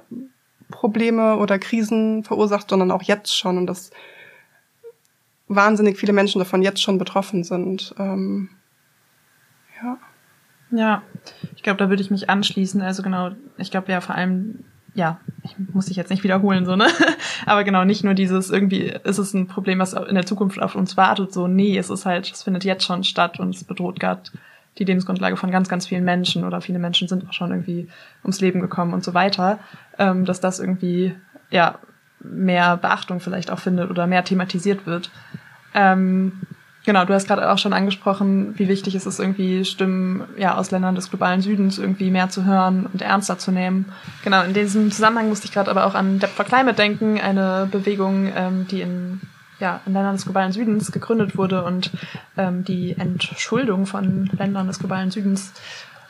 Probleme 0.69 1.37
oder 1.37 1.59
Krisen 1.59 2.23
verursacht, 2.23 2.69
sondern 2.69 2.91
auch 2.91 3.03
jetzt 3.03 3.35
schon 3.35 3.57
und 3.57 3.67
dass 3.67 3.91
wahnsinnig 5.47 5.97
viele 5.97 6.13
Menschen 6.13 6.39
davon 6.39 6.61
jetzt 6.61 6.81
schon 6.81 6.97
betroffen 6.97 7.43
sind. 7.43 7.93
Ähm, 7.99 8.49
ja. 9.83 9.97
Ja, 10.71 11.03
ich 11.55 11.61
glaube, 11.61 11.77
da 11.77 11.89
würde 11.89 12.01
ich 12.01 12.09
mich 12.09 12.29
anschließen. 12.31 12.81
Also 12.81 13.03
genau, 13.03 13.31
ich 13.57 13.69
glaube 13.69 13.91
ja 13.91 14.01
vor 14.01 14.15
allem 14.15 14.63
ja, 14.95 15.19
ich 15.43 15.55
muss 15.73 15.87
dich 15.87 15.97
jetzt 15.97 16.09
nicht 16.09 16.23
wiederholen, 16.23 16.65
so, 16.65 16.75
ne? 16.75 16.87
Aber 17.45 17.63
genau, 17.63 17.83
nicht 17.83 18.03
nur 18.03 18.13
dieses, 18.13 18.49
irgendwie 18.49 18.93
ist 19.03 19.17
es 19.17 19.33
ein 19.33 19.47
Problem, 19.47 19.79
was 19.79 19.93
in 19.93 20.15
der 20.15 20.25
Zukunft 20.25 20.61
auf 20.61 20.75
uns 20.75 20.97
wartet, 20.97 21.33
so, 21.33 21.47
nee, 21.47 21.77
es 21.77 21.89
ist 21.89 22.05
halt, 22.05 22.31
es 22.31 22.43
findet 22.43 22.63
jetzt 22.63 22.85
schon 22.85 23.03
statt 23.03 23.39
und 23.39 23.55
es 23.55 23.63
bedroht 23.63 23.99
gerade 23.99 24.21
die 24.77 24.85
Lebensgrundlage 24.85 25.37
von 25.37 25.51
ganz, 25.51 25.69
ganz 25.69 25.87
vielen 25.87 26.03
Menschen 26.03 26.43
oder 26.43 26.61
viele 26.61 26.79
Menschen 26.79 27.07
sind 27.07 27.27
auch 27.27 27.33
schon 27.33 27.51
irgendwie 27.51 27.87
ums 28.23 28.41
Leben 28.41 28.59
gekommen 28.59 28.93
und 28.93 29.03
so 29.03 29.13
weiter, 29.13 29.59
ähm, 29.97 30.25
dass 30.25 30.39
das 30.39 30.59
irgendwie, 30.59 31.15
ja, 31.49 31.79
mehr 32.19 32.77
Beachtung 32.77 33.19
vielleicht 33.19 33.51
auch 33.51 33.59
findet 33.59 33.89
oder 33.89 34.07
mehr 34.07 34.23
thematisiert 34.23 34.85
wird. 34.85 35.11
Ähm, 35.75 36.41
Genau, 36.85 37.05
du 37.05 37.13
hast 37.13 37.27
gerade 37.27 37.49
auch 37.49 37.57
schon 37.57 37.71
angesprochen, 37.71 38.55
wie 38.57 38.67
wichtig 38.67 38.93
es 38.95 39.05
ist, 39.05 39.19
irgendwie 39.19 39.63
Stimmen 39.63 40.23
ja, 40.37 40.57
aus 40.57 40.71
Ländern 40.71 40.95
des 40.95 41.09
globalen 41.09 41.41
Südens 41.41 41.77
irgendwie 41.77 42.11
mehr 42.11 42.29
zu 42.29 42.43
hören 42.43 42.87
und 42.91 43.01
ernster 43.01 43.37
zu 43.37 43.51
nehmen. 43.51 43.85
Genau, 44.23 44.43
in 44.43 44.53
diesem 44.53 44.91
Zusammenhang 44.91 45.29
musste 45.29 45.45
ich 45.45 45.53
gerade 45.53 45.71
aber 45.71 45.85
auch 45.85 45.95
an 45.95 46.19
Debt 46.19 46.31
for 46.31 46.43
Climate 46.43 46.75
denken, 46.75 47.21
eine 47.21 47.69
Bewegung, 47.71 48.29
ähm, 48.35 48.67
die 48.69 48.81
in, 48.81 49.21
ja, 49.59 49.79
in 49.85 49.93
Ländern 49.93 50.15
des 50.15 50.25
globalen 50.25 50.51
Südens 50.51 50.91
gegründet 50.91 51.37
wurde 51.37 51.63
und 51.63 51.89
ähm, 52.35 52.65
die 52.65 52.97
Entschuldung 52.97 53.85
von 53.85 54.29
Ländern 54.37 54.67
des 54.67 54.79
globalen 54.79 55.09
Südens 55.09 55.53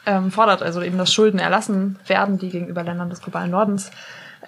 ähm, 0.08 0.32
fordert, 0.32 0.64
also 0.64 0.82
eben, 0.82 0.98
dass 0.98 1.14
Schulden 1.14 1.40
erlassen 1.40 1.98
werden, 2.08 2.40
die 2.40 2.50
gegenüber 2.50 2.84
Ländern 2.84 3.12
des 3.12 3.22
globalen 3.22 3.52
Nordens 3.52 3.92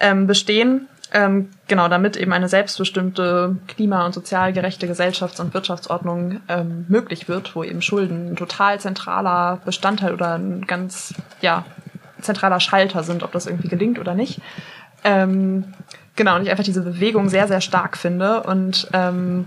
ähm, 0.00 0.26
bestehen. 0.26 0.88
Ähm, 1.16 1.48
genau, 1.66 1.88
damit 1.88 2.18
eben 2.18 2.34
eine 2.34 2.46
selbstbestimmte, 2.46 3.56
klima- 3.68 4.04
und 4.04 4.12
sozial 4.12 4.52
gerechte 4.52 4.86
Gesellschafts- 4.86 5.40
und 5.40 5.54
Wirtschaftsordnung 5.54 6.42
ähm, 6.46 6.84
möglich 6.88 7.26
wird, 7.26 7.56
wo 7.56 7.64
eben 7.64 7.80
Schulden 7.80 8.32
ein 8.32 8.36
total 8.36 8.78
zentraler 8.80 9.58
Bestandteil 9.64 10.12
oder 10.12 10.34
ein 10.34 10.66
ganz, 10.66 11.14
ja, 11.40 11.64
zentraler 12.20 12.60
Schalter 12.60 13.02
sind, 13.02 13.22
ob 13.22 13.32
das 13.32 13.46
irgendwie 13.46 13.68
gelingt 13.68 13.98
oder 13.98 14.12
nicht. 14.12 14.42
Ähm, 15.04 15.64
genau, 16.16 16.36
und 16.36 16.42
ich 16.42 16.50
einfach 16.50 16.64
diese 16.64 16.82
Bewegung 16.82 17.30
sehr, 17.30 17.48
sehr 17.48 17.62
stark 17.62 17.96
finde 17.96 18.42
und 18.42 18.86
ähm, 18.92 19.46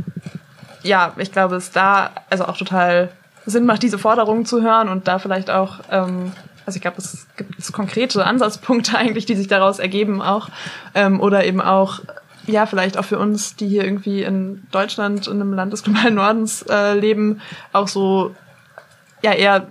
ja, 0.81 1.13
ich 1.17 1.31
glaube, 1.31 1.55
es 1.55 1.69
da 1.69 2.09
also 2.31 2.45
auch 2.45 2.57
total 2.57 3.09
Sinn 3.45 3.67
macht, 3.67 3.83
diese 3.83 3.99
Forderungen 3.99 4.47
zu 4.47 4.63
hören 4.63 4.89
und 4.89 5.07
da 5.07 5.19
vielleicht 5.19 5.51
auch 5.51 5.81
ähm, 5.91 6.31
also 6.65 6.77
ich 6.77 6.81
glaube, 6.81 6.97
es 6.97 7.27
gibt 7.37 7.71
konkrete 7.73 8.25
Ansatzpunkte 8.25 8.97
eigentlich, 8.97 9.25
die 9.25 9.35
sich 9.35 9.47
daraus 9.47 9.79
ergeben 9.79 10.21
auch. 10.21 10.49
Ähm, 10.93 11.19
oder 11.19 11.45
eben 11.45 11.61
auch, 11.61 11.99
ja, 12.45 12.65
vielleicht 12.65 12.97
auch 12.97 13.05
für 13.05 13.19
uns, 13.19 13.55
die 13.55 13.67
hier 13.67 13.83
irgendwie 13.83 14.23
in 14.23 14.63
Deutschland, 14.71 15.27
in 15.27 15.41
einem 15.41 15.53
Land 15.53 15.73
des 15.73 15.83
globalen 15.83 16.15
Nordens 16.15 16.63
äh, 16.69 16.93
leben, 16.93 17.41
auch 17.73 17.87
so, 17.87 18.35
ja, 19.21 19.33
eher 19.33 19.67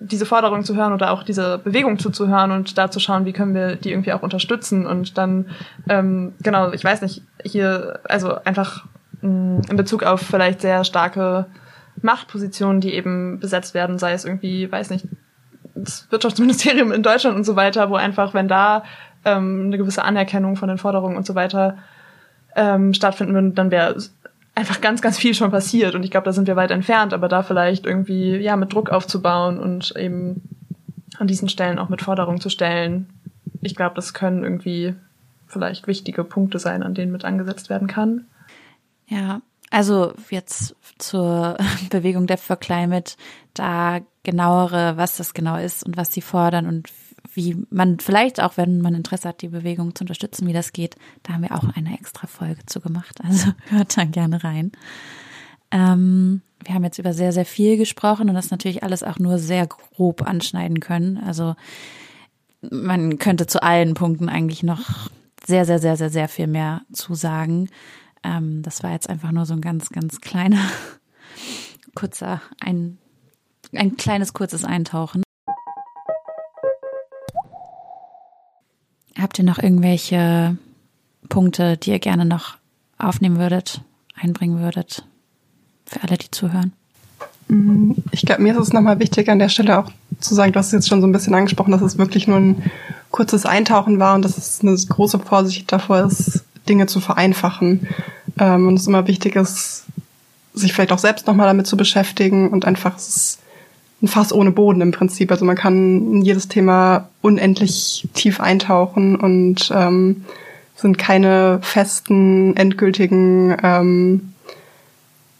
diese 0.00 0.26
Forderung 0.26 0.64
zu 0.64 0.76
hören 0.76 0.92
oder 0.92 1.10
auch 1.10 1.22
diese 1.22 1.58
Bewegung 1.58 1.98
zuzuhören 1.98 2.50
und 2.50 2.76
da 2.76 2.90
zu 2.90 3.00
schauen, 3.00 3.24
wie 3.24 3.32
können 3.32 3.54
wir 3.54 3.76
die 3.76 3.90
irgendwie 3.90 4.12
auch 4.12 4.22
unterstützen 4.22 4.86
und 4.86 5.16
dann, 5.16 5.46
ähm, 5.88 6.34
genau, 6.42 6.72
ich 6.72 6.84
weiß 6.84 7.00
nicht, 7.02 7.22
hier, 7.42 8.00
also 8.04 8.34
einfach 8.44 8.84
mh, 9.22 9.30
mm, 9.30 9.62
in 9.70 9.76
Bezug 9.76 10.02
auf 10.02 10.20
vielleicht 10.20 10.60
sehr 10.60 10.84
starke 10.84 11.46
Machtpositionen, 12.02 12.80
die 12.80 12.94
eben 12.94 13.40
besetzt 13.40 13.74
werden, 13.74 13.98
sei 13.98 14.12
es 14.12 14.24
irgendwie, 14.24 14.70
weiß 14.70 14.90
nicht, 14.90 15.06
das 15.74 16.10
Wirtschaftsministerium 16.10 16.92
in 16.92 17.02
Deutschland 17.02 17.36
und 17.36 17.44
so 17.44 17.56
weiter, 17.56 17.90
wo 17.90 17.96
einfach, 17.96 18.34
wenn 18.34 18.48
da 18.48 18.84
ähm, 19.24 19.64
eine 19.66 19.78
gewisse 19.78 20.04
Anerkennung 20.04 20.56
von 20.56 20.68
den 20.68 20.78
Forderungen 20.78 21.16
und 21.16 21.26
so 21.26 21.34
weiter 21.34 21.78
ähm, 22.56 22.94
stattfinden 22.94 23.34
würde, 23.34 23.50
dann 23.50 23.70
wäre 23.70 23.96
einfach 24.54 24.80
ganz, 24.80 25.02
ganz 25.02 25.18
viel 25.18 25.34
schon 25.34 25.50
passiert. 25.50 25.94
Und 25.94 26.04
ich 26.04 26.10
glaube, 26.10 26.26
da 26.26 26.32
sind 26.32 26.46
wir 26.46 26.56
weit 26.56 26.70
entfernt, 26.70 27.12
aber 27.12 27.28
da 27.28 27.42
vielleicht 27.42 27.86
irgendwie 27.86 28.36
ja 28.36 28.56
mit 28.56 28.72
Druck 28.72 28.90
aufzubauen 28.90 29.58
und 29.58 29.94
eben 29.96 30.42
an 31.18 31.26
diesen 31.26 31.48
Stellen 31.48 31.78
auch 31.78 31.88
mit 31.88 32.02
Forderungen 32.02 32.40
zu 32.40 32.48
stellen. 32.48 33.08
Ich 33.62 33.74
glaube, 33.74 33.94
das 33.94 34.14
können 34.14 34.44
irgendwie 34.44 34.94
vielleicht 35.46 35.86
wichtige 35.86 36.24
Punkte 36.24 36.58
sein, 36.58 36.82
an 36.82 36.94
denen 36.94 37.12
mit 37.12 37.24
angesetzt 37.24 37.70
werden 37.70 37.88
kann. 37.88 38.26
Ja, 39.06 39.40
also 39.74 40.12
jetzt 40.30 40.76
zur 40.98 41.56
Bewegung 41.90 42.28
Death 42.28 42.38
for 42.38 42.56
Climate, 42.56 43.14
da 43.54 44.00
genauere, 44.22 44.96
was 44.96 45.16
das 45.16 45.34
genau 45.34 45.56
ist 45.56 45.84
und 45.84 45.96
was 45.96 46.12
sie 46.12 46.20
fordern 46.20 46.66
und 46.66 46.88
wie 47.34 47.56
man 47.70 47.98
vielleicht 47.98 48.40
auch, 48.40 48.56
wenn 48.56 48.80
man 48.80 48.94
Interesse 48.94 49.28
hat, 49.28 49.42
die 49.42 49.48
Bewegung 49.48 49.96
zu 49.96 50.04
unterstützen, 50.04 50.46
wie 50.46 50.52
das 50.52 50.72
geht, 50.72 50.94
da 51.24 51.32
haben 51.32 51.42
wir 51.42 51.56
auch 51.56 51.64
eine 51.74 51.92
extra 51.92 52.28
Folge 52.28 52.64
zu 52.66 52.80
gemacht. 52.80 53.18
Also 53.24 53.50
hört 53.68 53.96
da 53.96 54.04
gerne 54.04 54.44
rein. 54.44 54.70
Ähm, 55.72 56.42
wir 56.64 56.74
haben 56.76 56.84
jetzt 56.84 57.00
über 57.00 57.12
sehr, 57.12 57.32
sehr 57.32 57.44
viel 57.44 57.76
gesprochen 57.76 58.28
und 58.28 58.36
das 58.36 58.52
natürlich 58.52 58.84
alles 58.84 59.02
auch 59.02 59.18
nur 59.18 59.38
sehr 59.40 59.66
grob 59.66 60.22
anschneiden 60.22 60.78
können. 60.78 61.18
Also 61.18 61.56
man 62.60 63.18
könnte 63.18 63.48
zu 63.48 63.60
allen 63.60 63.94
Punkten 63.94 64.28
eigentlich 64.28 64.62
noch 64.62 65.10
sehr, 65.44 65.64
sehr, 65.64 65.80
sehr, 65.80 65.96
sehr, 65.96 66.10
sehr 66.10 66.28
viel 66.28 66.46
mehr 66.46 66.82
zusagen. 66.92 67.68
Ähm, 68.24 68.62
das 68.62 68.82
war 68.82 68.92
jetzt 68.92 69.08
einfach 69.08 69.30
nur 69.30 69.46
so 69.46 69.52
ein 69.54 69.60
ganz, 69.60 69.90
ganz 69.90 70.20
kleiner, 70.20 70.58
kurzer, 71.94 72.40
ein, 72.60 72.98
ein 73.72 73.96
kleines, 73.96 74.32
kurzes 74.32 74.64
Eintauchen. 74.64 75.22
Habt 79.16 79.38
ihr 79.38 79.44
noch 79.44 79.58
irgendwelche 79.58 80.56
Punkte, 81.28 81.76
die 81.76 81.90
ihr 81.90 81.98
gerne 81.98 82.24
noch 82.24 82.56
aufnehmen 82.98 83.38
würdet, 83.38 83.82
einbringen 84.14 84.60
würdet? 84.60 85.06
Für 85.86 86.02
alle, 86.02 86.16
die 86.16 86.30
zuhören. 86.30 86.72
Mm, 87.48 87.92
ich 88.10 88.22
glaube, 88.22 88.42
mir 88.42 88.54
ist 88.54 88.68
es 88.68 88.72
nochmal 88.72 88.98
wichtig, 88.98 89.28
an 89.28 89.38
der 89.38 89.48
Stelle 89.50 89.78
auch 89.78 89.90
zu 90.20 90.34
sagen, 90.34 90.52
du 90.52 90.58
hast 90.58 90.66
es 90.68 90.72
jetzt 90.72 90.88
schon 90.88 91.00
so 91.00 91.06
ein 91.06 91.12
bisschen 91.12 91.34
angesprochen, 91.34 91.72
dass 91.72 91.82
es 91.82 91.98
wirklich 91.98 92.26
nur 92.26 92.38
ein 92.38 92.70
kurzes 93.10 93.46
Eintauchen 93.46 93.98
war 93.98 94.14
und 94.14 94.24
dass 94.24 94.38
es 94.38 94.60
eine 94.62 94.74
große 94.74 95.18
Vorsicht 95.18 95.70
davor 95.70 96.06
ist, 96.06 96.44
Dinge 96.68 96.86
zu 96.86 97.00
vereinfachen. 97.00 97.86
Ähm, 98.38 98.68
und 98.68 98.74
es 98.74 98.86
immer 98.86 99.06
wichtig 99.06 99.36
ist, 99.36 99.84
sich 100.54 100.72
vielleicht 100.72 100.92
auch 100.92 100.98
selbst 100.98 101.26
nochmal 101.26 101.46
damit 101.46 101.66
zu 101.66 101.76
beschäftigen 101.76 102.48
und 102.50 102.64
einfach 102.64 102.96
es 102.96 103.08
ist 103.08 103.38
ein 104.02 104.08
Fass 104.08 104.32
ohne 104.32 104.50
Boden 104.50 104.80
im 104.80 104.92
Prinzip. 104.92 105.30
Also 105.30 105.44
man 105.44 105.56
kann 105.56 106.12
in 106.12 106.22
jedes 106.22 106.48
Thema 106.48 107.08
unendlich 107.22 108.08
tief 108.14 108.40
eintauchen 108.40 109.16
und 109.16 109.70
ähm, 109.74 110.24
sind 110.76 110.98
keine 110.98 111.60
festen, 111.62 112.56
endgültigen 112.56 113.56
ähm, 113.62 114.32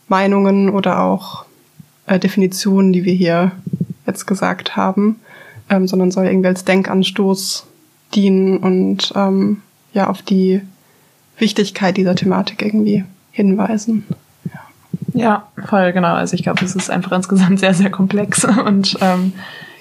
Meinungen 0.09 0.71
oder 0.71 1.03
auch 1.03 1.45
äh, 2.07 2.19
Definitionen, 2.19 2.93
die 2.93 3.05
wir 3.05 3.15
hier 3.15 3.53
jetzt 4.07 4.27
gesagt 4.27 4.77
haben, 4.77 5.21
ähm, 5.71 5.87
sondern 5.87 6.11
soll 6.11 6.27
irgendwie 6.27 6.49
als 6.49 6.65
Denkanstoß 6.65 7.67
dienen 8.15 8.59
und 8.59 9.13
ähm, 9.17 9.63
ja 9.93 10.09
auf 10.09 10.23
die 10.23 10.61
Wichtigkeit 11.39 11.97
dieser 11.97 12.15
Thematik 12.15 12.63
irgendwie 12.63 13.05
hinweisen. 13.31 14.05
Ja, 14.45 14.61
ja 15.13 15.49
voll, 15.67 15.93
genau. 15.93 16.15
Also 16.15 16.35
ich 16.35 16.43
glaube, 16.43 16.65
es 16.65 16.75
ist 16.75 16.91
einfach 16.91 17.13
insgesamt 17.13 17.61
sehr, 17.61 17.75
sehr 17.75 17.91
komplex. 17.91 18.45
Und 18.67 18.97
ähm, 19.01 19.33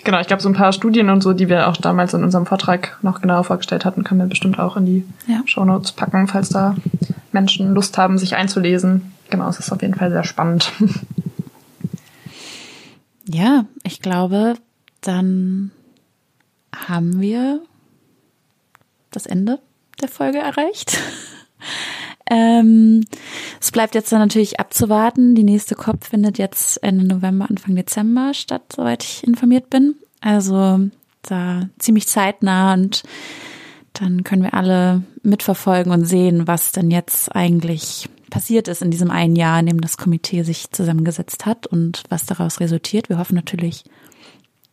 genau, 0.03 0.19
ich 0.19 0.27
glaube, 0.27 0.41
so 0.41 0.49
ein 0.49 0.55
paar 0.55 0.73
Studien 0.73 1.09
und 1.09 1.21
so, 1.21 1.33
die 1.33 1.49
wir 1.49 1.67
auch 1.67 1.77
damals 1.77 2.13
in 2.13 2.23
unserem 2.23 2.45
Vortrag 2.45 2.97
noch 3.01 3.21
genauer 3.21 3.43
vorgestellt 3.43 3.85
hatten, 3.85 4.03
können 4.03 4.19
wir 4.19 4.27
bestimmt 4.27 4.59
auch 4.59 4.77
in 4.77 4.85
die 4.85 5.05
ja. 5.27 5.41
Show 5.45 5.65
Notes 5.65 5.91
packen, 5.91 6.27
falls 6.27 6.49
da 6.49 6.75
Menschen 7.31 7.73
Lust 7.73 7.97
haben, 7.97 8.17
sich 8.17 8.35
einzulesen. 8.35 9.13
Genau, 9.29 9.49
es 9.49 9.59
ist 9.59 9.71
auf 9.71 9.81
jeden 9.81 9.95
Fall 9.95 10.11
sehr 10.11 10.23
spannend. 10.23 10.71
Ja, 13.25 13.65
ich 13.83 14.01
glaube, 14.01 14.55
dann 15.01 15.71
haben 16.75 17.21
wir 17.21 17.61
das 19.11 19.25
Ende 19.25 19.59
der 20.01 20.09
Folge 20.09 20.39
erreicht. 20.39 20.97
ähm, 22.29 23.05
es 23.59 23.71
bleibt 23.71 23.95
jetzt 23.95 24.11
dann 24.11 24.19
natürlich 24.19 24.59
abzuwarten. 24.59 25.35
Die 25.35 25.43
nächste 25.43 25.75
COP 25.75 26.05
findet 26.05 26.37
jetzt 26.37 26.81
Ende 26.83 27.05
November, 27.05 27.49
Anfang 27.49 27.75
Dezember 27.75 28.33
statt, 28.33 28.73
soweit 28.75 29.03
ich 29.03 29.23
informiert 29.23 29.69
bin. 29.69 29.95
Also 30.21 30.79
da 31.23 31.69
ziemlich 31.79 32.07
zeitnah 32.07 32.73
und 32.73 33.03
dann 33.93 34.23
können 34.23 34.43
wir 34.43 34.53
alle 34.53 35.03
mitverfolgen 35.21 35.91
und 35.91 36.05
sehen, 36.05 36.47
was 36.47 36.71
denn 36.71 36.89
jetzt 36.89 37.35
eigentlich 37.35 38.09
passiert 38.29 38.67
ist 38.67 38.81
in 38.81 38.89
diesem 38.89 39.11
einen 39.11 39.35
Jahr, 39.35 39.59
in 39.59 39.67
dem 39.67 39.79
das 39.79 39.97
Komitee 39.97 40.41
sich 40.41 40.71
zusammengesetzt 40.71 41.45
hat 41.45 41.67
und 41.67 42.03
was 42.09 42.25
daraus 42.25 42.59
resultiert. 42.59 43.09
Wir 43.09 43.19
hoffen 43.19 43.35
natürlich, 43.35 43.83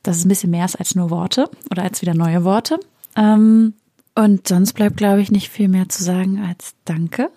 dass 0.03 0.17
es 0.17 0.25
ein 0.25 0.29
bisschen 0.29 0.51
mehr 0.51 0.65
ist 0.65 0.77
als 0.77 0.95
nur 0.95 1.11
Worte 1.11 1.51
oder 1.71 1.83
als 1.83 2.01
wieder 2.01 2.15
neue 2.15 2.45
Worte. 2.45 2.81
Ähm, 3.17 3.75
und 4.15 4.49
sonst 4.49 4.73
bleibt, 4.75 4.97
glaube 4.97 5.21
ich, 5.21 5.31
nicht 5.31 5.49
viel 5.49 5.69
mehr 5.69 5.89
zu 5.89 6.03
sagen 6.03 6.41
als 6.41 6.75
Danke, 6.85 7.31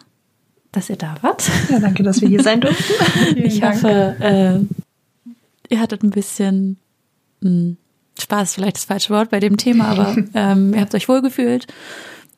dass 0.71 0.89
ihr 0.89 0.95
da 0.95 1.15
wart. 1.21 1.49
Ja, 1.69 1.79
danke, 1.79 2.03
dass 2.03 2.21
wir 2.21 2.27
hier 2.27 2.43
sein 2.43 2.61
durften. 2.61 2.93
ich 3.37 3.63
hoffe, 3.63 4.15
äh, 4.19 5.73
ihr 5.73 5.79
hattet 5.79 6.03
ein 6.03 6.09
bisschen 6.09 6.77
mh, 7.41 7.49
hm, 7.49 7.77
Spaß, 8.19 8.55
vielleicht 8.55 8.77
das 8.77 8.85
falsche 8.85 9.13
Wort 9.13 9.29
bei 9.29 9.39
dem 9.39 9.57
Thema, 9.57 9.87
aber 9.87 10.15
ähm, 10.33 10.73
ihr 10.73 10.81
habt 10.81 10.93
euch 10.95 11.09
wohlgefühlt 11.09 11.67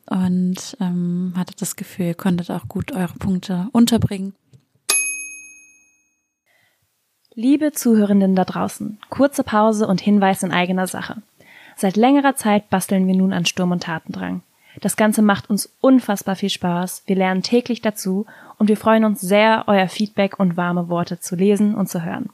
und 0.06 0.76
ähm, 0.80 1.34
hattet 1.36 1.60
das 1.60 1.76
Gefühl, 1.76 2.06
ihr 2.06 2.14
konntet 2.14 2.50
auch 2.50 2.68
gut 2.68 2.92
eure 2.92 3.14
Punkte 3.14 3.68
unterbringen. 3.72 4.34
Liebe 7.34 7.72
Zuhörenden 7.72 8.34
da 8.34 8.46
draußen, 8.46 8.98
kurze 9.10 9.44
Pause 9.44 9.86
und 9.86 10.00
Hinweis 10.00 10.42
in 10.42 10.52
eigener 10.52 10.86
Sache. 10.86 11.20
Seit 11.78 11.96
längerer 11.96 12.36
Zeit 12.36 12.70
basteln 12.70 13.06
wir 13.06 13.14
nun 13.14 13.34
an 13.34 13.44
Sturm 13.44 13.70
und 13.70 13.82
Tatendrang. 13.82 14.40
Das 14.80 14.96
Ganze 14.96 15.20
macht 15.20 15.50
uns 15.50 15.70
unfassbar 15.80 16.34
viel 16.34 16.48
Spaß, 16.48 17.02
wir 17.06 17.16
lernen 17.16 17.42
täglich 17.42 17.82
dazu 17.82 18.24
und 18.58 18.68
wir 18.68 18.78
freuen 18.78 19.04
uns 19.04 19.20
sehr, 19.20 19.64
euer 19.66 19.88
Feedback 19.88 20.40
und 20.40 20.56
warme 20.56 20.88
Worte 20.88 21.20
zu 21.20 21.36
lesen 21.36 21.74
und 21.74 21.88
zu 21.88 22.02
hören. 22.02 22.30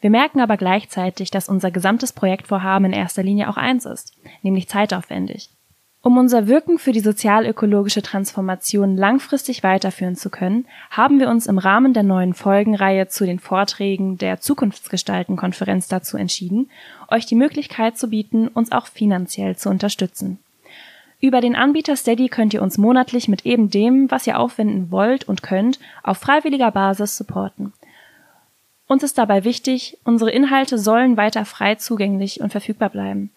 Wir 0.00 0.10
merken 0.10 0.40
aber 0.40 0.56
gleichzeitig, 0.56 1.32
dass 1.32 1.48
unser 1.48 1.72
gesamtes 1.72 2.12
Projektvorhaben 2.12 2.86
in 2.86 2.92
erster 2.92 3.24
Linie 3.24 3.48
auch 3.48 3.56
eins 3.56 3.86
ist, 3.86 4.16
nämlich 4.42 4.68
zeitaufwendig. 4.68 5.50
Um 6.06 6.18
unser 6.18 6.46
Wirken 6.46 6.78
für 6.78 6.92
die 6.92 7.00
sozialökologische 7.00 8.00
Transformation 8.00 8.96
langfristig 8.96 9.64
weiterführen 9.64 10.14
zu 10.14 10.30
können, 10.30 10.64
haben 10.88 11.18
wir 11.18 11.28
uns 11.28 11.48
im 11.48 11.58
Rahmen 11.58 11.94
der 11.94 12.04
neuen 12.04 12.32
Folgenreihe 12.32 13.08
zu 13.08 13.26
den 13.26 13.40
Vorträgen 13.40 14.16
der 14.16 14.38
Zukunftsgestalten-Konferenz 14.38 15.88
dazu 15.88 16.16
entschieden, 16.16 16.70
euch 17.08 17.26
die 17.26 17.34
Möglichkeit 17.34 17.98
zu 17.98 18.10
bieten, 18.10 18.46
uns 18.46 18.70
auch 18.70 18.86
finanziell 18.86 19.56
zu 19.56 19.68
unterstützen. 19.68 20.38
Über 21.20 21.40
den 21.40 21.56
Anbieter 21.56 21.96
Steady 21.96 22.28
könnt 22.28 22.54
ihr 22.54 22.62
uns 22.62 22.78
monatlich 22.78 23.26
mit 23.26 23.44
eben 23.44 23.68
dem, 23.68 24.08
was 24.08 24.28
ihr 24.28 24.38
aufwenden 24.38 24.92
wollt 24.92 25.24
und 25.24 25.42
könnt, 25.42 25.80
auf 26.04 26.18
freiwilliger 26.18 26.70
Basis 26.70 27.16
supporten. 27.16 27.72
Uns 28.86 29.02
ist 29.02 29.18
dabei 29.18 29.42
wichtig, 29.42 29.98
unsere 30.04 30.30
Inhalte 30.30 30.78
sollen 30.78 31.16
weiter 31.16 31.44
frei 31.44 31.74
zugänglich 31.74 32.40
und 32.40 32.52
verfügbar 32.52 32.90
bleiben. 32.90 33.32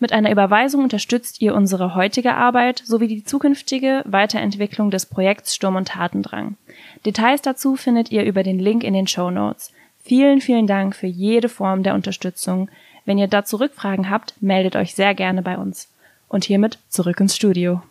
Mit 0.00 0.12
einer 0.12 0.30
Überweisung 0.30 0.84
unterstützt 0.84 1.42
ihr 1.42 1.54
unsere 1.54 1.96
heutige 1.96 2.34
Arbeit 2.34 2.82
sowie 2.84 3.08
die 3.08 3.24
zukünftige 3.24 4.02
Weiterentwicklung 4.06 4.90
des 4.90 5.06
Projekts 5.06 5.54
Sturm 5.54 5.74
und 5.74 5.88
Tatendrang. 5.88 6.56
Details 7.04 7.42
dazu 7.42 7.74
findet 7.74 8.12
ihr 8.12 8.24
über 8.24 8.44
den 8.44 8.60
Link 8.60 8.84
in 8.84 8.94
den 8.94 9.08
Show 9.08 9.30
Notes. 9.30 9.72
Vielen, 9.98 10.40
vielen 10.40 10.68
Dank 10.68 10.94
für 10.94 11.08
jede 11.08 11.48
Form 11.48 11.82
der 11.82 11.94
Unterstützung. 11.94 12.70
Wenn 13.04 13.18
ihr 13.18 13.26
dazu 13.26 13.56
Rückfragen 13.56 14.08
habt, 14.08 14.34
meldet 14.40 14.76
euch 14.76 14.94
sehr 14.94 15.14
gerne 15.14 15.42
bei 15.42 15.58
uns. 15.58 15.88
Und 16.28 16.44
hiermit 16.44 16.78
zurück 16.88 17.18
ins 17.18 17.34
Studio. 17.34 17.82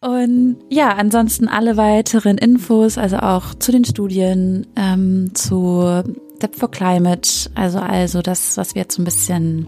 Und 0.00 0.56
ja, 0.68 0.94
ansonsten 0.94 1.48
alle 1.48 1.76
weiteren 1.76 2.38
Infos, 2.38 2.98
also 2.98 3.18
auch 3.18 3.54
zu 3.54 3.72
den 3.72 3.84
Studien, 3.84 4.66
ähm, 4.76 5.34
zu 5.34 6.02
Step 6.36 6.54
for 6.56 6.70
Climate, 6.70 7.50
also 7.54 7.78
also 7.78 8.22
das, 8.22 8.56
was 8.56 8.74
wir 8.74 8.82
jetzt 8.82 8.96
so 8.96 9.02
ein 9.02 9.04
bisschen 9.04 9.66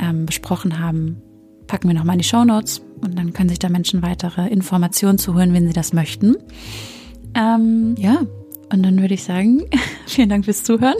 ähm, 0.00 0.26
besprochen 0.26 0.78
haben, 0.78 1.20
packen 1.66 1.88
wir 1.88 1.94
nochmal 1.94 2.14
in 2.14 2.20
die 2.20 2.28
Show 2.28 2.44
Notes 2.44 2.82
und 3.02 3.18
dann 3.18 3.32
können 3.32 3.48
sich 3.48 3.58
da 3.58 3.68
Menschen 3.68 4.02
weitere 4.02 4.48
Informationen 4.48 5.18
zu 5.18 5.34
holen, 5.34 5.52
wenn 5.52 5.66
sie 5.66 5.72
das 5.72 5.92
möchten. 5.92 6.36
Ähm, 7.34 7.94
ja, 7.98 8.22
und 8.72 8.82
dann 8.82 9.00
würde 9.00 9.14
ich 9.14 9.24
sagen, 9.24 9.64
vielen 10.06 10.28
Dank 10.28 10.44
fürs 10.44 10.64
Zuhören. 10.64 10.96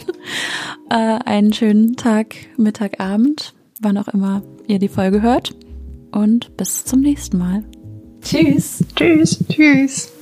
Äh, 0.90 1.18
einen 1.24 1.52
schönen 1.52 1.96
Tag, 1.96 2.36
Mittag, 2.56 3.00
Abend, 3.00 3.54
wann 3.80 3.96
auch 3.98 4.08
immer 4.08 4.42
ihr 4.66 4.78
die 4.78 4.88
Folge 4.88 5.22
hört. 5.22 5.54
Und 6.12 6.56
bis 6.56 6.84
zum 6.84 7.00
nächsten 7.00 7.38
Mal. 7.38 7.64
Tschüss. 8.20 8.84
Tschüss. 8.94 9.44
Tschüss. 9.48 10.13